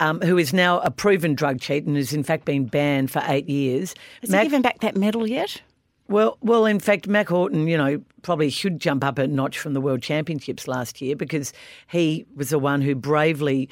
um, 0.00 0.20
who 0.20 0.36
is 0.36 0.52
now 0.52 0.80
a 0.80 0.90
proven 0.90 1.34
drug 1.34 1.60
cheat 1.60 1.86
and 1.86 1.96
has 1.96 2.12
in 2.12 2.22
fact 2.22 2.44
been 2.44 2.66
banned 2.66 3.10
for 3.10 3.22
eight 3.26 3.48
years. 3.48 3.94
Has 4.20 4.28
Mac- 4.28 4.42
he 4.42 4.48
given 4.48 4.60
back 4.60 4.80
that 4.80 4.96
medal 4.96 5.26
yet? 5.26 5.62
Well, 6.08 6.36
well, 6.42 6.66
in 6.66 6.78
fact, 6.78 7.08
Mack 7.08 7.28
Horton, 7.28 7.66
you 7.66 7.76
know, 7.76 8.02
probably 8.22 8.50
should 8.50 8.78
jump 8.78 9.02
up 9.02 9.18
a 9.18 9.26
notch 9.26 9.58
from 9.58 9.72
the 9.72 9.80
World 9.80 10.02
Championships 10.02 10.68
last 10.68 11.00
year 11.00 11.16
because 11.16 11.52
he 11.88 12.26
was 12.36 12.50
the 12.50 12.58
one 12.58 12.82
who 12.82 12.94
bravely 12.94 13.68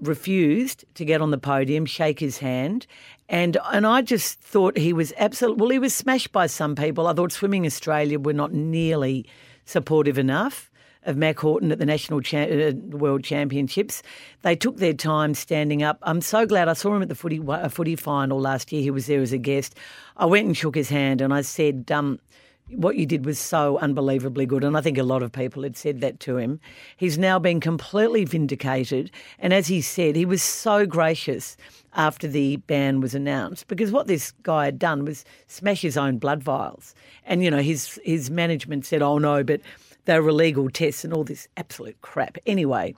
refused 0.00 0.84
to 0.94 1.04
get 1.04 1.20
on 1.20 1.30
the 1.30 1.38
podium, 1.38 1.86
shake 1.86 2.20
his 2.20 2.38
hand, 2.38 2.86
and 3.28 3.56
and 3.72 3.86
I 3.86 4.02
just 4.02 4.40
thought 4.40 4.76
he 4.76 4.92
was 4.92 5.12
absolutely 5.16 5.60
well. 5.60 5.70
He 5.70 5.78
was 5.78 5.94
smashed 5.94 6.32
by 6.32 6.46
some 6.46 6.74
people. 6.74 7.06
I 7.06 7.14
thought 7.14 7.32
Swimming 7.32 7.66
Australia 7.66 8.18
were 8.18 8.32
not 8.32 8.52
nearly 8.52 9.26
supportive 9.64 10.18
enough 10.18 10.70
of 11.06 11.16
Mack 11.16 11.38
Horton 11.38 11.70
at 11.70 11.78
the 11.78 11.86
National 11.86 12.20
Cha- 12.20 12.44
uh, 12.44 12.72
World 12.74 13.24
Championships. 13.24 14.02
They 14.42 14.56
took 14.56 14.78
their 14.78 14.94
time 14.94 15.34
standing 15.34 15.82
up. 15.82 15.98
I'm 16.02 16.20
so 16.20 16.46
glad 16.46 16.68
I 16.68 16.72
saw 16.72 16.94
him 16.94 17.02
at 17.02 17.08
the 17.08 17.14
footy 17.14 17.40
a 17.46 17.68
footy 17.68 17.96
final 17.96 18.40
last 18.40 18.72
year. 18.72 18.82
He 18.82 18.90
was 18.90 19.06
there 19.06 19.20
as 19.20 19.32
a 19.32 19.38
guest. 19.38 19.76
I 20.16 20.26
went 20.26 20.46
and 20.46 20.56
shook 20.56 20.74
his 20.74 20.88
hand 20.88 21.20
and 21.20 21.32
I 21.32 21.42
said, 21.42 21.90
um, 21.90 22.18
what 22.68 22.96
you 22.96 23.06
did 23.06 23.26
was 23.26 23.38
so 23.38 23.78
unbelievably 23.78 24.46
good. 24.46 24.64
And 24.64 24.76
I 24.76 24.80
think 24.80 24.96
a 24.96 25.02
lot 25.02 25.22
of 25.22 25.32
people 25.32 25.62
had 25.62 25.76
said 25.76 26.00
that 26.00 26.20
to 26.20 26.38
him. 26.38 26.60
He's 26.96 27.18
now 27.18 27.38
been 27.38 27.60
completely 27.60 28.24
vindicated. 28.24 29.10
And 29.38 29.52
as 29.52 29.66
he 29.66 29.80
said, 29.80 30.16
he 30.16 30.24
was 30.24 30.42
so 30.42 30.86
gracious 30.86 31.56
after 31.94 32.26
the 32.26 32.56
ban 32.56 33.00
was 33.00 33.14
announced 33.14 33.68
because 33.68 33.92
what 33.92 34.06
this 34.06 34.32
guy 34.42 34.64
had 34.64 34.78
done 34.78 35.04
was 35.04 35.24
smash 35.46 35.82
his 35.82 35.96
own 35.96 36.18
blood 36.18 36.42
vials. 36.42 36.94
And, 37.24 37.44
you 37.44 37.50
know, 37.50 37.60
his, 37.60 38.00
his 38.02 38.30
management 38.30 38.86
said, 38.86 39.02
oh 39.02 39.18
no, 39.18 39.44
but 39.44 39.60
they 40.06 40.18
were 40.18 40.30
illegal 40.30 40.70
tests 40.70 41.04
and 41.04 41.12
all 41.12 41.24
this 41.24 41.48
absolute 41.56 42.00
crap. 42.00 42.38
Anyway, 42.46 42.94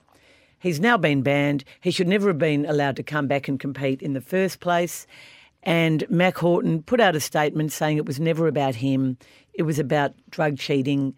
he's 0.59 0.79
now 0.79 0.97
been 0.97 1.21
banned. 1.21 1.63
He 1.81 1.91
should 1.91 2.07
never 2.07 2.29
have 2.29 2.39
been 2.39 2.65
allowed 2.65 2.95
to 2.95 3.03
come 3.03 3.27
back 3.27 3.47
and 3.47 3.59
compete 3.59 4.01
in 4.01 4.13
the 4.13 4.21
first 4.21 4.59
place. 4.59 5.05
And 5.67 6.09
Mack 6.09 6.37
Horton 6.37 6.81
put 6.81 7.01
out 7.01 7.13
a 7.13 7.19
statement 7.19 7.73
saying 7.73 7.97
it 7.97 8.05
was 8.05 8.21
never 8.21 8.47
about 8.47 8.73
him. 8.73 9.17
It 9.53 9.63
was 9.63 9.79
about 9.79 10.13
drug 10.29 10.57
cheating 10.57 11.13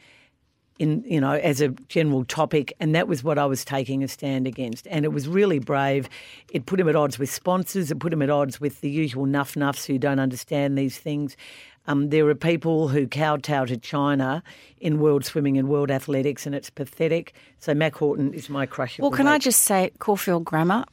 in 0.80 1.04
you 1.06 1.20
know 1.22 1.34
as 1.34 1.62
a 1.62 1.68
general 1.90 2.24
topic 2.24 2.74
and 2.80 2.96
that 2.96 3.08
was 3.08 3.22
what 3.22 3.38
I 3.38 3.46
was 3.46 3.66
taking 3.66 4.02
a 4.02 4.08
stand 4.08 4.48
against 4.48 4.88
and 4.88 5.04
it 5.04 5.10
was 5.10 5.28
really 5.28 5.60
brave 5.60 6.08
it 6.54 6.68
put 6.68 6.80
him 6.80 6.88
at 6.88 6.96
odds 6.96 7.20
with 7.20 7.30
sponsors 7.30 7.92
it 7.92 8.00
put 8.00 8.14
him 8.14 8.22
at 8.22 8.30
odds 8.30 8.62
with 8.62 8.80
the 8.80 8.90
usual 8.90 9.26
nuff 9.26 9.56
nuffs 9.56 9.86
who 9.86 9.98
don't 9.98 10.22
understand 10.22 10.78
these 10.78 10.98
things 10.98 11.36
um, 11.90 12.10
there 12.10 12.28
are 12.30 12.36
people 12.36 12.88
who 12.88 13.08
kowtow 13.08 13.66
to 13.66 13.76
China 13.76 14.44
in 14.80 15.00
world 15.00 15.26
swimming 15.26 15.58
and 15.58 15.68
world 15.68 15.90
athletics, 15.90 16.46
and 16.46 16.54
it's 16.54 16.70
pathetic. 16.70 17.34
So 17.58 17.74
Mack 17.74 17.96
Horton 17.96 18.32
is 18.32 18.48
my 18.48 18.68
crush. 18.68 19.00
Well, 19.00 19.10
can 19.10 19.26
week. 19.26 19.34
I 19.34 19.38
just 19.40 19.64
say, 19.64 19.92
Caulfield 19.98 20.46
Grammar, 20.46 20.86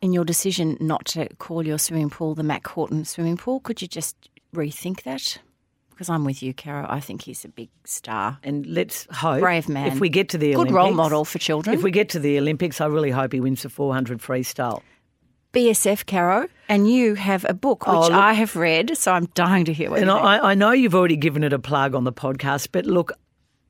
in 0.00 0.12
your 0.12 0.24
decision 0.24 0.76
not 0.80 1.04
to 1.06 1.28
call 1.36 1.66
your 1.66 1.78
swimming 1.78 2.10
pool 2.10 2.34
the 2.34 2.42
Mack 2.42 2.66
Horton 2.66 3.04
swimming 3.04 3.36
pool, 3.36 3.60
could 3.60 3.82
you 3.82 3.88
just 3.88 4.16
rethink 4.54 5.02
that? 5.02 5.38
Because 5.90 6.08
I'm 6.08 6.24
with 6.24 6.42
you, 6.42 6.54
Caro. 6.54 6.86
I 6.88 7.00
think 7.00 7.22
he's 7.22 7.44
a 7.44 7.48
big 7.48 7.70
star. 7.84 8.38
And 8.44 8.64
let's 8.66 9.08
hope. 9.10 9.40
Brave 9.40 9.68
man. 9.68 9.88
If 9.88 9.98
we 9.98 10.08
get 10.08 10.28
to 10.28 10.38
the 10.38 10.52
Good 10.52 10.68
Olympics. 10.68 10.74
role 10.74 10.92
model 10.92 11.24
for 11.24 11.38
children. 11.38 11.74
If 11.74 11.82
we 11.82 11.90
get 11.90 12.10
to 12.10 12.20
the 12.20 12.38
Olympics, 12.38 12.80
I 12.80 12.86
really 12.86 13.10
hope 13.10 13.32
he 13.32 13.40
wins 13.40 13.62
the 13.62 13.68
400 13.68 14.20
freestyle. 14.20 14.82
BSF, 15.52 16.06
Caro, 16.06 16.46
and 16.68 16.88
you 16.88 17.14
have 17.14 17.44
a 17.48 17.54
book 17.54 17.84
oh, 17.86 18.00
which 18.00 18.10
oh, 18.10 18.12
look, 18.12 18.22
I 18.22 18.34
have 18.34 18.54
read, 18.54 18.96
so 18.96 19.12
I'm 19.12 19.26
dying 19.34 19.64
to 19.64 19.72
hear 19.72 19.90
what. 19.90 20.00
And 20.00 20.10
I, 20.10 20.50
I, 20.50 20.54
know 20.54 20.72
you've 20.72 20.94
already 20.94 21.16
given 21.16 21.42
it 21.42 21.54
a 21.54 21.58
plug 21.58 21.94
on 21.94 22.04
the 22.04 22.12
podcast, 22.12 22.68
but 22.70 22.84
look, 22.84 23.12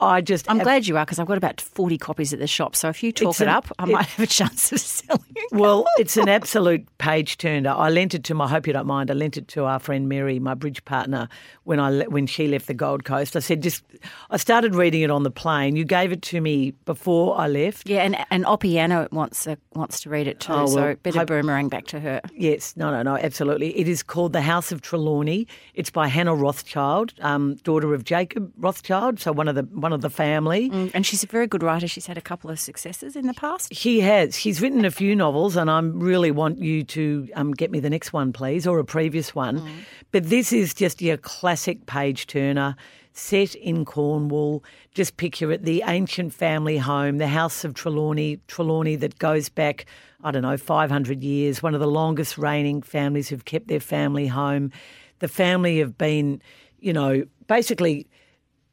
I 0.01 0.21
just. 0.21 0.49
I'm 0.49 0.59
have, 0.59 0.65
glad 0.65 0.87
you 0.87 0.97
are 0.97 1.05
because 1.05 1.19
I've 1.19 1.27
got 1.27 1.39
about 1.39 1.61
40 1.61 1.99
copies 1.99 2.33
at 2.33 2.39
the 2.39 2.47
shop. 2.47 2.77
So 2.77 2.89
if 2.89 3.03
you 3.03 3.13
talk 3.13 3.41
it 3.41 3.43
an, 3.43 3.49
up, 3.49 3.71
I 3.79 3.85
it, 3.85 3.89
might 3.89 4.07
have 4.07 4.25
a 4.25 4.27
chance 4.27 4.71
of 4.73 4.81
selling 4.81 5.25
it. 5.35 5.53
Well, 5.53 5.87
it's 5.99 6.17
an 6.17 6.29
absolute 6.29 6.87
page 6.99 7.39
turner. 7.39 7.71
I 7.71 7.91
lent 7.91 8.15
it 8.15 8.25
to 8.25 8.35
my, 8.35 8.45
I 8.45 8.49
hope 8.49 8.67
you 8.67 8.73
don't 8.73 8.87
mind, 8.87 9.11
I 9.11 9.15
lent 9.15 9.37
it 9.37 9.49
to 9.49 9.65
our 9.65 9.79
friend 9.79 10.09
Mary, 10.09 10.39
my 10.39 10.55
bridge 10.55 10.85
partner, 10.85 11.29
when 11.65 11.81
I 11.81 12.05
when 12.05 12.27
she 12.27 12.47
left 12.47 12.67
the 12.67 12.75
Gold 12.75 13.05
Coast. 13.05 13.35
I 13.35 13.41
said, 13.41 13.63
just, 13.63 13.83
I 14.31 14.37
started 14.37 14.75
reading 14.75 15.03
it 15.03 15.11
on 15.11 15.23
the 15.25 15.31
plane. 15.31 15.75
You 15.75 15.85
gave 15.85 16.13
it 16.13 16.23
to 16.23 16.41
me 16.41 16.73
before 16.85 17.39
I 17.39 17.49
left. 17.49 17.89
Yeah, 17.89 18.03
and, 18.03 18.17
and 18.31 18.45
Oppiano 18.45 19.11
wants, 19.11 19.47
uh, 19.47 19.57
wants 19.75 20.01
to 20.03 20.11
read 20.11 20.29
it 20.29 20.41
too. 20.41 20.53
Oh, 20.53 20.57
well, 20.57 20.69
so 20.69 20.97
bit 21.03 21.17
of 21.17 21.27
boomerang 21.27 21.69
back 21.69 21.87
to 21.87 22.01
her. 22.01 22.21
Yes, 22.35 22.77
no, 22.77 22.91
no, 22.91 23.03
no, 23.03 23.17
absolutely. 23.17 23.77
It 23.79 23.89
is 23.89 24.03
called 24.03 24.33
The 24.33 24.43
House 24.43 24.71
of 24.71 24.81
Trelawney. 24.81 25.47
It's 25.75 25.91
by 25.91 26.09
Hannah 26.09 26.35
Rothschild, 26.35 27.15
um, 27.21 27.57
daughter 27.57 27.95
of 27.95 28.05
Jacob 28.05 28.53
Rothschild, 28.59 29.19
so 29.19 29.33
one 29.33 29.49
of 29.49 29.55
the 29.55 29.63
one 29.63 29.88
of 29.93 30.01
the 30.01 30.11
family. 30.11 30.71
Mm, 30.71 30.91
and 30.95 31.07
she's 31.07 31.23
a 31.23 31.27
very 31.27 31.47
good 31.47 31.63
writer. 31.63 31.89
She's 31.89 32.07
had 32.07 32.19
a 32.19 32.23
couple 32.23 32.51
of 32.51 32.59
successes 32.61 33.17
in 33.17 33.27
the 33.27 33.35
past. 33.35 33.75
She 33.75 34.01
has. 34.01 34.39
She's 34.39 34.61
written 34.61 34.85
a 34.85 34.91
few 34.91 35.15
novels, 35.15 35.57
and 35.57 35.71
I 35.71 35.81
really 35.81 36.31
want 36.31 36.59
you 36.59 36.85
to 36.85 37.29
um, 37.35 37.53
get 37.53 37.71
me 37.71 37.81
the 37.81 37.91
next 37.91 38.13
one, 38.13 38.33
please, 38.33 38.67
or 38.67 38.79
a 38.79 38.85
previous 38.85 39.35
one. 39.35 39.61
Mm. 39.61 39.71
But 40.13 40.25
this 40.29 40.53
is 40.53 40.75
just 40.75 41.03
your 41.03 41.17
classic 41.17 41.87
page 41.87 42.27
turner 42.27 42.77
set 43.19 43.55
in 43.57 43.85
Cornwall. 43.85 44.65
Just 44.95 45.17
picture 45.17 45.51
it 45.53 45.65
the 45.65 45.83
ancient 45.87 46.33
family 46.33 46.79
home, 46.79 47.19
the 47.19 47.29
house 47.29 47.65
of 47.65 47.75
Trelawney, 47.75 48.41
Trelawney 48.47 48.97
that 48.97 49.19
goes 49.19 49.49
back, 49.49 49.87
I 50.23 50.31
don't 50.31 50.43
know, 50.43 50.57
500 50.57 51.23
years, 51.23 51.63
one 51.63 51.75
of 51.75 51.81
the 51.81 51.89
longest 51.89 52.39
reigning 52.39 52.83
families 52.83 53.29
who've 53.29 53.45
kept 53.45 53.69
their 53.69 53.81
family 53.81 54.27
home. 54.27 54.71
The 55.19 55.29
family 55.29 55.79
have 55.81 55.99
been, 55.99 56.41
you 56.79 56.93
know, 56.93 57.25
basically 57.49 58.07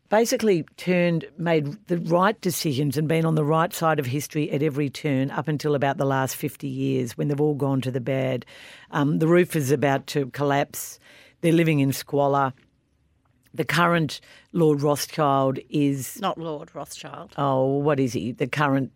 basically 0.10 0.64
turned, 0.78 1.26
made 1.38 1.66
the 1.88 1.98
right 1.98 2.40
decisions 2.42 2.98
and 2.98 3.08
been 3.08 3.26
on 3.26 3.36
the 3.36 3.44
right 3.44 3.74
side 3.74 4.00
of 4.00 4.06
history 4.06 4.52
at 4.52 4.62
every 4.62 4.90
turn 4.90 5.32
up 5.32 5.48
until 5.48 5.76
about 5.76 5.98
the 5.98 6.06
last 6.06 6.36
50 6.36 6.68
years 6.68 7.18
when 7.18 7.28
they've 7.28 7.42
all 7.42 7.56
gone 7.56 7.82
to 7.82 7.92
the 7.92 8.02
bad. 8.02 8.46
Um, 8.92 9.20
the 9.20 9.28
roof 9.28 9.56
is 9.56 9.72
about 9.72 10.08
to 10.08 10.28
collapse. 10.28 11.00
They're 11.42 11.54
living 11.54 11.80
in 11.80 11.94
squalor. 11.94 12.54
the 13.54 13.66
current 13.66 14.20
Lord 14.52 14.82
Rothschild 14.82 15.60
is 15.70 16.20
Not 16.20 16.38
Lord 16.38 16.76
Rothschild, 16.76 17.34
oh, 17.38 17.78
what 17.78 18.00
is 18.00 18.14
he? 18.14 18.34
The 18.34 18.48
current 18.48 18.92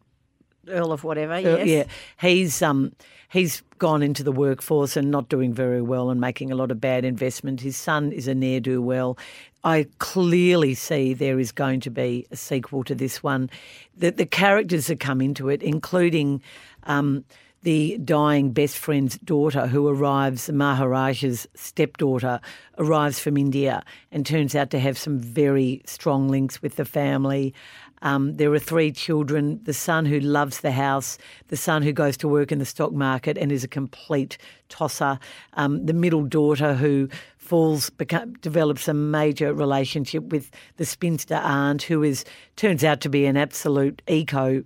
Earl 0.70 0.92
of 0.92 1.04
whatever. 1.04 1.34
Uh, 1.34 1.40
Yes. 1.40 1.68
yeah, 1.68 1.84
he's 2.20 2.62
um 2.62 2.92
he's 3.30 3.62
gone 3.78 4.02
into 4.04 4.24
the 4.24 4.32
workforce 4.32 4.98
and 4.98 5.10
not 5.12 5.30
doing 5.30 5.54
very 5.54 5.82
well 5.82 6.10
and 6.10 6.20
making 6.20 6.52
a 6.52 6.56
lot 6.56 6.72
of 6.72 6.80
bad 6.82 7.06
investment. 7.06 7.62
His 7.62 7.78
son 7.78 8.12
is 8.12 8.28
a 8.28 8.36
ne'er 8.36 8.60
do 8.60 8.82
well. 8.82 9.18
I 9.64 9.88
clearly 10.00 10.74
see 10.74 11.14
there 11.14 11.40
is 11.40 11.52
going 11.52 11.82
to 11.82 11.90
be 11.92 12.26
a 12.32 12.36
sequel 12.36 12.84
to 12.86 12.96
this 12.96 13.22
one. 13.24 13.50
The 13.98 14.12
the 14.12 14.26
characters 14.26 14.88
that 14.88 15.00
come 15.00 15.22
into 15.22 15.50
it, 15.50 15.62
including. 15.64 16.42
Um, 16.84 17.26
the 17.62 17.98
dying 17.98 18.52
best 18.52 18.78
friend's 18.78 19.18
daughter, 19.18 19.68
who 19.68 19.86
arrives, 19.90 20.46
the 20.46 20.54
Maharaja's 20.54 21.46
stepdaughter, 21.56 22.40
arrives 22.78 23.20
from 23.20 23.36
India 23.36 23.84
and 24.14 24.26
turns 24.26 24.56
out 24.56 24.70
to 24.70 24.80
have 24.80 24.98
some 24.98 25.20
very 25.20 25.82
strong 25.86 26.30
links 26.30 26.62
with 26.62 26.78
the 26.78 26.86
family. 26.86 27.54
Um, 28.02 28.38
there 28.38 28.52
are 28.54 28.60
three 28.60 28.92
children 28.92 29.60
the 29.64 29.74
son 29.74 30.06
who 30.06 30.20
loves 30.20 30.62
the 30.62 30.72
house, 30.72 31.18
the 31.48 31.58
son 31.58 31.84
who 31.84 31.92
goes 31.92 32.18
to 32.18 32.28
work 32.28 32.52
in 32.52 32.60
the 32.60 32.66
stock 32.66 32.92
market 32.92 33.38
and 33.38 33.52
is 33.52 33.64
a 33.64 33.68
complete 33.68 34.38
tosser, 34.70 35.20
um, 35.54 35.86
the 35.86 35.94
middle 35.94 36.24
daughter 36.24 36.74
who 36.76 37.10
falls, 37.38 37.90
become, 37.90 38.34
develops 38.34 38.88
a 38.88 38.94
major 38.94 39.54
relationship 39.54 40.24
with 40.26 40.52
the 40.78 40.86
spinster 40.86 41.36
aunt, 41.36 41.82
who 41.84 42.04
is 42.04 42.24
turns 42.56 42.84
out 42.84 43.02
to 43.02 43.10
be 43.10 43.26
an 43.26 43.38
absolute 43.38 44.02
eco 44.08 44.64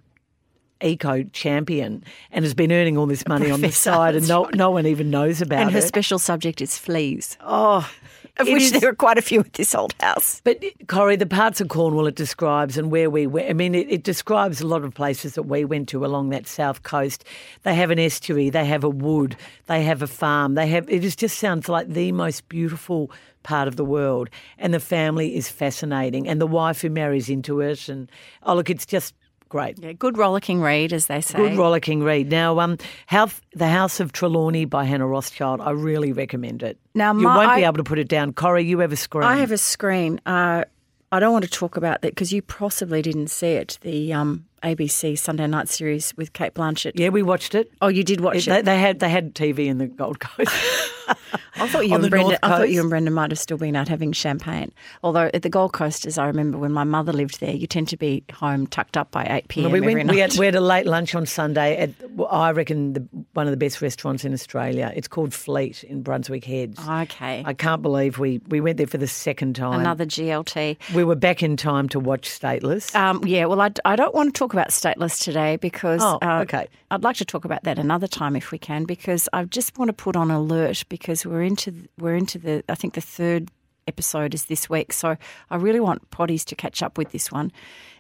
eco 0.82 1.24
champion 1.32 2.04
and 2.32 2.44
has 2.44 2.54
been 2.54 2.72
earning 2.72 2.98
all 2.98 3.06
this 3.06 3.26
money 3.26 3.50
on 3.50 3.62
the 3.62 3.72
side, 3.72 4.16
and 4.16 4.28
no, 4.28 4.50
no 4.54 4.70
one 4.70 4.86
even 4.86 5.10
knows 5.10 5.42
about 5.42 5.60
it. 5.60 5.62
And 5.62 5.72
her 5.72 5.80
it. 5.80 5.84
special 5.84 6.20
subject 6.20 6.62
is 6.62 6.78
fleas, 6.78 7.38
oh, 7.40 7.90
of 8.38 8.48
it 8.48 8.54
which 8.54 8.64
is- 8.64 8.72
there 8.74 8.90
are 8.90 8.96
quite 8.96 9.18
a 9.18 9.22
few 9.22 9.42
at 9.42 9.54
this 9.54 9.76
old 9.76 9.94
house. 10.00 10.42
But 10.44 10.64
Corrie, 10.88 11.16
the 11.16 11.26
parts 11.26 11.62
of 11.62 11.70
Cornwall 11.70 12.08
it 12.08 12.16
describes 12.16 12.78
and 12.78 12.92
where 12.92 13.10
we 13.10 13.28
went, 13.28 13.50
I 13.50 13.54
mean, 13.54 13.76
it, 13.76 13.88
it 13.92 14.04
describes 14.04 14.62
a 14.62 14.68
lot 14.68 14.84
of 14.84 14.94
places 14.94 15.36
that 15.36 15.44
we 15.44 15.66
went 15.66 15.88
to 15.90 16.06
along 16.06 16.30
that 16.30 16.48
south 16.48 16.84
coast. 16.84 17.24
They 17.64 17.76
have 17.76 17.92
an 17.92 18.00
estuary, 18.00 18.50
they 18.50 18.66
have 18.66 18.84
a 18.84 18.90
wood, 18.90 19.36
they 19.68 19.84
have 19.84 20.02
a 20.02 20.08
farm, 20.08 20.56
they 20.56 20.68
have. 20.68 20.90
It 20.90 21.04
is, 21.04 21.16
just 21.16 21.38
sounds 21.40 21.70
like 21.70 21.88
the 21.90 22.12
most 22.12 22.48
beautiful 22.50 23.12
part 23.44 23.68
of 23.68 23.76
the 23.76 23.86
world, 23.86 24.30
and 24.58 24.74
the 24.74 24.80
family 24.80 25.36
is 25.36 25.50
fascinating, 25.50 26.28
and 26.30 26.40
the 26.40 26.48
wife 26.48 26.82
who 26.82 26.90
marries 26.90 27.30
into 27.30 27.60
it, 27.60 27.90
and 27.90 28.10
oh 28.44 28.56
look, 28.56 28.70
it's 28.70 28.86
just 28.86 29.14
great. 29.50 29.78
Yeah, 29.80 29.92
good 29.92 30.18
rollicking 30.18 30.62
read, 30.62 30.94
as 30.94 31.08
they 31.08 31.20
say. 31.22 31.38
Good 31.38 31.58
rollicking 31.58 32.02
read. 32.04 32.32
Now, 32.32 32.60
um, 32.60 32.78
House, 33.08 33.40
The 33.54 33.68
House 33.68 34.00
of 34.00 34.14
Trelawney 34.14 34.66
by 34.66 34.86
Hannah 34.86 35.08
Rothschild. 35.08 35.60
I 35.62 35.72
really 35.72 36.12
recommend 36.14 36.64
it. 36.64 36.80
Now, 36.96 37.14
you 37.14 37.26
won't 37.26 37.56
be 37.56 37.64
able 37.64 37.78
to 37.78 37.84
put 37.84 38.00
it 38.00 38.08
down. 38.08 38.34
Corrie, 38.34 38.66
you 38.66 38.80
have 38.80 38.92
a 38.92 38.96
screen. 38.96 39.24
I 39.24 39.38
have 39.38 39.52
a 39.52 39.58
screen. 39.58 40.22
Uh, 40.26 40.66
I 41.12 41.20
don't 41.20 41.34
want 41.34 41.46
to 41.46 41.52
talk 41.52 41.78
about 41.78 42.02
that 42.02 42.12
because 42.12 42.32
you 42.32 42.42
possibly 42.42 43.02
didn't 43.02 43.28
see 43.28 43.54
it. 43.54 43.78
The 43.82 44.14
um, 44.14 44.46
ABC 44.64 45.18
Sunday 45.18 45.48
night 45.48 45.68
series 45.70 46.16
with 46.16 46.34
Cate 46.34 46.54
Blanchett. 46.54 46.94
Yeah, 46.96 47.10
we 47.10 47.22
watched 47.22 47.54
it. 47.56 47.72
Oh, 47.82 47.88
you 47.88 48.04
did 48.04 48.22
watch 48.22 48.46
They, 48.46 48.60
it. 48.60 48.66
they 48.66 48.80
had 48.80 49.00
they 49.00 49.10
had 49.10 49.34
TV 49.36 49.68
in 49.68 49.78
the 49.78 49.88
Gold 49.88 50.20
Coast. 50.20 50.52
I 51.56 51.68
thought 51.68 51.88
you 51.88 51.96
and 51.96 52.10
Brendan. 52.10 52.38
I 52.44 52.58
thought 52.58 52.70
you 52.70 52.82
and 52.82 52.90
Brendan 52.90 53.14
might 53.14 53.32
have 53.32 53.40
still 53.40 53.58
been 53.58 53.76
out 53.76 53.88
having 53.88 54.12
champagne. 54.12 54.72
Although 55.04 55.30
at 55.34 55.42
the 55.42 55.50
Gold 55.50 55.74
Coast, 55.74 56.06
as 56.06 56.18
I 56.18 56.28
remember 56.28 56.58
when 56.58 56.72
my 56.72 56.84
mother 56.84 57.12
lived 57.14 57.40
there, 57.40 57.54
you 57.54 57.68
tend 57.68 57.90
to 57.90 57.98
be 57.98 58.24
home 58.34 58.68
tucked 58.68 58.98
up 58.98 59.12
by 59.12 59.26
eight 59.26 59.48
pm 59.50 59.72
we 59.72 59.80
every 59.80 59.96
went. 59.96 60.10
We 60.10 60.20
had, 60.20 60.34
we 60.38 60.46
had 60.46 60.56
a 60.56 60.62
late 60.62 60.86
lunch 60.86 61.14
on 61.16 61.26
Sunday 61.26 61.78
at 61.78 62.12
well, 62.12 62.28
I 62.30 62.52
reckon 62.52 62.94
the, 62.94 63.08
one 63.34 63.48
of 63.48 63.52
the 63.52 63.58
best 63.58 63.82
restaurants 63.82 64.24
in 64.26 64.34
Australia. 64.34 64.92
It's 64.96 65.08
called 65.08 65.34
Fleet 65.34 65.84
in 65.84 66.02
Brunswick 66.02 66.46
Heads. 66.46 66.80
okay, 66.88 67.44
I 67.46 67.54
can't 67.54 67.82
believe 67.82 68.18
we 68.20 68.40
we 68.48 68.62
went 68.62 68.78
there 68.78 68.88
for 68.88 68.98
the 68.98 69.08
second 69.08 69.56
time. 69.56 69.80
another 69.82 70.06
GLT. 70.06 70.78
We 70.96 71.04
were 71.04 71.16
back 71.16 71.44
in 71.44 71.58
time 71.58 71.90
to 71.90 72.00
watch 72.00 72.30
Stateless. 72.30 72.96
Um, 72.96 73.24
yeah, 73.26 73.46
well, 73.46 73.62
I, 73.62 73.72
I 73.86 73.96
don't 73.96 74.14
want 74.16 74.34
to 74.34 74.40
talk 74.40 74.53
about 74.54 74.70
stateless 74.70 75.22
today 75.22 75.58
because 75.58 76.02
Oh, 76.04 76.20
uh, 76.22 76.42
okay. 76.42 76.68
I'd 76.92 77.04
like 77.04 77.18
to 77.18 77.26
talk 77.26 77.46
about 77.46 77.64
that 77.64 77.78
another 77.80 78.08
time 78.08 78.36
if 78.36 78.52
we 78.52 78.58
can 78.58 78.86
because 78.86 79.28
I 79.34 79.44
just 79.46 79.78
want 79.78 79.90
to 79.90 79.94
put 79.94 80.16
on 80.16 80.32
alert 80.32 80.84
because 80.90 81.26
we're 81.26 81.44
into 81.44 81.74
we're 82.00 82.16
into 82.16 82.38
the 82.40 82.64
I 82.70 82.76
think 82.76 82.94
the 82.94 83.02
third 83.02 83.50
episode 83.86 84.34
is 84.34 84.46
this 84.46 84.70
week, 84.70 84.94
so 84.94 85.18
I 85.50 85.56
really 85.58 85.82
want 85.82 86.10
potties 86.10 86.46
to 86.46 86.56
catch 86.56 86.82
up 86.82 86.98
with 86.98 87.12
this 87.12 87.32
one. 87.34 87.52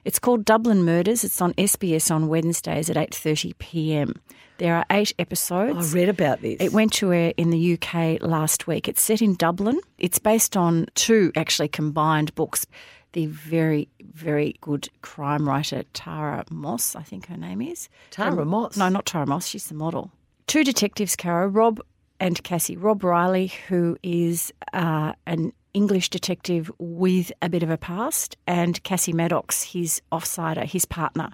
It's 0.05 0.17
called 0.17 0.45
Dublin 0.45 0.83
Murders. 0.85 1.25
It's 1.25 1.41
on 1.41 1.53
SBS 1.55 2.09
on 2.09 2.29
Wednesdays 2.29 2.89
at 2.89 2.95
eight 2.97 3.13
thirty 3.13 3.53
p.m. 3.59 4.13
There 4.59 4.75
are 4.75 4.85
eight 4.91 5.13
episodes. 5.19 5.93
I 5.93 5.97
read 5.97 6.09
about 6.09 6.41
this. 6.41 6.57
It 6.61 6.71
went 6.73 6.93
to 6.93 7.11
air 7.11 7.33
in 7.37 7.49
the 7.49 7.73
UK 7.73 8.21
last 8.21 8.67
week. 8.67 8.87
It's 8.87 9.01
set 9.01 9.21
in 9.21 9.33
Dublin. 9.35 9.81
It's 9.97 10.19
based 10.19 10.55
on 10.55 10.85
two 10.95 11.31
actually 11.35 11.67
combined 11.69 12.33
books. 12.35 12.65
The 13.13 13.25
very, 13.25 13.89
very 14.13 14.55
good 14.61 14.89
crime 15.01 15.47
writer 15.47 15.83
Tara 15.93 16.45
Moss, 16.49 16.95
I 16.95 17.03
think 17.03 17.27
her 17.27 17.37
name 17.37 17.61
is. 17.61 17.89
Tara 18.11 18.45
Moss? 18.45 18.77
No, 18.77 18.89
not 18.89 19.05
Tara 19.05 19.25
Moss. 19.25 19.47
She's 19.47 19.67
the 19.67 19.73
model. 19.73 20.11
Two 20.47 20.63
detectives, 20.63 21.15
Caro, 21.15 21.47
Rob 21.47 21.81
and 22.19 22.41
Cassie. 22.43 22.77
Rob 22.77 23.03
Reilly, 23.03 23.51
who 23.67 23.97
is 24.03 24.53
uh, 24.73 25.13
an 25.25 25.51
English 25.73 26.09
detective 26.09 26.71
with 26.77 27.31
a 27.41 27.49
bit 27.49 27.63
of 27.63 27.69
a 27.69 27.77
past, 27.77 28.37
and 28.45 28.81
Cassie 28.83 29.13
Maddox, 29.13 29.63
his 29.63 30.01
offsider, 30.11 30.63
his 30.65 30.85
partner. 30.85 31.31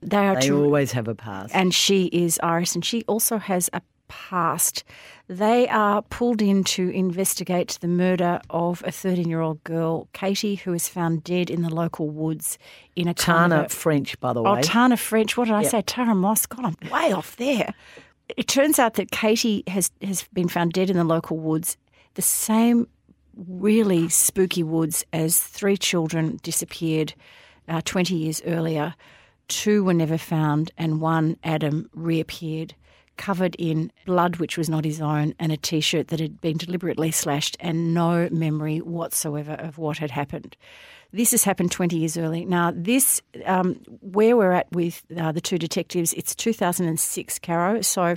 They 0.00 0.16
are 0.16 0.34
they 0.34 0.48
two 0.48 0.62
always 0.62 0.92
have 0.92 1.08
a 1.08 1.14
past. 1.14 1.54
and 1.54 1.72
she 1.74 2.06
is 2.06 2.38
Iris, 2.42 2.74
and 2.74 2.84
she 2.84 3.02
also 3.08 3.38
has 3.38 3.70
a 3.72 3.80
past. 4.12 4.84
They 5.26 5.66
are 5.68 6.02
pulled 6.02 6.42
in 6.42 6.62
to 6.64 6.90
investigate 6.90 7.78
the 7.80 7.88
murder 7.88 8.40
of 8.50 8.82
a 8.86 8.92
13 8.92 9.26
year 9.28 9.40
old 9.40 9.64
girl, 9.64 10.08
Katie, 10.12 10.56
who 10.56 10.72
was 10.72 10.86
found 10.88 11.24
dead 11.24 11.48
in 11.48 11.62
the 11.62 11.74
local 11.74 12.10
woods 12.10 12.58
in 12.94 13.08
a 13.08 13.14
kind 13.14 13.52
of 13.54 13.66
a- 13.66 13.68
French, 13.70 14.20
by 14.20 14.32
the 14.34 14.42
Oh, 14.42 14.54
way. 14.54 14.60
Tana 14.62 14.96
French. 14.98 15.36
What 15.36 15.46
did 15.46 15.54
I 15.54 15.62
say? 15.62 15.80
Tara 15.80 16.14
Moss. 16.14 16.44
God, 16.46 16.66
I'm 16.66 16.90
way 16.90 17.12
off 17.12 17.36
there. 17.36 17.72
It 18.36 18.48
turns 18.48 18.78
out 18.78 18.94
that 18.94 19.10
Katie 19.10 19.64
has, 19.66 19.90
has 20.02 20.24
been 20.34 20.48
found 20.48 20.72
dead 20.74 20.90
in 20.90 20.96
the 20.96 21.04
local 21.04 21.38
woods, 21.38 21.76
the 22.14 22.22
same 22.22 22.86
really 23.48 24.10
spooky 24.10 24.62
woods 24.62 25.04
as 25.14 25.38
three 25.40 25.76
children 25.78 26.38
disappeared 26.42 27.14
uh, 27.68 27.80
20 27.84 28.14
years 28.14 28.42
earlier. 28.44 28.94
Two 29.48 29.84
were 29.84 29.94
never 29.94 30.18
found, 30.18 30.70
and 30.78 31.00
one, 31.00 31.36
Adam, 31.42 31.88
reappeared 31.94 32.74
covered 33.16 33.54
in 33.56 33.90
blood 34.06 34.36
which 34.36 34.56
was 34.56 34.68
not 34.68 34.84
his 34.84 35.00
own 35.00 35.34
and 35.38 35.52
a 35.52 35.56
t 35.56 35.80
shirt 35.80 36.08
that 36.08 36.20
had 36.20 36.40
been 36.40 36.56
deliberately 36.56 37.10
slashed 37.10 37.56
and 37.60 37.94
no 37.94 38.28
memory 38.30 38.78
whatsoever 38.78 39.52
of 39.52 39.78
what 39.78 39.98
had 39.98 40.10
happened. 40.10 40.56
This 41.12 41.32
has 41.32 41.44
happened 41.44 41.70
20 41.70 41.98
years 41.98 42.16
early. 42.16 42.46
Now, 42.46 42.72
this, 42.74 43.20
um, 43.44 43.74
where 44.00 44.34
we're 44.34 44.52
at 44.52 44.72
with 44.72 45.02
uh, 45.14 45.30
the 45.30 45.42
two 45.42 45.58
detectives, 45.58 46.14
it's 46.14 46.34
2006, 46.34 47.38
Caro. 47.40 47.82
So 47.82 48.16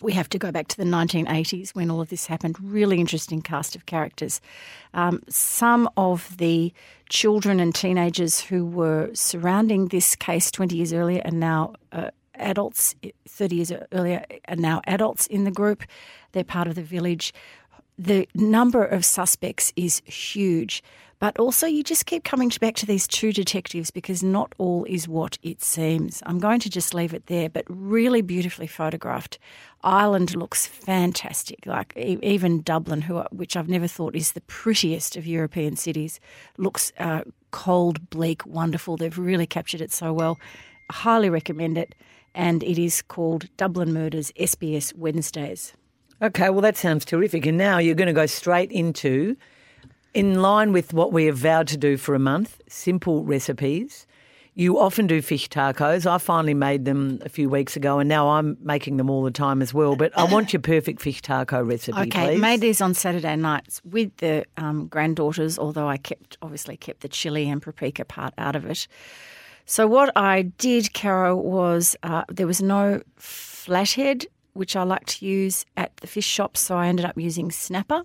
we 0.00 0.12
have 0.12 0.28
to 0.28 0.38
go 0.38 0.52
back 0.52 0.68
to 0.68 0.76
the 0.76 0.84
1980s 0.84 1.70
when 1.70 1.90
all 1.90 2.00
of 2.00 2.08
this 2.10 2.26
happened. 2.26 2.56
Really 2.60 3.00
interesting 3.00 3.42
cast 3.42 3.74
of 3.74 3.86
characters. 3.86 4.40
Um, 4.94 5.22
some 5.28 5.88
of 5.96 6.36
the 6.36 6.72
children 7.08 7.60
and 7.60 7.74
teenagers 7.74 8.40
who 8.40 8.64
were 8.64 9.10
surrounding 9.14 9.88
this 9.88 10.14
case 10.14 10.50
20 10.50 10.76
years 10.76 10.92
earlier 10.92 11.22
are 11.24 11.30
now 11.30 11.74
uh, 11.92 12.10
adults, 12.38 12.94
30 13.26 13.56
years 13.56 13.72
earlier, 13.92 14.24
are 14.48 14.56
now 14.56 14.80
adults 14.86 15.26
in 15.26 15.44
the 15.44 15.50
group. 15.50 15.82
They're 16.32 16.44
part 16.44 16.68
of 16.68 16.74
the 16.74 16.82
village. 16.82 17.32
The 17.98 18.28
number 18.34 18.84
of 18.84 19.04
suspects 19.04 19.72
is 19.76 20.02
huge. 20.04 20.82
But 21.20 21.36
also, 21.38 21.66
you 21.66 21.82
just 21.82 22.06
keep 22.06 22.22
coming 22.22 22.50
back 22.60 22.76
to 22.76 22.86
these 22.86 23.08
two 23.08 23.32
detectives 23.32 23.90
because 23.90 24.22
not 24.22 24.54
all 24.58 24.84
is 24.84 25.08
what 25.08 25.36
it 25.42 25.62
seems. 25.62 26.22
I'm 26.26 26.38
going 26.38 26.60
to 26.60 26.70
just 26.70 26.94
leave 26.94 27.12
it 27.12 27.26
there, 27.26 27.48
but 27.48 27.64
really 27.68 28.22
beautifully 28.22 28.68
photographed. 28.68 29.38
Ireland 29.82 30.36
looks 30.36 30.66
fantastic. 30.66 31.66
Like 31.66 31.96
even 31.96 32.62
Dublin, 32.62 33.02
who 33.02 33.20
which 33.32 33.56
I've 33.56 33.68
never 33.68 33.88
thought 33.88 34.14
is 34.14 34.32
the 34.32 34.42
prettiest 34.42 35.16
of 35.16 35.26
European 35.26 35.74
cities, 35.74 36.20
looks 36.56 36.92
uh, 37.00 37.22
cold, 37.50 38.10
bleak, 38.10 38.46
wonderful. 38.46 38.96
They've 38.96 39.18
really 39.18 39.46
captured 39.46 39.80
it 39.80 39.90
so 39.90 40.12
well. 40.12 40.38
Highly 40.90 41.30
recommend 41.30 41.78
it, 41.78 41.96
and 42.38 42.62
it 42.62 42.78
is 42.78 43.02
called 43.02 43.48
Dublin 43.56 43.92
Murders 43.92 44.30
SBS 44.38 44.94
Wednesdays. 44.94 45.74
Okay, 46.22 46.50
well, 46.50 46.60
that 46.60 46.76
sounds 46.76 47.04
terrific. 47.04 47.44
And 47.44 47.58
now 47.58 47.78
you're 47.78 47.96
going 47.96 48.06
to 48.06 48.12
go 48.12 48.26
straight 48.26 48.70
into, 48.70 49.36
in 50.14 50.40
line 50.40 50.72
with 50.72 50.94
what 50.94 51.12
we 51.12 51.26
have 51.26 51.36
vowed 51.36 51.66
to 51.68 51.76
do 51.76 51.96
for 51.96 52.14
a 52.14 52.18
month, 52.18 52.60
simple 52.68 53.24
recipes. 53.24 54.06
You 54.54 54.78
often 54.78 55.08
do 55.08 55.20
fish 55.20 55.48
tacos. 55.48 56.06
I 56.06 56.18
finally 56.18 56.54
made 56.54 56.84
them 56.84 57.20
a 57.24 57.28
few 57.28 57.48
weeks 57.48 57.76
ago, 57.76 57.98
and 57.98 58.08
now 58.08 58.28
I'm 58.28 58.56
making 58.60 58.98
them 58.98 59.10
all 59.10 59.22
the 59.24 59.30
time 59.32 59.60
as 59.60 59.74
well. 59.74 59.96
But 59.96 60.16
I 60.16 60.24
want 60.24 60.52
your 60.52 60.62
perfect 60.62 61.00
fish 61.00 61.20
taco 61.22 61.62
recipe, 61.62 61.98
Okay, 62.02 62.34
please. 62.34 62.40
made 62.40 62.60
these 62.60 62.80
on 62.80 62.94
Saturday 62.94 63.36
nights 63.36 63.80
with 63.84 64.16
the 64.16 64.44
um, 64.56 64.86
granddaughters, 64.86 65.58
although 65.58 65.88
I 65.88 65.96
kept 65.96 66.38
obviously 66.42 66.76
kept 66.76 67.00
the 67.00 67.08
chili 67.08 67.48
and 67.48 67.60
paprika 67.60 68.04
part 68.04 68.34
out 68.38 68.54
of 68.56 68.64
it. 68.64 68.86
So 69.70 69.86
what 69.86 70.10
I 70.16 70.44
did, 70.56 70.94
Caro, 70.94 71.36
was 71.36 71.94
uh, 72.02 72.24
there 72.30 72.46
was 72.46 72.62
no 72.62 73.02
flathead, 73.16 74.24
which 74.54 74.74
I 74.74 74.82
like 74.82 75.04
to 75.04 75.26
use 75.26 75.66
at 75.76 75.94
the 75.98 76.06
fish 76.06 76.24
shop, 76.24 76.56
so 76.56 76.78
I 76.78 76.86
ended 76.86 77.04
up 77.04 77.18
using 77.18 77.50
snapper. 77.50 78.02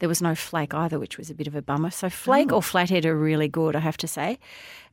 There 0.00 0.08
was 0.08 0.20
no 0.20 0.34
flake 0.34 0.74
either, 0.74 0.98
which 0.98 1.16
was 1.16 1.30
a 1.30 1.34
bit 1.34 1.46
of 1.46 1.54
a 1.54 1.62
bummer. 1.62 1.92
So 1.92 2.10
flake 2.10 2.52
or 2.52 2.60
flathead 2.60 3.06
are 3.06 3.16
really 3.16 3.46
good, 3.46 3.76
I 3.76 3.78
have 3.78 3.96
to 3.98 4.08
say. 4.08 4.40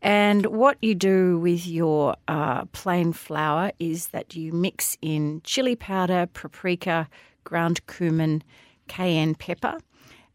And 0.04 0.46
what 0.46 0.78
you 0.80 0.94
do 0.94 1.40
with 1.40 1.66
your 1.66 2.16
uh, 2.28 2.66
plain 2.66 3.14
flour 3.14 3.72
is 3.80 4.10
that 4.10 4.36
you 4.36 4.54
mix 4.54 5.00
in 5.02 5.42
chili 5.44 5.76
powder, 5.76 6.28
paprika, 6.28 7.10
ground 7.46 7.88
cumin, 7.88 8.44
cayenne 8.88 9.34
pepper, 9.34 9.80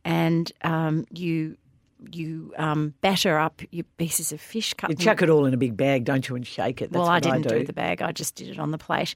and 0.04 0.50
um, 0.62 1.06
you 1.12 1.56
you 2.12 2.52
um, 2.58 2.94
batter 3.00 3.38
up 3.38 3.62
your 3.70 3.84
pieces 3.96 4.32
of 4.32 4.40
fish 4.40 4.74
cut. 4.74 4.90
You 4.90 4.96
chuck 4.96 5.22
it 5.22 5.30
all 5.30 5.46
in 5.46 5.54
a 5.54 5.56
big 5.56 5.76
bag, 5.76 6.04
don't 6.04 6.28
you, 6.28 6.36
and 6.36 6.46
shake 6.46 6.82
it. 6.82 6.92
That's 6.92 7.00
well, 7.00 7.08
I 7.08 7.20
didn't 7.20 7.42
do. 7.42 7.60
do. 7.60 7.64
the 7.64 7.72
bag. 7.72 8.02
I 8.02 8.12
just 8.12 8.34
did 8.34 8.48
it 8.48 8.58
on 8.58 8.70
the 8.70 8.78
plate, 8.78 9.14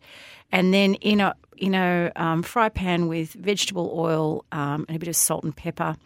and 0.50 0.72
then 0.72 0.94
in 0.94 1.20
a 1.20 1.34
in 1.56 1.74
a 1.74 2.10
um, 2.16 2.42
fry 2.42 2.68
pan 2.68 3.08
with 3.08 3.32
vegetable 3.34 3.92
oil 3.94 4.44
um, 4.52 4.84
and 4.88 4.96
a 4.96 4.98
bit 4.98 5.08
of 5.08 5.16
salt 5.16 5.44
and 5.44 5.54
pepper, 5.54 5.96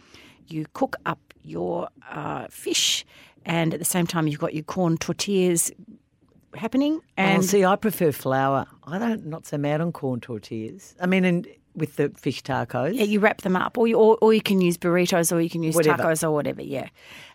you 0.49 0.67
cook 0.75 0.97
up 1.07 1.21
your 1.43 1.89
uh, 2.11 2.47
fish, 2.51 3.05
and 3.45 3.73
at 3.73 3.79
the 3.79 3.87
same 3.87 4.07
time 4.07 4.27
you've 4.27 4.41
got 4.41 4.55
your 4.55 4.65
corn 4.65 4.97
tortillas 4.97 5.71
happening. 6.55 7.01
And 7.17 7.39
oh, 7.39 7.47
see, 7.47 7.65
I 7.65 7.77
prefer 7.77 8.13
flour. 8.13 8.67
I 8.85 8.99
don't 8.99 9.27
not 9.27 9.47
so 9.47 9.59
mad 9.59 9.81
on 9.81 9.93
corn 9.93 10.21
tortillas. 10.21 10.95
I 11.01 11.07
mean, 11.07 11.25
and 11.25 11.47
with 11.75 11.97
the 11.97 12.11
fish 12.17 12.43
tacos. 12.43 12.95
Yeah, 12.95 13.05
you 13.05 13.21
wrap 13.21 13.43
them 13.43 13.57
up, 13.57 13.77
or 13.77 13.87
you, 13.87 13.97
or, 13.97 14.17
or 14.21 14.33
you 14.33 14.41
can 14.41 14.61
use 14.61 14.77
burritos, 14.77 15.33
or 15.35 15.41
you 15.41 15.51
can 15.51 15.63
use 15.63 15.75
Whatever. 15.75 16.03
tacos, 16.03 16.23
or 16.23 16.31
whatever. 16.31 16.63
Yeah, 16.63 16.89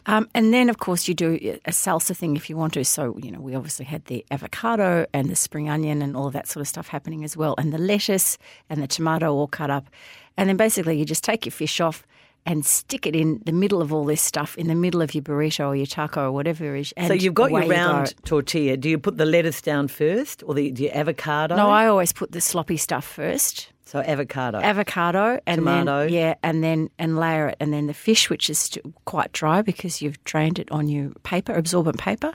um, 0.05 0.29
and 0.33 0.53
then 0.53 0.69
of 0.69 0.77
course 0.77 1.07
you 1.07 1.13
do 1.13 1.35
a 1.65 1.71
salsa 1.71 2.15
thing 2.15 2.35
if 2.35 2.49
you 2.49 2.57
want 2.57 2.73
to. 2.73 2.85
So 2.85 3.17
you 3.21 3.31
know 3.31 3.39
we 3.39 3.55
obviously 3.55 3.85
had 3.85 4.05
the 4.05 4.25
avocado 4.31 5.05
and 5.13 5.29
the 5.29 5.35
spring 5.35 5.69
onion 5.69 6.01
and 6.01 6.15
all 6.15 6.27
of 6.27 6.33
that 6.33 6.47
sort 6.47 6.61
of 6.61 6.67
stuff 6.67 6.87
happening 6.87 7.23
as 7.23 7.35
well, 7.35 7.55
and 7.57 7.73
the 7.73 7.77
lettuce 7.77 8.37
and 8.69 8.81
the 8.81 8.87
tomato 8.87 9.33
all 9.33 9.47
cut 9.47 9.69
up, 9.69 9.89
and 10.37 10.47
then 10.49 10.57
basically 10.57 10.97
you 10.97 11.05
just 11.05 11.23
take 11.23 11.45
your 11.45 11.51
fish 11.51 11.79
off. 11.79 12.05
And 12.45 12.65
stick 12.65 13.05
it 13.05 13.17
in 13.17 13.41
the 13.45 13.51
middle 13.51 13.81
of 13.81 13.91
all 13.93 14.05
this 14.05 14.21
stuff, 14.21 14.57
in 14.57 14.67
the 14.67 14.73
middle 14.73 15.01
of 15.01 15.13
your 15.13 15.21
burrito 15.21 15.67
or 15.67 15.75
your 15.75 15.85
taco 15.85 16.27
or 16.27 16.31
whatever 16.31 16.73
it 16.73 16.79
is. 16.79 16.93
And 16.95 17.07
so 17.07 17.13
you've 17.13 17.33
got 17.33 17.51
your 17.51 17.59
away 17.59 17.67
you 17.67 17.73
round 17.73 18.15
tortilla. 18.25 18.77
Do 18.77 18.89
you 18.89 18.97
put 18.97 19.17
the 19.17 19.25
lettuce 19.25 19.61
down 19.61 19.89
first, 19.89 20.41
or 20.43 20.55
the, 20.55 20.71
the 20.71 20.89
avocado? 20.91 21.57
No, 21.57 21.69
I 21.69 21.87
always 21.87 22.13
put 22.13 22.31
the 22.31 22.39
sloppy 22.39 22.77
stuff 22.77 23.05
first. 23.05 23.71
So 23.89 23.99
avocado. 24.01 24.59
avocado 24.59 25.39
and 25.47 25.59
Tomato. 25.59 26.03
then 26.03 26.13
yeah, 26.13 26.35
and 26.43 26.63
then 26.63 26.89
and 26.99 27.17
layer 27.17 27.47
it, 27.49 27.57
and 27.59 27.73
then 27.73 27.87
the 27.87 27.93
fish, 27.93 28.29
which 28.29 28.49
is 28.49 28.77
quite 29.05 29.31
dry 29.31 29.63
because 29.63 29.99
you've 30.01 30.23
drained 30.23 30.59
it 30.59 30.71
on 30.71 30.87
your 30.87 31.09
paper, 31.23 31.53
absorbent 31.53 31.97
paper. 31.97 32.33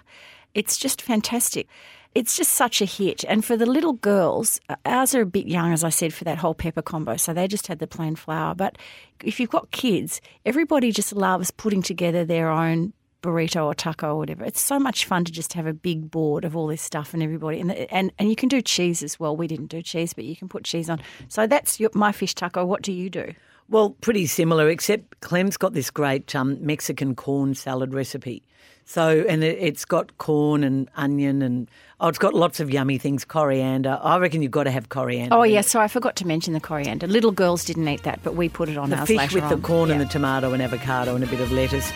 It's 0.55 0.77
just 0.77 1.01
fantastic. 1.01 1.69
It's 2.15 2.37
just 2.37 2.53
such 2.53 2.81
a 2.81 2.85
hit. 2.85 3.25
And 3.29 3.45
for 3.45 3.57
the 3.57 3.67
little 3.67 3.95
girls, 3.95 4.61
uh, 4.69 4.77
ours 4.85 5.15
are 5.15 5.23
a 5.23 5.27
bit 5.27 5.47
young, 5.47 5.73
as 5.73 5.83
I 5.83 5.89
said, 5.91 6.13
for 6.13 6.25
that 6.25 6.39
whole 6.39 6.55
pepper 6.55 6.83
combo. 6.83 7.17
So 7.17 7.33
they 7.33 7.49
just 7.49 7.67
had 7.67 7.81
the 7.81 7.89
plain 7.89 8.15
flour. 8.15 8.55
But 8.55 8.79
if 9.23 9.41
you've 9.41 9.51
got 9.51 9.71
kids, 9.73 10.21
everybody 10.45 10.93
just 10.93 11.13
loves 11.13 11.51
putting 11.51 11.83
together 11.83 12.25
their 12.25 12.51
own 12.51 12.93
burrito 13.25 13.65
or 13.65 13.75
taco 13.75 14.09
or 14.15 14.19
whatever. 14.19 14.45
It's 14.45 14.61
so 14.61 14.79
much 14.79 15.07
fun 15.07 15.25
to 15.25 15.33
just 15.33 15.55
have 15.55 15.67
a 15.67 15.73
big 15.73 16.11
board 16.11 16.45
of 16.45 16.55
all 16.57 16.67
this 16.67 16.83
stuff 16.83 17.15
and 17.15 17.23
everybody 17.23 17.59
and 17.61 17.73
and 17.73 18.13
and 18.19 18.29
you 18.29 18.37
can 18.37 18.49
do 18.49 18.61
cheese 18.61 19.03
as 19.03 19.19
well. 19.19 19.35
We 19.37 19.47
didn't 19.47 19.69
do 19.69 19.81
cheese, 19.83 20.13
but 20.13 20.25
you 20.25 20.37
can 20.37 20.49
put 20.49 20.65
cheese 20.65 20.91
on. 20.91 21.01
So 21.29 21.47
that's 21.47 21.81
your, 21.81 21.91
my 21.95 22.13
fish 22.13 22.35
taco. 22.35 22.65
What 22.67 22.83
do 22.83 22.93
you 22.93 23.09
do? 23.09 23.33
Well, 23.71 23.91
pretty 24.03 24.27
similar, 24.27 24.69
except 24.69 25.21
Clem's 25.21 25.57
got 25.57 25.73
this 25.73 25.91
great 25.91 26.35
um, 26.35 26.59
Mexican 26.61 27.15
corn 27.15 27.55
salad 27.55 27.95
recipe. 27.95 28.43
So, 28.85 29.25
and 29.27 29.43
it, 29.43 29.57
it's 29.59 29.87
got 29.87 30.19
corn 30.19 30.63
and 30.63 30.91
onion 30.97 31.41
and, 31.41 31.71
oh, 32.01 32.09
it's 32.09 32.19
got 32.19 32.35
lots 32.35 32.61
of 32.61 32.71
yummy 32.71 32.99
things, 32.99 33.25
coriander. 33.25 33.99
I 34.03 34.19
reckon 34.19 34.43
you've 34.43 34.51
got 34.51 34.65
to 34.65 34.71
have 34.71 34.91
coriander. 34.91 35.35
Oh 35.35 35.45
yeah, 35.45 35.63
so 35.63 35.81
I 35.81 35.89
forgot 35.89 36.15
to 36.17 36.27
mention 36.27 36.53
the 36.53 36.61
coriander. 36.61 37.07
Little 37.07 37.33
girls 37.33 37.65
didn't 37.65 37.89
eat 37.89 38.03
that, 38.03 38.21
but 38.23 38.37
we 38.37 38.51
put 38.51 38.69
it 38.69 38.77
on 38.77 38.91
The 38.91 38.97
ours 38.99 39.09
fish 39.09 39.33
with 39.33 39.49
the 39.49 39.55
on. 39.55 39.63
corn 39.63 39.91
and 39.91 40.03
the 40.03 40.05
tomato 40.05 40.53
and 40.53 40.63
avocado 40.63 41.15
and 41.15 41.25
a 41.25 41.27
bit 41.27 41.41
of 41.41 41.51
lettuce. 41.51 41.91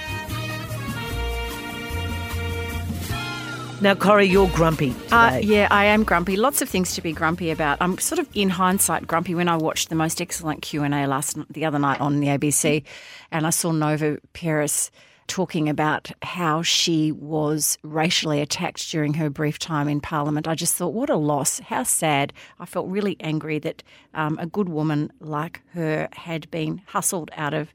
Now, 3.80 3.94
Corrie, 3.94 4.26
you're 4.26 4.48
grumpy. 4.48 4.92
Uh, 5.12 5.38
yeah, 5.40 5.68
I 5.70 5.84
am 5.84 6.02
grumpy. 6.02 6.36
Lots 6.36 6.60
of 6.60 6.68
things 6.68 6.96
to 6.96 7.00
be 7.00 7.12
grumpy 7.12 7.52
about. 7.52 7.78
I'm 7.80 7.96
sort 7.98 8.18
of 8.18 8.28
in 8.34 8.48
hindsight 8.48 9.06
grumpy 9.06 9.36
when 9.36 9.46
I 9.46 9.56
watched 9.56 9.88
the 9.88 9.94
most 9.94 10.20
excellent 10.20 10.62
Q 10.62 10.82
and 10.82 10.92
A 10.92 11.06
last 11.06 11.38
the 11.48 11.64
other 11.64 11.78
night 11.78 12.00
on 12.00 12.18
the 12.18 12.26
ABC, 12.26 12.82
and 13.30 13.46
I 13.46 13.50
saw 13.50 13.70
Nova 13.70 14.18
Peris 14.34 14.90
talking 15.28 15.68
about 15.68 16.10
how 16.22 16.60
she 16.60 17.12
was 17.12 17.78
racially 17.84 18.40
attacked 18.40 18.90
during 18.90 19.14
her 19.14 19.30
brief 19.30 19.60
time 19.60 19.86
in 19.86 20.00
Parliament. 20.00 20.48
I 20.48 20.56
just 20.56 20.74
thought, 20.74 20.92
what 20.92 21.08
a 21.08 21.16
loss! 21.16 21.60
How 21.60 21.84
sad! 21.84 22.32
I 22.58 22.66
felt 22.66 22.88
really 22.88 23.16
angry 23.20 23.60
that 23.60 23.84
um, 24.12 24.38
a 24.40 24.46
good 24.46 24.68
woman 24.68 25.12
like 25.20 25.62
her 25.74 26.08
had 26.14 26.50
been 26.50 26.82
hustled 26.86 27.30
out 27.36 27.54
of. 27.54 27.72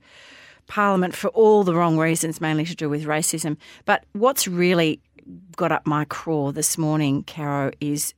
Parliament 0.66 1.14
for 1.14 1.28
all 1.30 1.66
the 1.66 1.76
wrong 1.76 1.98
reasons, 1.98 2.40
mainly 2.40 2.64
to 2.64 2.74
do 2.74 2.90
with 2.90 3.04
racism. 3.04 3.58
But 3.84 4.06
what's 4.14 4.48
really 4.48 5.02
got 5.56 5.72
up 5.72 5.86
my 5.86 6.06
craw 6.06 6.52
this 6.52 6.78
morning, 6.78 7.24
Caro, 7.24 7.72
is 7.80 8.14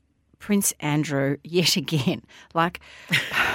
Prince 0.45 0.73
Andrew 0.79 1.37
yet 1.43 1.75
again. 1.75 2.21
Like, 2.53 2.79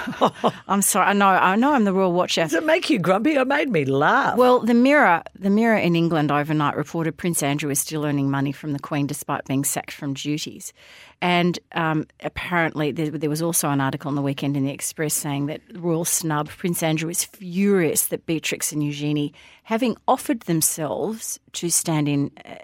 I'm 0.68 0.82
sorry, 0.82 1.06
I 1.06 1.12
know, 1.14 1.28
I 1.28 1.56
know, 1.56 1.72
I'm 1.72 1.84
the 1.84 1.92
royal 1.92 2.12
watcher. 2.12 2.42
Does 2.42 2.52
it 2.52 2.64
make 2.64 2.90
you 2.90 2.98
grumpy? 2.98 3.32
It 3.32 3.46
made 3.46 3.70
me 3.70 3.86
laugh. 3.86 4.36
Well, 4.36 4.60
the 4.60 4.74
Mirror, 4.74 5.22
the 5.38 5.48
Mirror 5.48 5.78
in 5.78 5.96
England 5.96 6.30
overnight 6.30 6.76
reported 6.76 7.16
Prince 7.16 7.42
Andrew 7.42 7.70
is 7.70 7.78
still 7.80 8.04
earning 8.04 8.30
money 8.30 8.52
from 8.52 8.74
the 8.74 8.78
Queen 8.78 9.06
despite 9.06 9.46
being 9.46 9.64
sacked 9.64 9.92
from 9.92 10.12
duties, 10.12 10.74
and 11.22 11.58
um, 11.72 12.06
apparently 12.22 12.92
there, 12.92 13.10
there 13.10 13.30
was 13.30 13.40
also 13.40 13.70
an 13.70 13.80
article 13.80 14.10
on 14.10 14.16
the 14.16 14.22
weekend 14.22 14.54
in 14.54 14.64
the 14.64 14.72
Express 14.72 15.14
saying 15.14 15.46
that 15.46 15.62
royal 15.74 16.04
snub 16.04 16.48
Prince 16.48 16.82
Andrew 16.82 17.08
is 17.08 17.24
furious 17.24 18.08
that 18.08 18.26
Beatrix 18.26 18.72
and 18.72 18.84
Eugenie, 18.84 19.32
having 19.62 19.96
offered 20.06 20.40
themselves 20.40 21.40
to 21.52 21.70
stand 21.70 22.06
in. 22.06 22.30
Uh, 22.44 22.56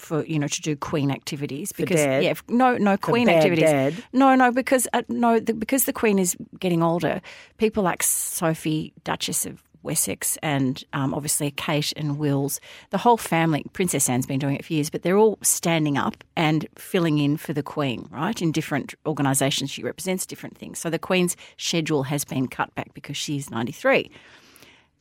for 0.00 0.24
you 0.24 0.38
know 0.38 0.48
to 0.48 0.60
do 0.60 0.76
Queen 0.76 1.10
activities 1.10 1.72
because 1.72 2.00
yeah 2.00 2.34
no 2.48 2.76
no 2.76 2.96
Queen 2.96 3.28
activities. 3.28 3.64
dad? 3.64 4.04
no 4.12 4.34
no 4.34 4.50
because 4.50 4.88
uh, 4.92 5.02
no 5.08 5.38
the, 5.40 5.54
because 5.54 5.84
the 5.84 5.92
Queen 5.92 6.18
is 6.18 6.36
getting 6.58 6.82
older 6.82 7.20
people 7.58 7.82
like 7.82 8.02
Sophie 8.02 8.92
Duchess 9.04 9.46
of 9.46 9.62
Wessex 9.82 10.36
and 10.42 10.84
um, 10.92 11.14
obviously 11.14 11.50
Kate 11.50 11.92
and 11.96 12.18
Wills 12.18 12.60
the 12.90 12.98
whole 12.98 13.16
family 13.16 13.64
Princess 13.72 14.08
Anne's 14.08 14.26
been 14.26 14.38
doing 14.38 14.56
it 14.56 14.64
for 14.64 14.72
years 14.72 14.90
but 14.90 15.02
they're 15.02 15.16
all 15.16 15.38
standing 15.42 15.96
up 15.96 16.22
and 16.36 16.66
filling 16.76 17.18
in 17.18 17.36
for 17.36 17.52
the 17.52 17.62
Queen 17.62 18.08
right 18.10 18.40
in 18.42 18.52
different 18.52 18.94
organisations 19.06 19.70
she 19.70 19.82
represents 19.82 20.26
different 20.26 20.58
things. 20.58 20.78
So 20.78 20.90
the 20.90 20.98
Queen's 20.98 21.36
schedule 21.56 22.02
has 22.04 22.24
been 22.24 22.48
cut 22.48 22.74
back 22.74 22.92
because 22.94 23.16
she's 23.16 23.50
93 23.50 24.10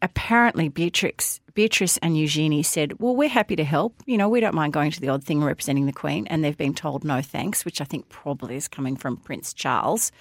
apparently 0.02 0.70
Beatrix, 0.70 1.40
Beatrice 1.54 1.98
and 1.98 2.18
Eugenie 2.18 2.64
said, 2.64 3.00
"Well, 3.00 3.16
we're 3.16 3.30
happy 3.30 3.56
to 3.56 3.64
help. 3.64 4.02
You 4.06 4.18
know, 4.18 4.30
we 4.30 4.40
don't 4.40 4.56
mind 4.56 4.74
going 4.74 4.92
to 4.92 5.02
the 5.02 5.10
odd 5.10 5.24
thing 5.24 5.44
representing 5.44 5.86
the 5.86 5.92
Queen." 5.92 6.26
And 6.28 6.44
they've 6.44 6.58
been 6.58 6.74
told 6.74 7.04
no 7.04 7.22
thanks, 7.22 7.66
which 7.66 7.82
I 7.82 7.84
think 7.84 8.08
probably 8.10 8.56
is 8.56 8.68
coming 8.68 8.96
from 8.96 9.18
Prince 9.18 9.54
Charles, 9.54 10.12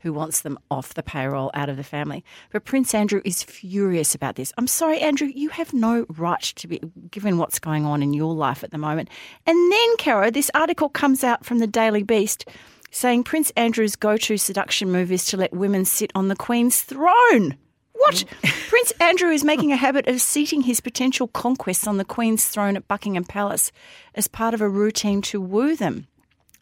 who 0.00 0.12
wants 0.12 0.42
them 0.42 0.58
off 0.70 0.94
the 0.94 1.02
payroll, 1.02 1.50
out 1.54 1.68
of 1.68 1.76
the 1.76 1.82
family. 1.82 2.24
But 2.52 2.64
Prince 2.64 2.94
Andrew 2.94 3.22
is 3.24 3.42
furious 3.42 4.14
about 4.14 4.36
this. 4.36 4.52
I'm 4.58 4.66
sorry, 4.66 5.00
Andrew, 5.00 5.28
you 5.34 5.48
have 5.48 5.72
no 5.72 6.06
right 6.10 6.42
to 6.42 6.68
be 6.68 6.80
given 7.10 7.38
what's 7.38 7.58
going 7.58 7.84
on 7.84 8.02
in 8.02 8.12
your 8.12 8.34
life 8.34 8.62
at 8.62 8.70
the 8.70 8.78
moment. 8.78 9.08
And 9.46 9.72
then, 9.72 9.96
Caro, 9.96 10.30
this 10.30 10.50
article 10.54 10.88
comes 10.88 11.24
out 11.24 11.44
from 11.44 11.58
the 11.58 11.66
Daily 11.66 12.02
Beast. 12.02 12.48
Saying 12.90 13.24
Prince 13.24 13.50
Andrew's 13.56 13.96
go 13.96 14.16
to 14.16 14.36
seduction 14.36 14.92
move 14.92 15.10
is 15.10 15.24
to 15.26 15.36
let 15.36 15.52
women 15.52 15.84
sit 15.84 16.12
on 16.14 16.28
the 16.28 16.36
Queen's 16.36 16.82
throne. 16.82 17.56
What? 18.04 18.24
Prince 18.68 18.92
Andrew 19.00 19.30
is 19.30 19.44
making 19.44 19.72
a 19.72 19.76
habit 19.76 20.06
of 20.08 20.20
seating 20.20 20.62
his 20.62 20.80
potential 20.80 21.28
conquests 21.28 21.86
on 21.86 21.96
the 21.96 22.04
Queen's 22.04 22.46
throne 22.46 22.76
at 22.76 22.86
Buckingham 22.86 23.24
Palace 23.24 23.72
as 24.14 24.28
part 24.28 24.54
of 24.54 24.60
a 24.60 24.68
routine 24.68 25.22
to 25.22 25.40
woo 25.40 25.74
them. 25.74 26.06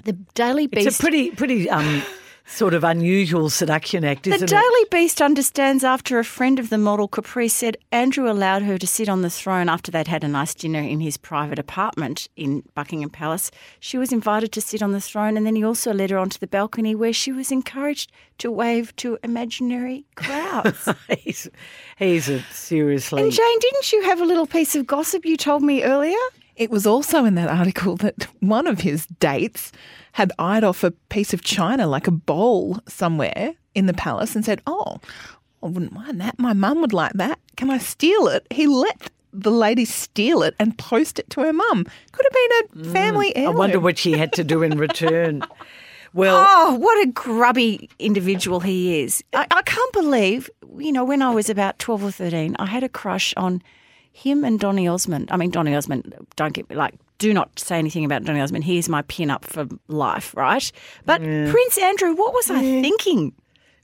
The 0.05 0.13
Daily 0.35 0.67
Beast. 0.67 0.87
it's 0.87 0.99
a 0.99 1.01
pretty, 1.01 1.31
pretty 1.31 1.69
um, 1.71 2.03
sort 2.53 2.75
of 2.75 2.85
unusual 2.85 3.49
seduction 3.51 4.05
act, 4.05 4.25
the 4.25 4.31
isn't 4.31 4.45
it? 4.45 4.51
The 4.51 4.61
Daily 4.61 4.87
Beast 4.91 5.23
understands 5.23 5.83
after 5.83 6.19
a 6.19 6.25
friend 6.25 6.59
of 6.59 6.69
the 6.69 6.79
model, 6.79 7.09
Caprice, 7.09 7.55
said 7.55 7.77
Andrew 7.91 8.31
allowed 8.31 8.63
her 8.63 8.79
to 8.79 8.87
sit 8.87 9.09
on 9.09 9.23
the 9.23 9.31
throne 9.31 9.69
after 9.69 9.91
they'd 9.91 10.09
had 10.09 10.23
a 10.23 10.29
nice 10.29 10.55
dinner 10.55 10.81
in 10.81 11.01
his 11.01 11.17
private 11.17 11.59
apartment 11.59 12.29
in 12.37 12.63
Buckingham 12.75 13.11
Palace. 13.11 13.51
She 13.81 13.99
was 13.99 14.13
invited 14.13 14.53
to 14.53 14.61
sit 14.61 14.83
on 14.83 14.93
the 14.93 15.01
throne, 15.01 15.37
and 15.37 15.47
then 15.47 15.57
he 15.57 15.65
also 15.65 15.93
led 15.93 16.11
her 16.11 16.19
onto 16.19 16.39
the 16.39 16.47
balcony 16.47 16.95
where 16.95 17.13
she 17.13 17.33
was 17.33 17.51
encouraged 17.51 18.13
to 18.39 18.51
wave 18.51 18.95
to 18.97 19.19
imaginary 19.25 20.05
crowds. 20.15 20.89
he's, 21.19 21.49
he's 21.99 22.29
a, 22.29 22.41
seriously. 22.51 23.23
And 23.23 23.33
Jane, 23.33 23.59
didn't 23.61 23.93
you 23.93 24.03
have 24.03 24.21
a 24.21 24.25
little 24.25 24.47
piece 24.47 24.77
of 24.77 24.87
gossip 24.87 25.25
you 25.25 25.37
told 25.37 25.63
me 25.63 25.83
earlier? 25.83 26.19
It 26.63 26.71
was 26.71 26.87
also 26.87 27.25
in 27.25 27.35
that 27.35 27.49
article 27.49 27.97
that 27.97 28.29
one 28.41 28.67
of 28.67 28.81
his 28.81 29.07
dates 29.07 29.73
had 30.13 30.33
eyed 30.39 30.65
off 30.65 30.85
a 30.85 30.91
piece 30.91 31.33
of 31.35 31.43
china, 31.43 31.87
like 31.87 32.07
a 32.07 32.13
bowl 32.13 32.79
somewhere 32.87 33.55
in 33.75 33.87
the 33.87 33.95
palace, 33.95 34.37
and 34.37 34.45
said, 34.45 34.63
Oh, 34.67 35.01
I 35.63 35.67
wouldn't 35.67 35.93
mind 35.93 36.21
that. 36.21 36.39
My 36.39 36.53
mum 36.53 36.81
would 36.81 36.93
like 36.93 37.13
that. 37.15 37.39
Can 37.57 37.71
I 37.71 37.79
steal 37.79 38.29
it? 38.29 38.47
He 38.51 38.67
let 38.67 39.11
the 39.33 39.51
lady 39.51 39.85
steal 39.85 40.43
it 40.43 40.55
and 40.59 40.77
post 40.79 41.19
it 41.19 41.29
to 41.31 41.41
her 41.41 41.53
mum. 41.53 41.85
Could 42.13 42.27
have 42.27 42.33
been 42.33 42.53
a 42.53 42.89
mm. 42.89 42.93
family 42.93 43.37
heirloom? 43.37 43.57
I 43.57 43.59
wonder 43.59 43.81
what 43.81 43.99
she 43.99 44.13
had 44.13 44.33
to 44.35 44.45
do 44.45 44.63
in 44.63 44.79
return. 44.79 45.45
Well, 46.15 46.45
Oh, 46.47 46.75
what 46.75 47.09
a 47.09 47.11
grubby 47.11 47.89
individual 47.99 48.61
he 48.61 49.01
is. 49.01 49.25
I, 49.33 49.47
I 49.51 49.63
can't 49.63 49.93
believe 49.95 50.51
you 50.79 50.93
know, 50.93 51.05
when 51.05 51.23
I 51.23 51.31
was 51.31 51.51
about 51.51 51.79
12 51.79 52.05
or 52.05 52.11
13, 52.11 52.57
I 52.59 52.67
had 52.67 52.83
a 52.85 52.89
crush 52.89 53.35
on 53.37 53.63
him 54.13 54.45
and 54.45 54.61
Donny 54.61 54.87
Osmond. 54.87 55.29
I 55.31 55.37
mean, 55.37 55.51
Donny 55.51 55.75
Osmond, 55.75 56.15
don't 56.37 56.53
get 56.53 56.69
me 56.69 56.77
like, 56.77 56.95
do 57.19 57.33
not 57.33 57.59
say 57.59 57.79
anything 57.79 58.05
about 58.05 58.25
Donny 58.25 58.41
Osmond. 58.41 58.65
He 58.65 58.79
is 58.79 58.89
my 58.89 59.03
pin 59.03 59.31
up 59.31 59.45
for 59.45 59.67
life, 59.89 60.35
right? 60.37 60.71
But 61.05 61.23
Prince 61.23 61.79
Andrew, 61.79 62.15
what 62.15 62.33
was 62.35 62.51
I 62.51 62.61
thinking? 62.61 63.33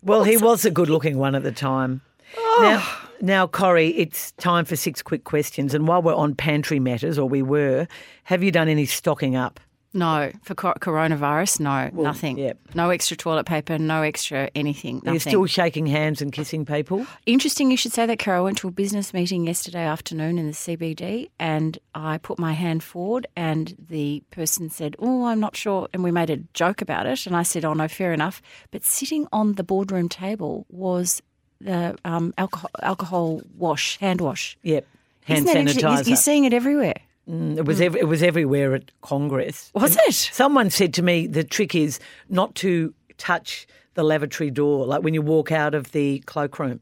Well, 0.03 0.24
he 0.24 0.37
was 0.37 0.64
a 0.64 0.70
good 0.70 0.89
looking 0.89 1.18
one 1.18 1.35
at 1.35 1.43
the 1.43 1.53
time. 1.53 2.03
Oh. 2.37 2.59
Now, 2.61 3.09
now, 3.20 3.47
Corrie, 3.47 3.89
it's 3.97 4.33
time 4.33 4.64
for 4.64 4.76
six 4.76 5.03
quick 5.03 5.24
questions. 5.24 5.74
And 5.74 5.89
while 5.89 6.03
we're 6.03 6.14
on 6.14 6.35
pantry 6.35 6.79
matters, 6.79 7.18
or 7.18 7.29
we 7.29 7.43
were, 7.43 7.89
have 8.24 8.43
you 8.43 8.53
done 8.53 8.68
any 8.68 8.87
stocking 8.87 9.35
up? 9.35 9.59
No, 9.99 10.30
for 10.42 10.55
co- 10.55 10.74
coronavirus, 10.74 11.61
no, 11.61 11.90
nothing. 12.03 12.38
yeah. 12.38 12.53
No 12.74 12.90
extra 12.90 13.16
toilet 13.16 13.46
paper, 13.46 13.78
no 13.78 14.03
extra 14.03 14.51
anything. 14.55 15.03
You're 15.05 15.18
still 15.18 15.46
shaking 15.46 15.86
hands 15.86 16.22
and 16.22 16.32
kissing 16.32 16.64
people? 16.64 17.07
Interesting 17.26 17.70
you 17.70 17.76
should 17.76 17.92
say 17.92 18.07
that, 18.07 18.18
Carol. 18.18 18.42
I 18.42 18.44
went 18.44 18.59
to 18.59 18.68
a 18.68 18.70
business 18.70 19.12
meeting 19.12 19.46
yesterday 19.46 19.82
afternoon 19.84 20.38
in 20.38 20.46
the 20.46 20.53
CBD 20.53 21.30
and 21.38 21.78
I 21.94 22.18
put 22.18 22.38
my 22.38 22.53
hand 22.53 22.82
forward 22.82 23.26
and 23.34 23.74
the 23.88 24.22
person 24.30 24.70
said, 24.70 24.94
Oh, 25.01 25.24
I'm 25.26 25.40
not 25.40 25.57
sure. 25.57 25.88
And 25.92 26.05
we 26.05 26.12
made 26.12 26.30
a 26.30 26.36
joke 26.55 26.80
about 26.80 27.07
it. 27.07 27.26
And 27.26 27.34
I 27.34 27.42
said, 27.42 27.64
Oh, 27.64 27.74
no, 27.74 27.88
fair 27.88 28.12
enough. 28.12 28.40
But 28.70 28.84
sitting 28.84 29.26
on 29.32 29.55
the 29.55 29.64
boardroom 29.64 30.09
table 30.09 30.64
was 30.68 31.22
the 31.61 31.99
um, 32.05 32.32
alcohol, 32.38 32.70
alcohol 32.82 33.40
wash, 33.57 33.99
hand 33.99 34.20
wash. 34.20 34.57
Yep. 34.62 34.86
Hand 35.24 35.46
sanitizer. 35.46 36.07
You're 36.07 36.16
seeing 36.16 36.44
it 36.44 36.53
everywhere. 36.53 36.94
It 37.31 37.64
was 37.66 37.81
ev- 37.81 37.95
it 37.97 38.09
was 38.09 38.22
everywhere 38.22 38.74
at 38.74 38.91
Congress. 39.03 39.70
Was 39.74 39.93
And 39.97 40.01
it? 40.09 40.14
Someone 40.14 40.70
said 40.70 40.95
to 40.95 41.03
me 41.03 41.26
the 41.26 41.45
trick 41.45 41.74
is 41.74 42.01
not 42.31 42.55
to 42.57 42.95
touch 43.18 43.66
the 43.95 44.03
lavatory 44.03 44.51
door, 44.51 44.87
like 44.87 45.03
when 45.03 45.12
you 45.12 45.20
walk 45.22 45.53
out 45.53 45.74
of 45.74 45.93
the 45.93 46.20
cloakroom. 46.20 46.81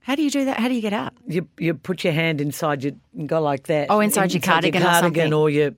How 0.00 0.14
do 0.14 0.22
you 0.22 0.30
do 0.30 0.44
that? 0.46 0.58
How 0.58 0.68
do 0.68 0.74
you 0.74 0.80
get 0.80 0.92
out? 0.94 1.12
You 1.26 1.46
you 1.58 1.74
put 1.74 2.04
your 2.04 2.12
hand 2.14 2.40
inside 2.40 2.82
your 2.82 2.94
and 3.16 3.28
go 3.28 3.40
like 3.40 3.64
that. 3.68 3.88
Oh, 3.90 4.00
inside 4.00 4.32
your 4.32 4.40
cardigan 4.40 4.82
or 4.82 4.86
cardigan 4.86 5.14
something. 5.14 5.34
or 5.34 5.50
your 5.50 5.72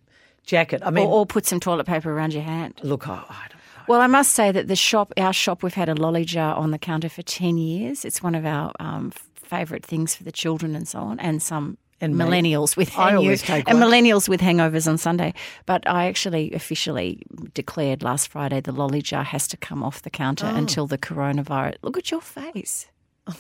jacket. 0.47 0.83
I 0.85 0.91
mean, 0.91 1.07
Or, 1.07 1.21
or 1.21 1.27
put 1.27 1.45
some 1.47 1.59
toilet 1.59 1.87
paper 1.87 2.11
around 2.12 2.33
your 2.35 2.43
hand? 2.45 2.81
look, 2.83 3.09
I, 3.09 3.15
I 3.15 3.47
don't. 3.51 3.61
Well, 3.89 4.01
I 4.01 4.07
must 4.07 4.33
say 4.33 4.51
that 4.53 4.69
the 4.69 4.77
shop, 4.77 5.12
our 5.19 5.33
shop, 5.35 5.62
we've 5.62 5.75
had 5.75 5.89
a 5.91 5.95
lolly 5.95 6.25
jar 6.25 6.55
on 6.55 6.71
the 6.71 6.79
counter 6.79 7.11
for 7.11 7.21
10 7.23 7.59
years. 7.59 8.05
It's 8.07 8.23
one 8.23 8.35
of 8.35 8.47
our 8.47 8.73
um, 8.81 9.12
favourite 9.35 9.85
things 9.85 10.15
for 10.15 10.23
the 10.25 10.33
children 10.33 10.75
and 10.75 10.89
so 10.89 11.01
on, 11.01 11.21
and 11.21 11.43
some 11.43 11.77
And 12.05 12.15
millennials 12.21 12.77
with 12.77 12.91
take 12.91 13.69
and 13.69 13.81
one. 13.81 13.91
millennials 13.91 14.29
with 14.29 14.41
hangovers 14.41 14.87
on 14.89 14.99
Sunday. 14.99 15.35
But 15.67 15.89
I 15.89 16.07
actually 16.07 16.53
officially 16.53 17.23
declared 17.55 18.03
last 18.03 18.29
Friday 18.29 18.61
the 18.61 18.73
lolly 18.73 19.03
jar 19.03 19.25
has 19.25 19.49
to 19.49 19.57
come 19.57 19.83
off 19.83 20.03
the 20.03 20.11
counter 20.11 20.47
Oh. 20.53 20.57
until 20.57 20.87
the 20.87 20.99
coronavirus. 20.99 21.77
Look 21.83 21.97
at 21.99 22.11
your 22.11 22.21
face. 22.21 22.87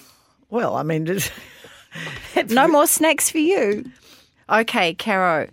Well, 0.50 0.76
I 0.76 0.82
mean, 0.84 1.06
No 2.50 2.68
more 2.68 2.86
snacks 2.86 3.28
for 3.30 3.38
you. 3.38 3.84
Okay, 4.48 4.94
Caro, 4.94 5.48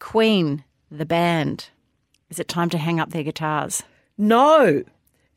Queen, 0.00 0.64
the 0.90 1.06
band. 1.06 1.68
Is 2.30 2.38
it 2.40 2.48
time 2.48 2.68
to 2.70 2.78
hang 2.78 2.98
up 2.98 3.10
their 3.10 3.22
guitars? 3.22 3.82
no, 4.18 4.82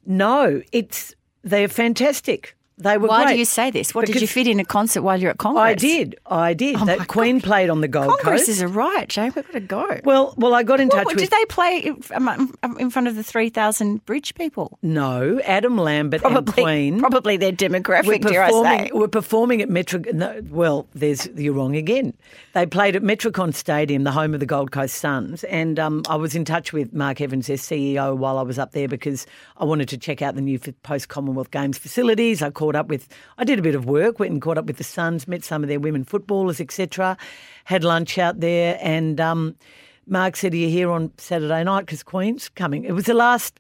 no. 0.06 0.62
It's 0.72 1.14
they're 1.44 1.68
fantastic. 1.68 2.56
They 2.84 2.98
were 2.98 3.08
Why 3.08 3.24
great. 3.24 3.34
do 3.34 3.40
you 3.40 3.46
say 3.46 3.72
this? 3.72 3.96
What 3.96 4.06
did 4.06 4.22
you 4.22 4.28
fit 4.28 4.48
in 4.48 4.60
a 4.60 4.66
concert 4.66 5.02
while 5.02 5.20
you're 5.20 5.32
at 5.32 5.38
Congress? 5.38 5.64
I 5.64 5.74
did. 5.76 6.16
I 6.26 6.54
did. 6.54 6.76
Oh 6.80 6.86
that 6.86 7.08
Queen 7.08 7.40
God. 7.40 7.44
played 7.48 7.70
on 7.70 7.82
the 7.82 7.88
Gold 7.88 8.08
Congress 8.20 8.42
Coast. 8.42 8.50
is 8.50 8.62
a 8.62 8.68
riot, 8.68 9.10
Jane. 9.10 9.32
We've 9.36 9.46
got 9.46 9.54
to 9.54 9.60
go. 9.62 10.00
well, 10.04 10.34
well, 10.38 10.54
I 10.54 10.64
got 10.64 10.80
in 10.80 10.88
What- 10.90 10.96
touch 10.98 11.06
what- 11.06 11.16
with 11.16 11.30
did 11.30 11.32
they 11.32 11.46
play 11.46 11.78
in- 11.80 12.04
um, 12.64 12.90
front 12.92 13.08
of 13.08 13.16
the 13.16 13.24
3,000 13.24 14.06
bridge 14.06 14.36
people? 14.36 14.78
no 14.82 15.40
Adam 15.46 15.78
Lambert 15.78 16.22
and 16.24 16.34
Probably, 16.34 16.64
Queen. 16.64 17.00
probably 17.00 17.38
their 17.38 17.52
demographic, 17.52 18.06
We're 18.06 18.18
dare 18.20 18.44
I 18.44 18.50
say. 18.50 18.54
performing, 18.54 18.90
we're 18.94 19.08
performing 19.08 19.62
at 19.62 19.70
Metro. 19.70 20.02
No, 20.14 20.42
well, 20.50 20.88
there's 20.94 21.28
you're 21.36 21.54
wrong 21.54 21.76
again. 21.76 22.14
They 22.54 22.66
played 22.66 22.96
at 22.96 23.02
Metricon 23.02 23.54
Stadium, 23.54 24.04
the 24.04 24.12
home 24.12 24.34
of 24.34 24.40
the 24.40 24.46
Gold 24.46 24.72
Coast 24.72 24.96
Suns, 24.96 25.44
and 25.46 25.80
um, 25.80 26.04
I 26.10 26.16
was 26.16 26.36
in 26.36 26.46
touch 26.46 26.74
with 26.74 26.94
Mark 26.94 27.22
Evans, 27.22 27.48
their 27.48 27.58
CEO, 27.58 28.16
while 28.16 28.38
I 28.38 28.42
was 28.44 28.60
up 28.60 28.74
there 28.74 28.88
because 28.88 29.26
I 29.58 29.66
wanted 29.66 29.88
to 29.90 29.98
check 29.98 30.22
out 30.22 30.36
the 30.36 30.42
new 30.42 30.60
post 30.84 31.08
Commonwealth 31.10 31.52
Games 31.52 31.78
facilities. 31.78 32.42
I 32.42 32.50
caught 32.74 32.80
up 32.80 32.88
with, 32.88 33.08
I 33.38 33.44
did 33.44 33.60
a 33.60 33.62
bit 33.62 33.76
of 33.76 33.86
work, 33.86 34.20
went 34.20 34.32
and 34.32 34.42
caught 34.42 34.58
up 34.58 34.66
with 34.66 34.78
the 34.78 34.84
Suns, 34.84 35.28
met 35.28 35.44
some 35.44 35.64
of 35.64 35.70
their 35.70 35.80
women 35.80 36.04
footballers, 36.04 36.60
etc. 36.60 37.18
Had 37.66 37.84
lunch 37.84 38.18
out 38.18 38.40
there, 38.40 38.80
and 38.82 39.20
um, 39.22 39.56
Mark 40.08 40.36
said, 40.36 40.54
"Are 40.54 40.58
you 40.58 40.70
here 40.70 40.90
on 40.90 41.12
Saturday 41.18 41.64
night? 41.64 41.82
Because 41.82 42.04
Queen's 42.04 42.50
coming." 42.50 42.84
It 42.84 42.94
was 42.94 43.06
the 43.06 43.14
last 43.14 43.60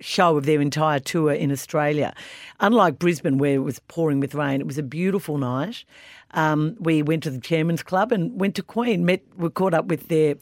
show 0.00 0.36
of 0.36 0.46
their 0.46 0.60
entire 0.60 0.98
tour 0.98 1.32
in 1.32 1.50
Australia. 1.52 2.14
Unlike 2.60 2.98
Brisbane, 2.98 3.38
where 3.38 3.54
it 3.54 3.64
was 3.64 3.78
pouring 3.88 4.20
with 4.20 4.34
rain, 4.34 4.60
it 4.60 4.66
was 4.66 4.78
a 4.78 4.82
beautiful 4.82 5.38
night. 5.38 5.84
Um, 6.32 6.76
we 6.78 7.02
went 7.02 7.22
to 7.24 7.30
the 7.30 7.40
Chairman's 7.40 7.82
Club 7.82 8.12
and 8.12 8.38
went 8.40 8.54
to 8.54 8.62
Queen. 8.62 9.04
Met, 9.04 9.22
we 9.36 9.50
caught 9.50 9.74
up 9.74 9.86
with 9.86 10.08
their 10.08 10.36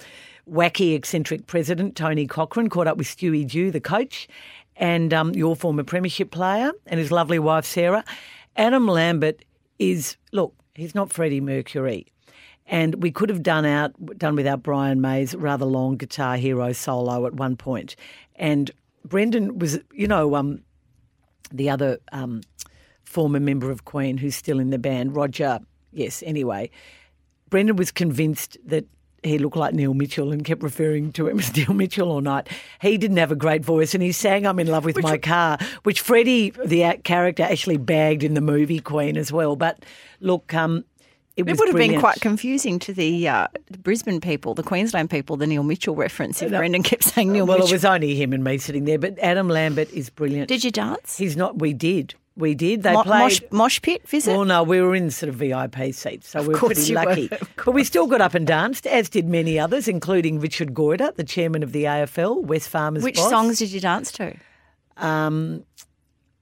wacky, 0.51 0.95
eccentric 0.95 1.47
president, 1.47 1.97
Tony 1.97 2.27
Cochrane, 2.27 2.69
caught 2.69 2.87
up 2.87 2.97
with 2.97 3.07
Stewie 3.07 3.47
Dew, 3.47 3.71
the 3.71 3.81
coach, 3.81 4.29
and 4.79 5.13
um, 5.13 5.35
your 5.35 5.57
former 5.57 5.85
premiership 5.85 6.31
player, 6.31 6.73
and 6.87 6.99
his 6.99 7.11
lovely 7.11 7.39
wife, 7.39 7.67
Sarah. 7.67 8.05
Adam 8.57 8.87
Lambert 8.87 9.45
is, 9.79 10.17
look, 10.33 10.55
he's 10.75 10.95
not 10.95 11.13
Freddie 11.13 11.41
Mercury. 11.41 12.07
And 12.67 13.03
we 13.03 13.11
could 13.11 13.29
have 13.29 13.43
done 13.43 13.65
out 13.65 13.95
done 14.19 14.37
without 14.37 14.63
Brian 14.63 15.01
May's 15.01 15.35
rather 15.35 15.65
long 15.65 15.97
guitar 15.97 16.37
hero 16.37 16.73
solo 16.73 17.27
at 17.27 17.35
one 17.35 17.57
point. 17.57 17.97
And 18.37 18.71
Brendan 19.05 19.59
was, 19.59 19.79
you 19.93 20.07
know, 20.07 20.35
um, 20.35 20.63
the 21.51 21.71
other 21.71 21.99
um, 22.13 22.43
former 23.05 23.41
member 23.41 23.71
of 23.71 23.87
Queen 23.87 24.19
who's 24.19 24.37
still 24.37 24.59
in 24.59 24.69
the 24.71 24.79
band, 24.79 25.17
Roger. 25.17 25.61
Yes, 25.93 26.23
anyway, 26.27 26.71
Brendan 27.49 27.77
was 27.77 27.91
convinced 27.91 28.59
that 28.67 28.85
he 29.23 29.39
looked 29.39 29.57
like 29.57 29.75
Neil 29.75 29.95
Mitchell 29.95 30.33
and 30.33 30.45
kept 30.45 30.63
referring 30.63 31.13
to 31.13 31.29
him 31.29 31.39
as 31.39 31.55
Neil 31.57 31.73
Mitchell 31.75 32.11
all 32.11 32.21
night. 32.21 32.49
He 32.81 32.97
didn't 32.99 33.17
have 33.17 33.33
a 33.33 33.37
great 33.37 33.65
voice 33.65 33.95
and 33.95 34.03
he 34.03 34.13
sang 34.13 34.47
I'm 34.47 34.59
in 34.59 34.67
love 34.69 34.85
with 34.85 35.03
my 35.03 35.19
car, 35.19 35.59
which 35.83 36.01
Freddie, 36.01 36.51
the 36.65 36.85
act- 36.85 37.05
character, 37.05 37.43
actually 37.43 37.77
bagged 37.79 38.23
in 38.23 38.35
the 38.35 38.41
movie 38.41 38.79
Queen 38.81 39.17
as 39.17 39.33
well. 39.33 39.57
But 39.57 39.85
look, 40.21 40.55
um, 40.55 40.85
it, 41.37 41.49
It 41.49 41.57
would 41.59 41.69
have 41.69 41.77
been 41.77 42.01
quite 42.01 42.21
confusing 42.21 42.79
to 42.81 42.93
the, 42.93 43.29
uh, 43.29 43.47
the 43.71 43.79
Brisbane 43.79 44.21
people, 44.21 44.55
the 44.55 44.65
Queensland 44.65 45.09
people, 45.09 45.37
the 45.37 45.47
Neil 45.47 45.63
Mitchell 45.63 45.95
reference 45.95 46.43
if 46.43 46.51
Brendan 46.51 46.83
kept 46.83 47.05
saying 47.05 47.33
Neil 47.33 47.47
Well, 47.47 47.59
Mitchell. 47.59 47.69
it 47.71 47.73
was 47.75 47.85
only 47.85 48.17
him 48.17 48.33
and 48.33 48.43
me 48.43 48.59
sitting 48.59 48.87
there, 48.87 48.99
but 48.99 49.19
Adam 49.21 49.49
Lambert 49.49 49.89
is 49.93 50.11
brilliant. 50.11 50.49
Did 50.49 50.65
you 50.65 50.71
dance? 50.73 51.17
He's 51.17 51.37
not. 51.37 51.59
We 51.61 51.73
did. 51.75 52.15
We 52.39 52.55
did. 52.55 52.85
They 52.85 52.93
Mo- 52.93 53.03
played. 53.03 53.19
mosh, 53.21 53.41
mosh 53.51 53.83
pit 53.83 54.07
visit? 54.09 54.31
Well, 54.31 54.45
no, 54.45 54.63
we 54.63 54.81
were 54.81 54.95
in 54.95 55.11
sort 55.11 55.29
of 55.29 55.35
VIP 55.35 55.93
seats, 55.93 56.29
so 56.29 56.41
we 56.41 56.49
were 56.49 56.55
pretty 56.59 56.83
you 56.83 56.95
were, 56.95 57.05
lucky. 57.05 57.29
But 57.65 57.73
we 57.73 57.83
still 57.85 58.07
got 58.07 58.21
up 58.21 58.33
and 58.35 58.47
danced, 58.47 58.87
as 58.87 59.09
did 59.09 59.29
many 59.29 59.59
others, 59.59 59.89
including 59.89 60.39
Richard 60.39 60.73
Goyder, 60.73 61.15
the 61.17 61.25
chairman 61.25 61.63
of 61.65 61.73
the 61.73 61.85
AFL, 61.85 62.45
Wesfarmers. 62.47 63.03
Which 63.03 63.17
boss. 63.17 63.29
songs 63.29 63.59
did 63.59 63.73
you 63.73 63.81
dance 63.81 64.13
to? 64.13 64.35
Um, 64.97 65.65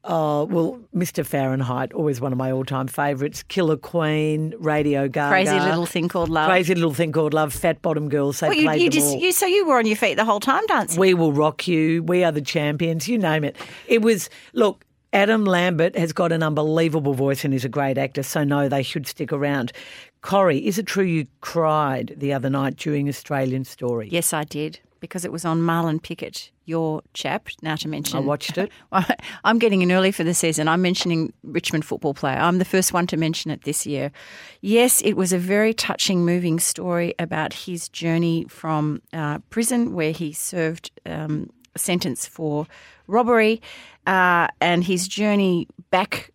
oh, 0.05 0.44
well, 0.44 0.80
Mr. 0.94 1.24
Fahrenheit, 1.24 1.92
always 1.92 2.20
one 2.20 2.32
of 2.32 2.38
my 2.38 2.51
all-time 2.53 2.86
favourites. 2.88 3.42
Killer 3.42 3.76
Queen, 3.76 4.55
Radio 4.59 5.09
Gaga, 5.09 5.30
Crazy 5.30 5.59
Little 5.61 5.86
Thing 5.86 6.09
Called 6.09 6.28
Love. 6.28 6.49
Crazy 6.49 6.74
little 6.74 6.94
thing 6.94 7.12
called 7.12 7.34
Love, 7.34 7.53
Fat 7.53 7.82
Bottom 7.82 8.09
Girls. 8.09 8.40
They 8.40 8.49
Well, 8.49 8.57
you, 8.57 8.64
played 8.64 8.82
you 8.82 8.90
just 8.90 9.14
all. 9.14 9.20
you 9.20 9.32
so 9.32 9.47
you 9.47 9.66
were 9.66 9.78
on 9.78 9.86
your 9.86 9.97
feet 9.97 10.14
the 10.16 10.24
whole 10.24 10.40
time 10.40 10.64
dancing. 10.66 11.01
We 11.01 11.14
will 11.14 11.32
rock 11.32 11.66
you. 11.66 12.03
We 12.03 12.22
are 12.24 12.32
the 12.32 12.40
champions. 12.42 13.09
You 13.09 13.18
name 13.18 13.44
it. 13.44 13.57
It 13.88 14.03
was 14.03 14.28
look. 14.53 14.82
Adam 15.17 15.47
Lambert 15.47 15.97
has 15.97 16.12
got 16.12 16.31
an 16.31 16.43
unbelievable 16.43 17.14
voice 17.14 17.43
and 17.43 17.55
is 17.55 17.64
a 17.64 17.71
great 17.71 17.97
actor, 17.97 18.23
so 18.23 18.45
no, 18.45 18.69
they 18.69 18.83
should 18.83 19.07
stick 19.07 19.33
around. 19.33 19.73
Corrie, 20.21 20.59
is 20.67 20.77
it 20.77 20.85
true 20.85 21.07
you 21.07 21.27
cried 21.41 22.14
the 22.19 22.35
other 22.35 22.51
night 22.51 22.77
during 22.77 23.09
Australian 23.09 23.64
Story? 23.64 24.11
yes, 24.12 24.35
I 24.35 24.45
did 24.45 24.79
because 25.01 25.25
it 25.25 25.33
was 25.33 25.47
on 25.47 25.62
Marlon 25.62 26.03
Pickett, 26.03 26.51
your 26.67 27.01
chap. 27.14 27.49
Now 27.62 27.77
to 27.77 27.89
mention, 27.89 28.19
I 28.19 28.21
watched 28.21 28.59
it. 28.59 28.71
I'm 29.45 29.59
getting 29.59 29.81
in 29.81 29.91
early 29.91 30.12
for 30.12 30.23
the 30.23 30.35
season. 30.35 30.69
I'm 30.69 30.83
mentioning 30.83 31.33
Richmond 31.43 31.87
football 31.87 32.12
player. 32.12 32.37
I'm 32.37 32.59
the 32.59 32.67
first 32.67 32.93
one 32.93 33.07
to 33.07 33.17
mention 33.17 33.51
it 33.51 33.62
this 33.62 33.87
year. 33.87 34.12
Yes, 34.61 35.01
it 35.01 35.14
was 35.14 35.33
a 35.33 35.39
very 35.39 35.73
touching, 35.73 36.27
moving 36.27 36.61
story 36.61 37.14
about 37.19 37.55
his 37.55 37.89
journey 37.89 38.45
from 38.51 39.01
uh, 39.14 39.39
prison, 39.49 39.95
where 39.95 40.12
he 40.12 40.35
served 40.35 40.91
um, 41.07 41.49
a 41.75 41.79
sentence 41.79 42.27
for 42.27 42.67
robbery, 43.07 43.62
uh, 44.07 44.48
and 44.61 44.84
his 44.84 45.09
journey 45.09 45.68
back. 45.90 46.32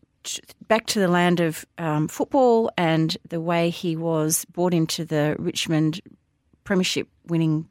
Back 0.68 0.86
to 0.86 1.00
the 1.00 1.08
land 1.08 1.40
of 1.40 1.66
um, 1.80 2.08
football 2.08 2.72
and 2.78 3.18
the 3.28 3.42
way 3.42 3.72
he 3.72 3.96
was 3.96 4.46
brought 4.46 4.72
into 4.72 5.04
the 5.04 5.36
Richmond 5.40 6.00
Premiership 6.64 7.08
winning 7.26 7.68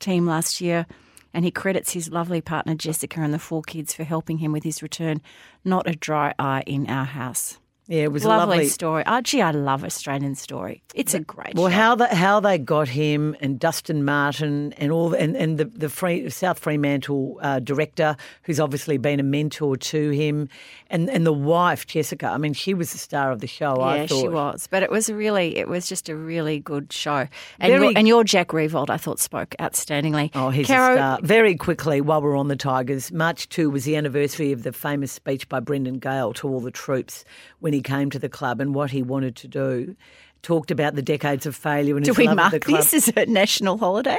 team 0.00 0.26
last 0.26 0.60
year, 0.60 0.86
and 1.32 1.46
he 1.46 1.50
credits 1.50 1.92
his 1.92 2.10
lovely 2.10 2.42
partner 2.42 2.74
Jessica 2.74 3.20
and 3.20 3.32
the 3.32 3.38
four 3.38 3.62
kids 3.62 3.94
for 3.94 4.04
helping 4.04 4.36
him 4.38 4.52
with 4.52 4.64
his 4.64 4.82
return. 4.82 5.22
Not 5.64 5.88
a 5.88 5.94
dry 5.94 6.34
eye 6.38 6.62
in 6.66 6.90
our 6.90 7.06
house. 7.06 7.58
Yeah, 7.86 8.04
it 8.04 8.12
was 8.12 8.24
a 8.24 8.28
lovely, 8.28 8.56
lovely 8.56 8.68
story. 8.68 9.02
Oh, 9.06 9.20
gee, 9.20 9.42
I 9.42 9.50
love 9.50 9.84
Australian 9.84 10.34
story. 10.36 10.82
It's 10.94 11.12
a 11.12 11.20
great. 11.20 11.50
Story. 11.50 11.62
Well, 11.64 11.70
show. 11.70 11.76
how 11.76 11.94
the, 11.96 12.06
how 12.14 12.40
they 12.40 12.56
got 12.56 12.88
him 12.88 13.36
and 13.40 13.58
Dustin 13.60 14.04
Martin 14.06 14.72
and 14.78 14.90
all 14.90 15.10
the, 15.10 15.20
and 15.20 15.36
and 15.36 15.58
the 15.58 15.66
the 15.66 15.90
Free, 15.90 16.30
South 16.30 16.58
Fremantle 16.58 17.38
uh, 17.42 17.58
director, 17.60 18.16
who's 18.44 18.58
obviously 18.58 18.96
been 18.96 19.20
a 19.20 19.22
mentor 19.22 19.76
to 19.76 20.10
him, 20.10 20.48
and 20.88 21.10
and 21.10 21.26
the 21.26 21.32
wife 21.32 21.86
Jessica. 21.86 22.28
I 22.28 22.38
mean, 22.38 22.54
she 22.54 22.72
was 22.72 22.92
the 22.92 22.98
star 22.98 23.30
of 23.30 23.40
the 23.40 23.46
show. 23.46 23.74
I 23.80 23.96
Yeah, 23.98 24.06
thought 24.06 24.20
she 24.22 24.28
was. 24.28 24.66
But 24.70 24.82
it 24.82 24.90
was 24.90 25.10
really, 25.10 25.58
it 25.58 25.68
was 25.68 25.86
just 25.86 26.08
a 26.08 26.16
really 26.16 26.60
good 26.60 26.90
show. 26.90 27.28
And, 27.60 27.70
Very- 27.70 27.88
your, 27.88 27.98
and 27.98 28.08
your 28.08 28.24
Jack 28.24 28.48
Riewoldt, 28.48 28.88
I 28.88 28.96
thought, 28.96 29.20
spoke 29.20 29.54
outstandingly. 29.60 30.30
Oh, 30.34 30.48
he's 30.48 30.66
Caro, 30.68 30.94
a 30.94 30.96
star. 30.96 31.18
Very 31.22 31.54
quickly, 31.54 32.00
while 32.00 32.22
we're 32.22 32.36
on 32.36 32.48
the 32.48 32.56
Tigers, 32.56 33.12
March 33.12 33.46
2 33.50 33.68
was 33.68 33.84
the 33.84 33.96
anniversary 33.96 34.52
of 34.52 34.62
the 34.62 34.72
famous 34.72 35.12
speech 35.12 35.48
by 35.50 35.60
Brendan 35.60 35.98
Gale 35.98 36.32
to 36.34 36.48
all 36.48 36.60
the 36.60 36.70
troops 36.70 37.24
when 37.60 37.73
he 37.74 37.82
came 37.82 38.10
to 38.10 38.18
the 38.18 38.28
club 38.28 38.60
and 38.60 38.74
what 38.74 38.90
he 38.90 39.02
wanted 39.02 39.36
to 39.36 39.48
do. 39.48 39.96
Talked 40.42 40.70
about 40.70 40.94
the 40.94 41.02
decades 41.02 41.46
of 41.46 41.56
failure 41.56 41.96
and 41.96 42.04
Do 42.04 42.10
his 42.12 42.18
we 42.18 42.26
love 42.26 42.36
mark 42.36 42.52
of 42.54 42.60
the 42.60 42.66
club. 42.66 42.80
this 42.82 42.94
as 42.94 43.12
a 43.16 43.26
national 43.26 43.78
holiday? 43.78 44.18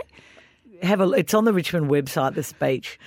Have 0.82 1.00
a, 1.00 1.10
it's 1.12 1.34
on 1.34 1.46
the 1.46 1.54
Richmond 1.54 1.90
website, 1.90 2.36
the 2.36 2.44
speech. 2.44 3.00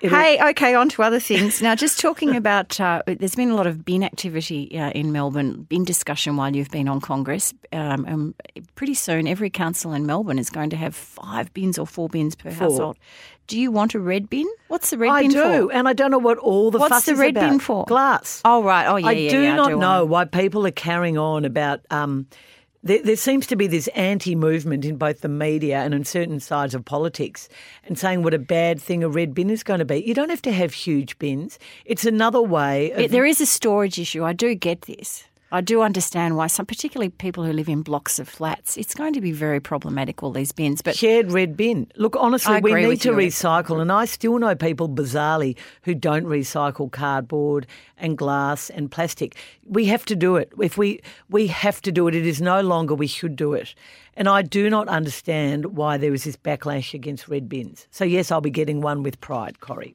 It'll- 0.00 0.16
Hey, 0.16 0.38
okay, 0.50 0.74
on 0.74 0.88
to 0.90 1.02
other 1.02 1.18
things. 1.18 1.60
Now, 1.60 1.74
just 1.74 1.98
talking 1.98 2.36
about, 2.42 2.78
uh, 2.78 3.02
there's 3.06 3.34
been 3.34 3.50
a 3.50 3.54
lot 3.56 3.66
of 3.66 3.84
bin 3.84 4.04
activity 4.04 4.78
uh, 4.78 4.90
in 4.90 5.10
Melbourne, 5.10 5.62
bin 5.62 5.84
discussion 5.84 6.36
while 6.36 6.54
you've 6.54 6.70
been 6.70 6.86
on 6.86 7.00
Congress. 7.00 7.52
Um, 7.72 8.04
and 8.04 8.34
pretty 8.76 8.94
soon, 8.94 9.26
every 9.26 9.50
council 9.50 9.92
in 9.92 10.06
Melbourne 10.06 10.38
is 10.38 10.50
going 10.50 10.70
to 10.70 10.76
have 10.76 10.94
five 10.94 11.52
bins 11.54 11.78
or 11.78 11.86
four 11.86 12.08
bins 12.08 12.36
per 12.36 12.50
household. 12.50 12.96
Do 13.46 13.60
you 13.60 13.70
want 13.70 13.94
a 13.94 14.00
red 14.00 14.28
bin? 14.28 14.46
What's 14.68 14.90
the 14.90 14.98
red 14.98 15.10
I 15.10 15.22
bin 15.22 15.30
do, 15.30 15.40
for? 15.40 15.46
I 15.46 15.56
do, 15.58 15.70
and 15.70 15.88
I 15.88 15.92
don't 15.92 16.10
know 16.10 16.18
what 16.18 16.38
all 16.38 16.70
the 16.70 16.78
What's 16.78 16.90
fuss 16.94 17.06
the 17.06 17.12
is 17.12 17.18
red 17.18 17.30
about. 17.36 17.50
bin 17.50 17.58
for? 17.60 17.84
Glass. 17.84 18.42
Oh, 18.44 18.62
right. 18.62 18.86
Oh, 18.86 18.96
yeah, 18.96 19.06
I 19.06 19.12
yeah, 19.12 19.30
do 19.30 19.42
yeah, 19.42 19.52
I 19.52 19.56
not 19.56 19.68
do 19.68 19.78
know 19.78 20.04
why 20.04 20.24
people 20.24 20.66
are 20.66 20.72
carrying 20.72 21.16
on 21.16 21.44
about. 21.44 21.80
Um, 21.90 22.26
there, 22.82 23.02
there 23.02 23.16
seems 23.16 23.46
to 23.48 23.56
be 23.56 23.66
this 23.66 23.88
anti-movement 23.88 24.84
in 24.84 24.96
both 24.96 25.20
the 25.20 25.28
media 25.28 25.78
and 25.78 25.92
in 25.94 26.04
certain 26.04 26.40
sides 26.40 26.74
of 26.74 26.84
politics, 26.84 27.48
and 27.84 27.98
saying 27.98 28.22
what 28.22 28.34
a 28.34 28.38
bad 28.38 28.80
thing 28.80 29.02
a 29.02 29.08
red 29.08 29.34
bin 29.34 29.50
is 29.50 29.62
going 29.62 29.78
to 29.78 29.84
be. 29.84 29.96
You 30.04 30.14
don't 30.14 30.30
have 30.30 30.42
to 30.42 30.52
have 30.52 30.72
huge 30.72 31.18
bins. 31.18 31.58
It's 31.84 32.04
another 32.04 32.42
way. 32.42 32.92
Of, 32.92 33.10
there 33.10 33.26
is 33.26 33.40
a 33.40 33.46
storage 33.46 33.98
issue. 33.98 34.24
I 34.24 34.32
do 34.32 34.54
get 34.54 34.82
this. 34.82 35.24
I 35.56 35.62
do 35.62 35.80
understand 35.80 36.36
why 36.36 36.48
some, 36.48 36.66
particularly 36.66 37.08
people 37.08 37.42
who 37.42 37.50
live 37.50 37.66
in 37.66 37.80
blocks 37.80 38.18
of 38.18 38.28
flats, 38.28 38.76
it's 38.76 38.94
going 38.94 39.14
to 39.14 39.22
be 39.22 39.32
very 39.32 39.58
problematic. 39.58 40.22
All 40.22 40.30
these 40.30 40.52
bins, 40.52 40.82
but 40.82 40.94
shared 40.94 41.32
red 41.32 41.56
bin. 41.56 41.90
Look, 41.96 42.14
honestly, 42.14 42.60
we 42.60 42.74
need 42.74 43.00
to 43.00 43.12
recycle, 43.12 43.80
and 43.80 43.90
I 43.90 44.04
still 44.04 44.38
know 44.38 44.54
people 44.54 44.86
bizarrely 44.86 45.56
who 45.84 45.94
don't 45.94 46.26
recycle 46.26 46.92
cardboard 46.92 47.66
and 47.96 48.18
glass 48.18 48.68
and 48.68 48.90
plastic. 48.90 49.34
We 49.66 49.86
have 49.86 50.04
to 50.04 50.14
do 50.14 50.36
it. 50.36 50.52
If 50.60 50.76
we 50.76 51.00
we 51.30 51.46
have 51.46 51.80
to 51.82 51.90
do 51.90 52.06
it, 52.06 52.14
it 52.14 52.26
is 52.26 52.42
no 52.42 52.60
longer 52.60 52.94
we 52.94 53.06
should 53.06 53.34
do 53.34 53.54
it. 53.54 53.74
And 54.14 54.28
I 54.28 54.42
do 54.42 54.68
not 54.68 54.88
understand 54.88 55.76
why 55.76 55.96
there 55.96 56.12
is 56.12 56.24
this 56.24 56.36
backlash 56.36 56.92
against 56.92 57.28
red 57.28 57.48
bins. 57.48 57.86
So 57.90 58.04
yes, 58.04 58.30
I'll 58.30 58.42
be 58.42 58.50
getting 58.50 58.82
one 58.82 59.02
with 59.02 59.22
pride, 59.22 59.60
Corrie. 59.60 59.94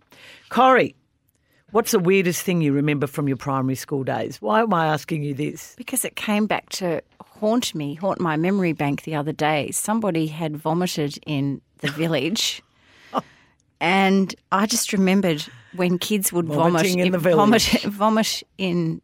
Corrie, 0.49 0.95
what's 1.71 1.91
the 1.91 1.99
weirdest 1.99 2.41
thing 2.43 2.61
you 2.61 2.73
remember 2.73 3.07
from 3.07 3.27
your 3.27 3.37
primary 3.37 3.75
school 3.75 4.03
days? 4.03 4.37
Why 4.41 4.61
am 4.61 4.73
I 4.73 4.87
asking 4.87 5.23
you 5.23 5.33
this? 5.33 5.73
because 5.77 6.05
it 6.05 6.15
came 6.15 6.45
back 6.47 6.69
to 6.69 7.01
haunt 7.39 7.73
me, 7.73 7.95
haunt 7.95 8.19
my 8.19 8.35
memory 8.37 8.73
bank 8.73 9.03
the 9.03 9.15
other 9.15 9.31
day. 9.31 9.71
Somebody 9.71 10.27
had 10.27 10.55
vomited 10.57 11.17
in 11.25 11.61
the 11.79 11.89
village. 11.91 12.61
And 13.79 14.35
I 14.51 14.67
just 14.67 14.93
remembered 14.93 15.43
when 15.75 15.97
kids 15.97 16.31
would 16.31 16.45
vomit 16.45 16.85
in 16.85 17.11
the 17.11 17.17
village. 17.17 17.81
vomit 17.83 18.43
in 18.59 19.01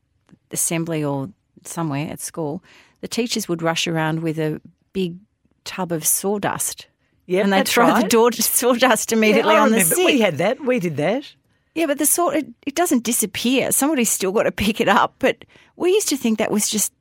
assembly 0.51 1.03
or 1.03 1.29
somewhere 1.63 2.07
at 2.11 2.19
school, 2.19 2.63
the 3.01 3.07
teachers 3.07 3.47
would 3.49 3.63
rush 3.63 3.87
around 3.87 4.21
with 4.21 4.37
a 4.37 4.61
big 4.93 5.17
tub 5.63 5.91
of 5.91 6.05
sawdust. 6.05 6.85
Yeah, 7.25 7.41
and 7.41 7.51
they'd 7.51 7.59
that's 7.61 7.73
throw 7.73 7.87
the 7.87 7.93
right. 7.93 8.09
door, 8.09 8.31
sawdust 8.33 9.11
immediately 9.11 9.53
Yeah, 9.55 9.63
on 9.63 9.71
the 9.71 9.77
remember. 9.77 9.95
sick. 9.95 10.05
We 10.05 10.19
had 10.21 10.37
that. 10.37 10.63
We 10.63 10.79
did 10.79 10.97
that. 10.97 11.33
Yeah, 11.77 11.85
but 11.85 11.97
the 11.99 12.05
sort 12.05 12.35
it, 12.35 12.47
it 12.65 12.75
doesn't 12.75 13.03
disappear. 13.03 13.71
Somebody's 13.71 14.09
still 14.09 14.31
got 14.31 14.43
to 14.43 14.51
pick 14.51 14.81
it 14.81 14.89
up. 14.89 15.15
But 15.19 15.45
we 15.75 15.91
used 15.91 16.09
to 16.09 16.17
think 16.17 16.39
that 16.39 16.51
was 16.51 16.69
just 16.69 16.91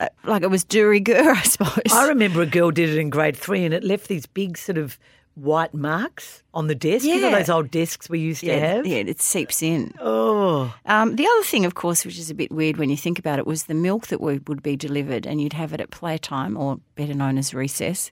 uh, 0.00 0.08
like 0.24 0.42
it 0.42 0.50
was 0.50 0.62
de 0.64 0.82
rigueur, 0.82 1.32
I 1.36 1.42
suppose. 1.42 1.92
I 1.92 2.06
remember 2.08 2.40
a 2.42 2.46
girl 2.46 2.70
did 2.70 2.88
it 2.90 2.98
in 2.98 3.10
grade 3.10 3.36
three, 3.36 3.64
and 3.64 3.74
it 3.74 3.82
left 3.84 4.08
these 4.08 4.26
big 4.26 4.56
sort 4.58 4.78
of 4.78 4.98
white 5.34 5.74
marks 5.74 6.42
on 6.54 6.66
the 6.66 6.74
desk. 6.74 7.04
You 7.04 7.20
know 7.20 7.28
Yeah. 7.28 7.38
those 7.38 7.50
old 7.50 7.70
desks 7.70 8.08
we 8.08 8.20
used 8.20 8.40
to 8.42 8.58
have. 8.58 8.86
yeah, 8.86 8.98
it 8.98 9.20
seeps 9.20 9.62
in. 9.62 9.92
Oh, 10.00 10.72
Um, 10.86 11.16
the 11.16 11.26
other 11.26 11.42
thing, 11.44 11.66
of 11.66 11.74
course, 11.74 12.06
which 12.06 12.18
is 12.18 12.30
a 12.30 12.34
bit 12.34 12.50
weird 12.50 12.78
when 12.78 12.88
you 12.88 12.96
think 12.96 13.18
about 13.18 13.38
it, 13.38 13.46
was 13.46 13.64
the 13.64 13.74
milk 13.74 14.06
that 14.06 14.20
would 14.20 14.62
be 14.62 14.76
delivered, 14.76 15.26
and 15.26 15.40
you'd 15.40 15.52
have 15.52 15.74
it 15.74 15.80
at 15.80 15.90
playtime, 15.90 16.56
or 16.56 16.78
better 16.94 17.12
known 17.12 17.36
as 17.36 17.52
recess. 17.52 18.10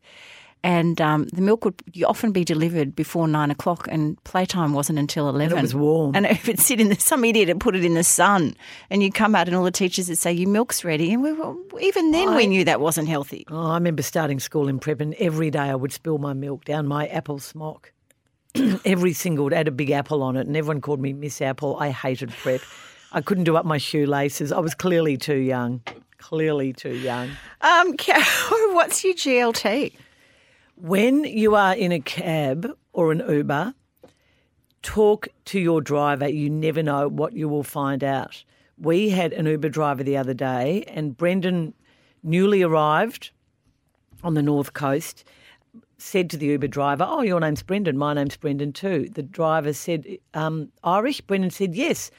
And 0.65 0.99
um, 0.99 1.27
the 1.27 1.43
milk 1.43 1.67
would 1.67 1.75
often 2.07 2.33
be 2.33 2.43
delivered 2.43 2.97
before 2.97 3.29
nine 3.29 3.51
o'clock, 3.51 3.87
and 3.91 4.23
playtime 4.25 4.73
wasn't 4.73 4.99
until 4.99 5.29
eleven. 5.29 5.59
It 5.59 5.61
was 5.61 5.75
warm. 5.75 6.17
And 6.17 6.25
if 6.39 6.49
it 6.49 6.59
sit 6.59 6.81
in 6.81 6.89
the, 6.89 6.99
some 6.99 7.23
idiot 7.23 7.49
had 7.49 7.61
put 7.61 7.77
it 7.77 7.85
in 7.85 7.93
the 7.93 8.03
sun, 8.03 8.57
and 8.89 9.03
you 9.03 9.13
come 9.13 9.35
out, 9.35 9.47
and 9.47 9.55
all 9.55 9.63
the 9.63 9.71
teachers 9.71 10.09
would 10.09 10.17
say, 10.17 10.33
"Your 10.33 10.49
milk's 10.49 10.83
ready," 10.83 11.13
and 11.13 11.23
we 11.23 11.35
were, 11.35 11.55
even 11.81 12.13
then 12.13 12.35
we 12.35 12.47
knew 12.47 12.65
that 12.65 12.81
wasn't 12.81 13.09
healthy. 13.09 13.45
oh, 13.51 13.73
I 13.73 13.75
remember 13.75 14.01
starting 14.01 14.41
school 14.41 14.67
in 14.67 14.79
prep, 14.79 15.03
and 15.03 15.13
every 15.17 15.51
day 15.51 15.59
I 15.59 15.75
would 15.75 15.93
spill 15.93 16.17
my 16.17 16.33
milk 16.33 16.65
down 16.65 16.87
my 16.87 17.09
apple 17.09 17.41
smock. 17.41 17.93
every 18.87 19.13
single 19.13 19.51
day 19.51 19.57
had 19.57 19.69
a 19.69 19.71
big 19.71 19.91
apple 19.91 20.23
on 20.23 20.35
it, 20.39 20.47
and 20.47 20.57
everyone 20.57 20.81
called 20.81 21.01
me 21.01 21.13
Miss 21.13 21.43
Apple. 21.43 21.77
I 21.79 21.91
hated 21.91 22.31
prep. 22.31 22.63
I 23.13 23.21
couldn't 23.21 23.45
do 23.45 23.57
up 23.57 23.67
my 23.67 23.77
shoelaces. 23.77 24.51
I 24.51 24.61
was 24.61 24.75
clearly 24.75 25.19
too 25.19 25.37
young. 25.37 25.83
Clearly 26.17 26.73
too 26.73 26.95
young. 26.95 27.29
Um, 27.61 27.95
what's 28.73 29.05
your 29.05 29.13
GLT? 29.13 29.93
When 30.77 31.23
you 31.23 31.55
are 31.55 31.75
in 31.75 31.93
a 31.93 32.01
cab 32.01 32.69
or 32.93 33.13
an 33.13 33.23
Uber, 33.29 33.75
talk 34.83 35.29
to 35.47 35.61
your 35.61 35.81
driver. 35.81 36.29
You 36.29 36.51
never 36.51 36.83
know 36.83 37.09
what 37.09 37.33
you 37.33 37.49
will 37.49 37.63
find 37.63 38.03
out. 38.03 38.43
We 38.77 39.11
had 39.11 39.33
an 39.33 39.47
Uber 39.47 39.69
driver 39.69 40.03
the 40.03 40.17
other 40.17 40.35
day, 40.35 40.83
and 40.89 41.17
Brendan, 41.17 41.75
newly 42.25 42.63
arrived 42.63 43.31
on 44.25 44.35
the 44.35 44.43
North 44.43 44.73
Coast, 44.73 45.23
said 45.99 46.29
to 46.31 46.37
the 46.37 46.47
Uber 46.47 46.67
driver, 46.67 47.07
Oh, 47.09 47.23
your 47.23 47.39
name's 47.39 47.63
Brendan. 47.63 47.97
My 47.97 48.13
name's 48.13 48.37
Brendan 48.37 48.73
too. 48.73 49.09
The 49.15 49.23
driver 49.23 49.73
said, 49.73 50.05
um, 50.35 50.73
Irish? 50.83 51.21
Brendan 51.21 51.51
said, 51.51 51.77
Yes. 51.77 52.11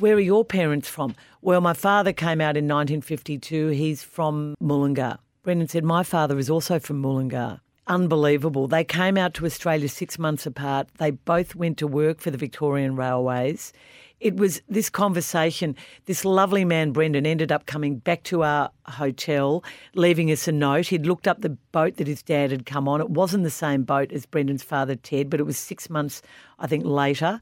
Where 0.00 0.16
are 0.16 0.20
your 0.20 0.44
parents 0.44 0.88
from? 0.88 1.14
Well, 1.40 1.62
my 1.62 1.72
father 1.72 2.12
came 2.12 2.42
out 2.42 2.56
in 2.58 2.64
1952. 2.64 3.68
He's 3.68 4.02
from 4.02 4.54
Mullingar. 4.60 5.18
Brendan 5.42 5.68
said, 5.68 5.82
My 5.82 6.02
father 6.02 6.38
is 6.38 6.50
also 6.50 6.78
from 6.78 6.98
Mullingar. 6.98 7.61
Unbelievable. 7.88 8.68
They 8.68 8.84
came 8.84 9.18
out 9.18 9.34
to 9.34 9.46
Australia 9.46 9.88
six 9.88 10.18
months 10.18 10.46
apart. 10.46 10.88
They 10.98 11.10
both 11.10 11.54
went 11.54 11.78
to 11.78 11.86
work 11.86 12.20
for 12.20 12.30
the 12.30 12.38
Victorian 12.38 12.94
Railways. 12.94 13.72
It 14.20 14.36
was 14.36 14.62
this 14.68 14.88
conversation. 14.88 15.74
This 16.06 16.24
lovely 16.24 16.64
man, 16.64 16.92
Brendan, 16.92 17.26
ended 17.26 17.50
up 17.50 17.66
coming 17.66 17.96
back 17.96 18.22
to 18.24 18.44
our 18.44 18.70
hotel, 18.86 19.64
leaving 19.96 20.30
us 20.30 20.46
a 20.46 20.52
note. 20.52 20.86
He'd 20.86 21.06
looked 21.06 21.26
up 21.26 21.40
the 21.40 21.50
boat 21.72 21.96
that 21.96 22.06
his 22.06 22.22
dad 22.22 22.52
had 22.52 22.64
come 22.64 22.86
on. 22.86 23.00
It 23.00 23.10
wasn't 23.10 23.42
the 23.42 23.50
same 23.50 23.82
boat 23.82 24.12
as 24.12 24.26
Brendan's 24.26 24.62
father, 24.62 24.94
Ted, 24.94 25.28
but 25.28 25.40
it 25.40 25.44
was 25.44 25.58
six 25.58 25.90
months, 25.90 26.22
I 26.60 26.68
think, 26.68 26.84
later. 26.84 27.40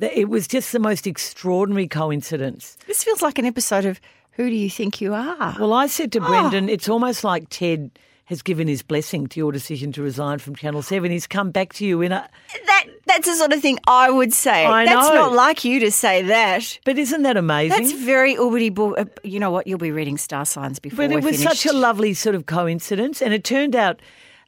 It 0.00 0.28
was 0.28 0.48
just 0.48 0.72
the 0.72 0.80
most 0.80 1.06
extraordinary 1.06 1.86
coincidence. 1.86 2.76
This 2.88 3.04
feels 3.04 3.22
like 3.22 3.38
an 3.38 3.46
episode 3.46 3.84
of 3.84 4.00
Who 4.32 4.50
Do 4.50 4.56
You 4.56 4.68
Think 4.68 5.00
You 5.00 5.14
Are? 5.14 5.54
Well, 5.60 5.72
I 5.72 5.86
said 5.86 6.10
to 6.12 6.20
ah. 6.20 6.26
Brendan, 6.26 6.68
it's 6.68 6.88
almost 6.88 7.22
like 7.22 7.48
Ted 7.50 7.96
has 8.26 8.42
given 8.42 8.68
his 8.68 8.82
blessing 8.82 9.26
to 9.28 9.40
your 9.40 9.52
decision 9.52 9.92
to 9.92 10.02
resign 10.02 10.38
from 10.38 10.54
Channel 10.54 10.82
7. 10.82 11.10
He's 11.10 11.26
come 11.26 11.50
back 11.50 11.72
to 11.74 11.86
you 11.86 12.02
in 12.02 12.12
a. 12.12 12.28
That 12.66 12.84
that's 13.06 13.26
the 13.28 13.34
sort 13.34 13.52
of 13.52 13.60
thing 13.62 13.78
I 13.86 14.10
would 14.10 14.32
say. 14.32 14.64
I 14.66 14.84
that's 14.84 15.08
know. 15.08 15.14
not 15.14 15.32
like 15.32 15.64
you 15.64 15.80
to 15.80 15.90
say 15.92 16.22
that. 16.22 16.78
But 16.84 16.98
isn't 16.98 17.22
that 17.22 17.36
amazing? 17.36 17.78
That's 17.82 17.92
very 17.92 18.34
boo. 18.70 18.94
uh, 18.96 19.04
You 19.22 19.38
know 19.40 19.50
what? 19.50 19.66
You'll 19.66 19.78
be 19.78 19.92
reading 19.92 20.18
star 20.18 20.44
signs 20.44 20.78
before 20.78 21.06
But 21.08 21.12
it 21.12 21.24
was 21.24 21.40
finished. 21.40 21.62
such 21.62 21.72
a 21.72 21.76
lovely 21.76 22.14
sort 22.14 22.34
of 22.34 22.46
coincidence. 22.46 23.22
And 23.22 23.32
it 23.32 23.44
turned 23.44 23.74
out 23.76 24.00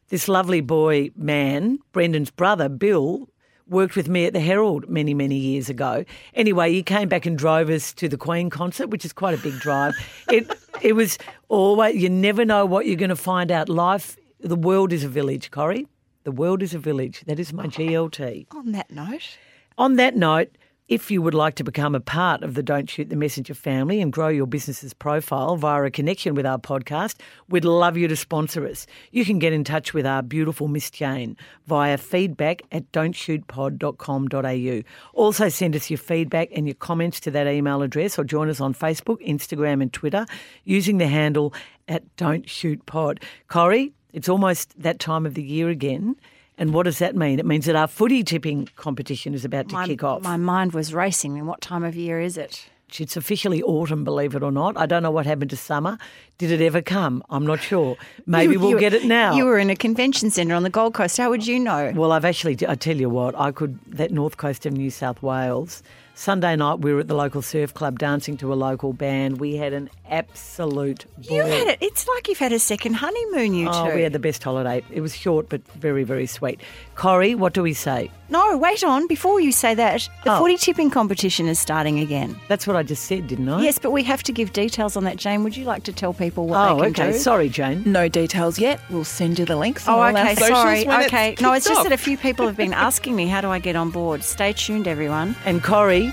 this 0.08 0.26
lovely 0.28 0.60
boy 0.60 1.10
man, 1.16 1.78
Brendan's 1.92 2.30
brother, 2.30 2.68
Bill, 2.68 3.28
worked 3.68 3.94
with 3.96 4.08
me 4.08 4.24
at 4.24 4.32
the 4.32 4.40
Herald 4.40 4.88
many, 4.88 5.12
many 5.14 5.36
years 5.36 5.68
ago. 5.68 6.04
Anyway, 6.34 6.72
he 6.72 6.82
came 6.82 7.08
back 7.08 7.26
and 7.26 7.36
drove 7.36 7.68
us 7.68 7.92
to 7.94 8.08
the 8.08 8.16
Queen 8.16 8.48
concert, 8.50 8.88
which 8.88 9.04
is 9.04 9.12
quite 9.12 9.34
a 9.38 9.42
big 9.42 9.58
drive. 9.60 9.94
it 10.30 10.50
it 10.82 10.94
was 10.94 11.18
always 11.48 11.96
you 11.96 12.08
never 12.08 12.44
know 12.44 12.66
what 12.66 12.86
you're 12.86 12.96
going 12.96 13.08
to 13.10 13.16
find 13.16 13.50
out. 13.50 13.68
Life, 13.68 14.16
the 14.40 14.56
world 14.56 14.92
is 14.92 15.04
a 15.04 15.08
village, 15.08 15.50
Corrie. 15.50 15.86
The 16.24 16.32
world 16.32 16.62
is 16.62 16.74
a 16.74 16.78
village. 16.78 17.22
That 17.26 17.38
is 17.38 17.52
my 17.52 17.66
GLT. 17.66 18.46
On 18.54 18.72
that 18.72 18.90
note, 18.90 19.38
On 19.78 19.96
that 19.96 20.16
note, 20.16 20.50
If 20.88 21.10
you 21.10 21.20
would 21.20 21.34
like 21.34 21.56
to 21.56 21.64
become 21.64 21.94
a 21.94 22.00
part 22.00 22.42
of 22.42 22.54
the 22.54 22.62
Don't 22.62 22.88
Shoot 22.88 23.10
the 23.10 23.16
Messenger 23.16 23.52
family 23.52 24.00
and 24.00 24.10
grow 24.10 24.28
your 24.28 24.46
business's 24.46 24.94
profile 24.94 25.54
via 25.56 25.82
a 25.82 25.90
connection 25.90 26.34
with 26.34 26.46
our 26.46 26.56
podcast, 26.56 27.16
we'd 27.46 27.66
love 27.66 27.98
you 27.98 28.08
to 28.08 28.16
sponsor 28.16 28.66
us. 28.66 28.86
You 29.12 29.26
can 29.26 29.38
get 29.38 29.52
in 29.52 29.64
touch 29.64 29.92
with 29.92 30.06
our 30.06 30.22
beautiful 30.22 30.66
Miss 30.66 30.90
Jane 30.90 31.36
via 31.66 31.98
feedback 31.98 32.62
at 32.72 32.90
don'tshootpod.com.au. 32.92 34.82
Also, 35.12 35.50
send 35.50 35.76
us 35.76 35.90
your 35.90 35.98
feedback 35.98 36.48
and 36.54 36.66
your 36.66 36.74
comments 36.76 37.20
to 37.20 37.30
that 37.32 37.46
email 37.46 37.82
address 37.82 38.18
or 38.18 38.24
join 38.24 38.48
us 38.48 38.58
on 38.58 38.72
Facebook, 38.72 39.18
Instagram, 39.28 39.82
and 39.82 39.92
Twitter 39.92 40.24
using 40.64 40.96
the 40.96 41.06
handle 41.06 41.52
at 41.86 42.16
Don't 42.16 42.48
Shoot 42.48 42.86
Pod. 42.86 43.22
Corrie, 43.48 43.92
it's 44.14 44.30
almost 44.30 44.80
that 44.80 45.00
time 45.00 45.26
of 45.26 45.34
the 45.34 45.42
year 45.42 45.68
again. 45.68 46.16
And 46.58 46.74
what 46.74 46.82
does 46.84 46.98
that 46.98 47.14
mean? 47.14 47.38
It 47.38 47.46
means 47.46 47.66
that 47.66 47.76
our 47.76 47.86
footy 47.86 48.24
tipping 48.24 48.68
competition 48.76 49.32
is 49.34 49.44
about 49.44 49.68
to 49.68 49.74
My, 49.74 49.86
kick 49.86 50.02
off. 50.02 50.22
my 50.22 50.36
mind 50.36 50.72
was 50.72 50.92
racing. 50.92 51.38
And 51.38 51.46
what 51.46 51.60
time 51.60 51.84
of 51.84 51.94
year 51.94 52.20
is 52.20 52.36
it? 52.36 52.68
It's 52.98 53.16
officially 53.18 53.62
autumn, 53.62 54.02
believe 54.02 54.34
it 54.34 54.42
or 54.42 54.50
not. 54.50 54.76
I 54.78 54.86
don't 54.86 55.02
know 55.02 55.10
what 55.10 55.26
happened 55.26 55.50
to 55.50 55.56
summer. 55.58 55.98
Did 56.38 56.50
it 56.50 56.60
ever 56.64 56.80
come? 56.80 57.22
I'm 57.30 57.46
not 57.46 57.60
sure. 57.60 57.96
Maybe 58.26 58.54
You- 58.54 58.60
we'll 58.60 58.70
you- 58.70 58.78
get 58.80 58.94
it 58.94 59.04
now. 59.04 59.34
You 59.36 59.44
were 59.44 59.58
in 59.58 59.68
a 59.70 59.76
convention 59.76 60.30
centre 60.30 60.54
on 60.54 60.62
the 60.62 60.70
Gold 60.70 60.94
Coast. 60.94 61.16
How 61.18 61.28
would 61.30 61.46
you 61.46 61.60
know? 61.60 61.92
Well, 61.94 62.12
I've 62.12 62.24
actually, 62.24 62.56
I 62.66 62.74
tell 62.74 62.96
you 62.96 63.10
what, 63.10 63.38
I 63.38 63.52
could, 63.52 63.78
that 63.86 64.10
north 64.10 64.38
coast 64.38 64.64
of 64.66 64.72
New 64.72 64.90
South 64.90 65.22
Wales, 65.22 65.82
Sunday 66.18 66.56
night 66.56 66.80
we 66.80 66.92
were 66.92 66.98
at 66.98 67.06
the 67.06 67.14
local 67.14 67.42
surf 67.42 67.72
club 67.74 67.96
dancing 68.00 68.36
to 68.38 68.52
a 68.52 68.56
local 68.56 68.92
band. 68.92 69.38
We 69.38 69.54
had 69.54 69.72
an 69.72 69.88
absolute 70.10 71.04
ball. 71.16 71.36
You 71.36 71.42
had 71.44 71.68
it. 71.68 71.78
It's 71.80 72.08
like 72.08 72.26
you've 72.26 72.40
had 72.40 72.52
a 72.52 72.58
second 72.58 72.94
honeymoon, 72.94 73.54
you 73.54 73.68
Oh, 73.70 73.88
two. 73.88 73.94
we 73.94 74.02
had 74.02 74.12
the 74.12 74.18
best 74.18 74.42
holiday. 74.42 74.82
It 74.90 75.00
was 75.00 75.16
short 75.16 75.48
but 75.48 75.60
very, 75.74 76.02
very 76.02 76.26
sweet. 76.26 76.60
Corrie, 76.96 77.36
what 77.36 77.52
do 77.52 77.62
we 77.62 77.72
say? 77.72 78.10
No, 78.30 78.58
wait 78.58 78.84
on. 78.84 79.06
Before 79.06 79.40
you 79.40 79.52
say 79.52 79.74
that, 79.74 80.08
the 80.24 80.34
Oh. 80.34 80.38
footy 80.40 80.56
tipping 80.58 80.90
competition 80.90 81.48
is 81.48 81.58
starting 81.58 81.98
again. 81.98 82.36
That's 82.48 82.66
what 82.66 82.76
I 82.76 82.82
just 82.82 83.04
said, 83.04 83.26
didn't 83.26 83.48
I? 83.48 83.62
Yes, 83.62 83.78
but 83.78 83.90
we 83.90 84.02
have 84.04 84.22
to 84.24 84.32
give 84.32 84.52
details 84.52 84.96
on 84.96 85.04
that. 85.04 85.16
Jane, 85.16 85.44
would 85.44 85.56
you 85.56 85.64
like 85.64 85.82
to 85.84 85.92
tell 85.92 86.12
people 86.12 86.46
what 86.46 86.58
Oh, 86.58 86.74
they 86.76 86.90
can 86.92 87.04
okay. 87.04 87.12
do? 87.12 87.18
Sorry, 87.18 87.48
Jane. 87.48 87.82
No 87.86 88.06
details 88.08 88.58
yet. 88.58 88.80
We'll 88.90 89.04
send 89.04 89.38
you 89.38 89.46
the 89.46 89.56
links. 89.56 89.88
on 89.88 89.94
Oh, 89.94 89.96
all 89.98 90.02
our 90.02 90.10
okay. 90.10 90.34
socials 90.34 90.58
Sorry. 90.58 90.84
when 90.84 91.04
Okay. 91.06 91.32
it's 91.32 91.40
No, 91.40 91.52
it's 91.54 91.64
kicked 91.66 91.70
just 91.76 91.80
off. 91.80 91.90
that 91.90 91.92
a 91.92 92.02
few 92.02 92.18
people 92.18 92.46
have 92.46 92.56
been 92.56 92.74
asking 92.88 93.16
me, 93.16 93.26
how 93.28 93.40
do 93.40 93.48
I 93.48 93.58
get 93.58 93.76
on 93.76 93.88
board? 93.90 94.22
Stay 94.22 94.52
tuned, 94.52 94.86
everyone. 94.86 95.34
And 95.46 95.62
Corrie, 95.62 96.12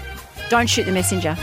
Don't 0.49 0.70
shoot 0.70 0.84
the 0.86 0.91
messenger. 0.91 1.36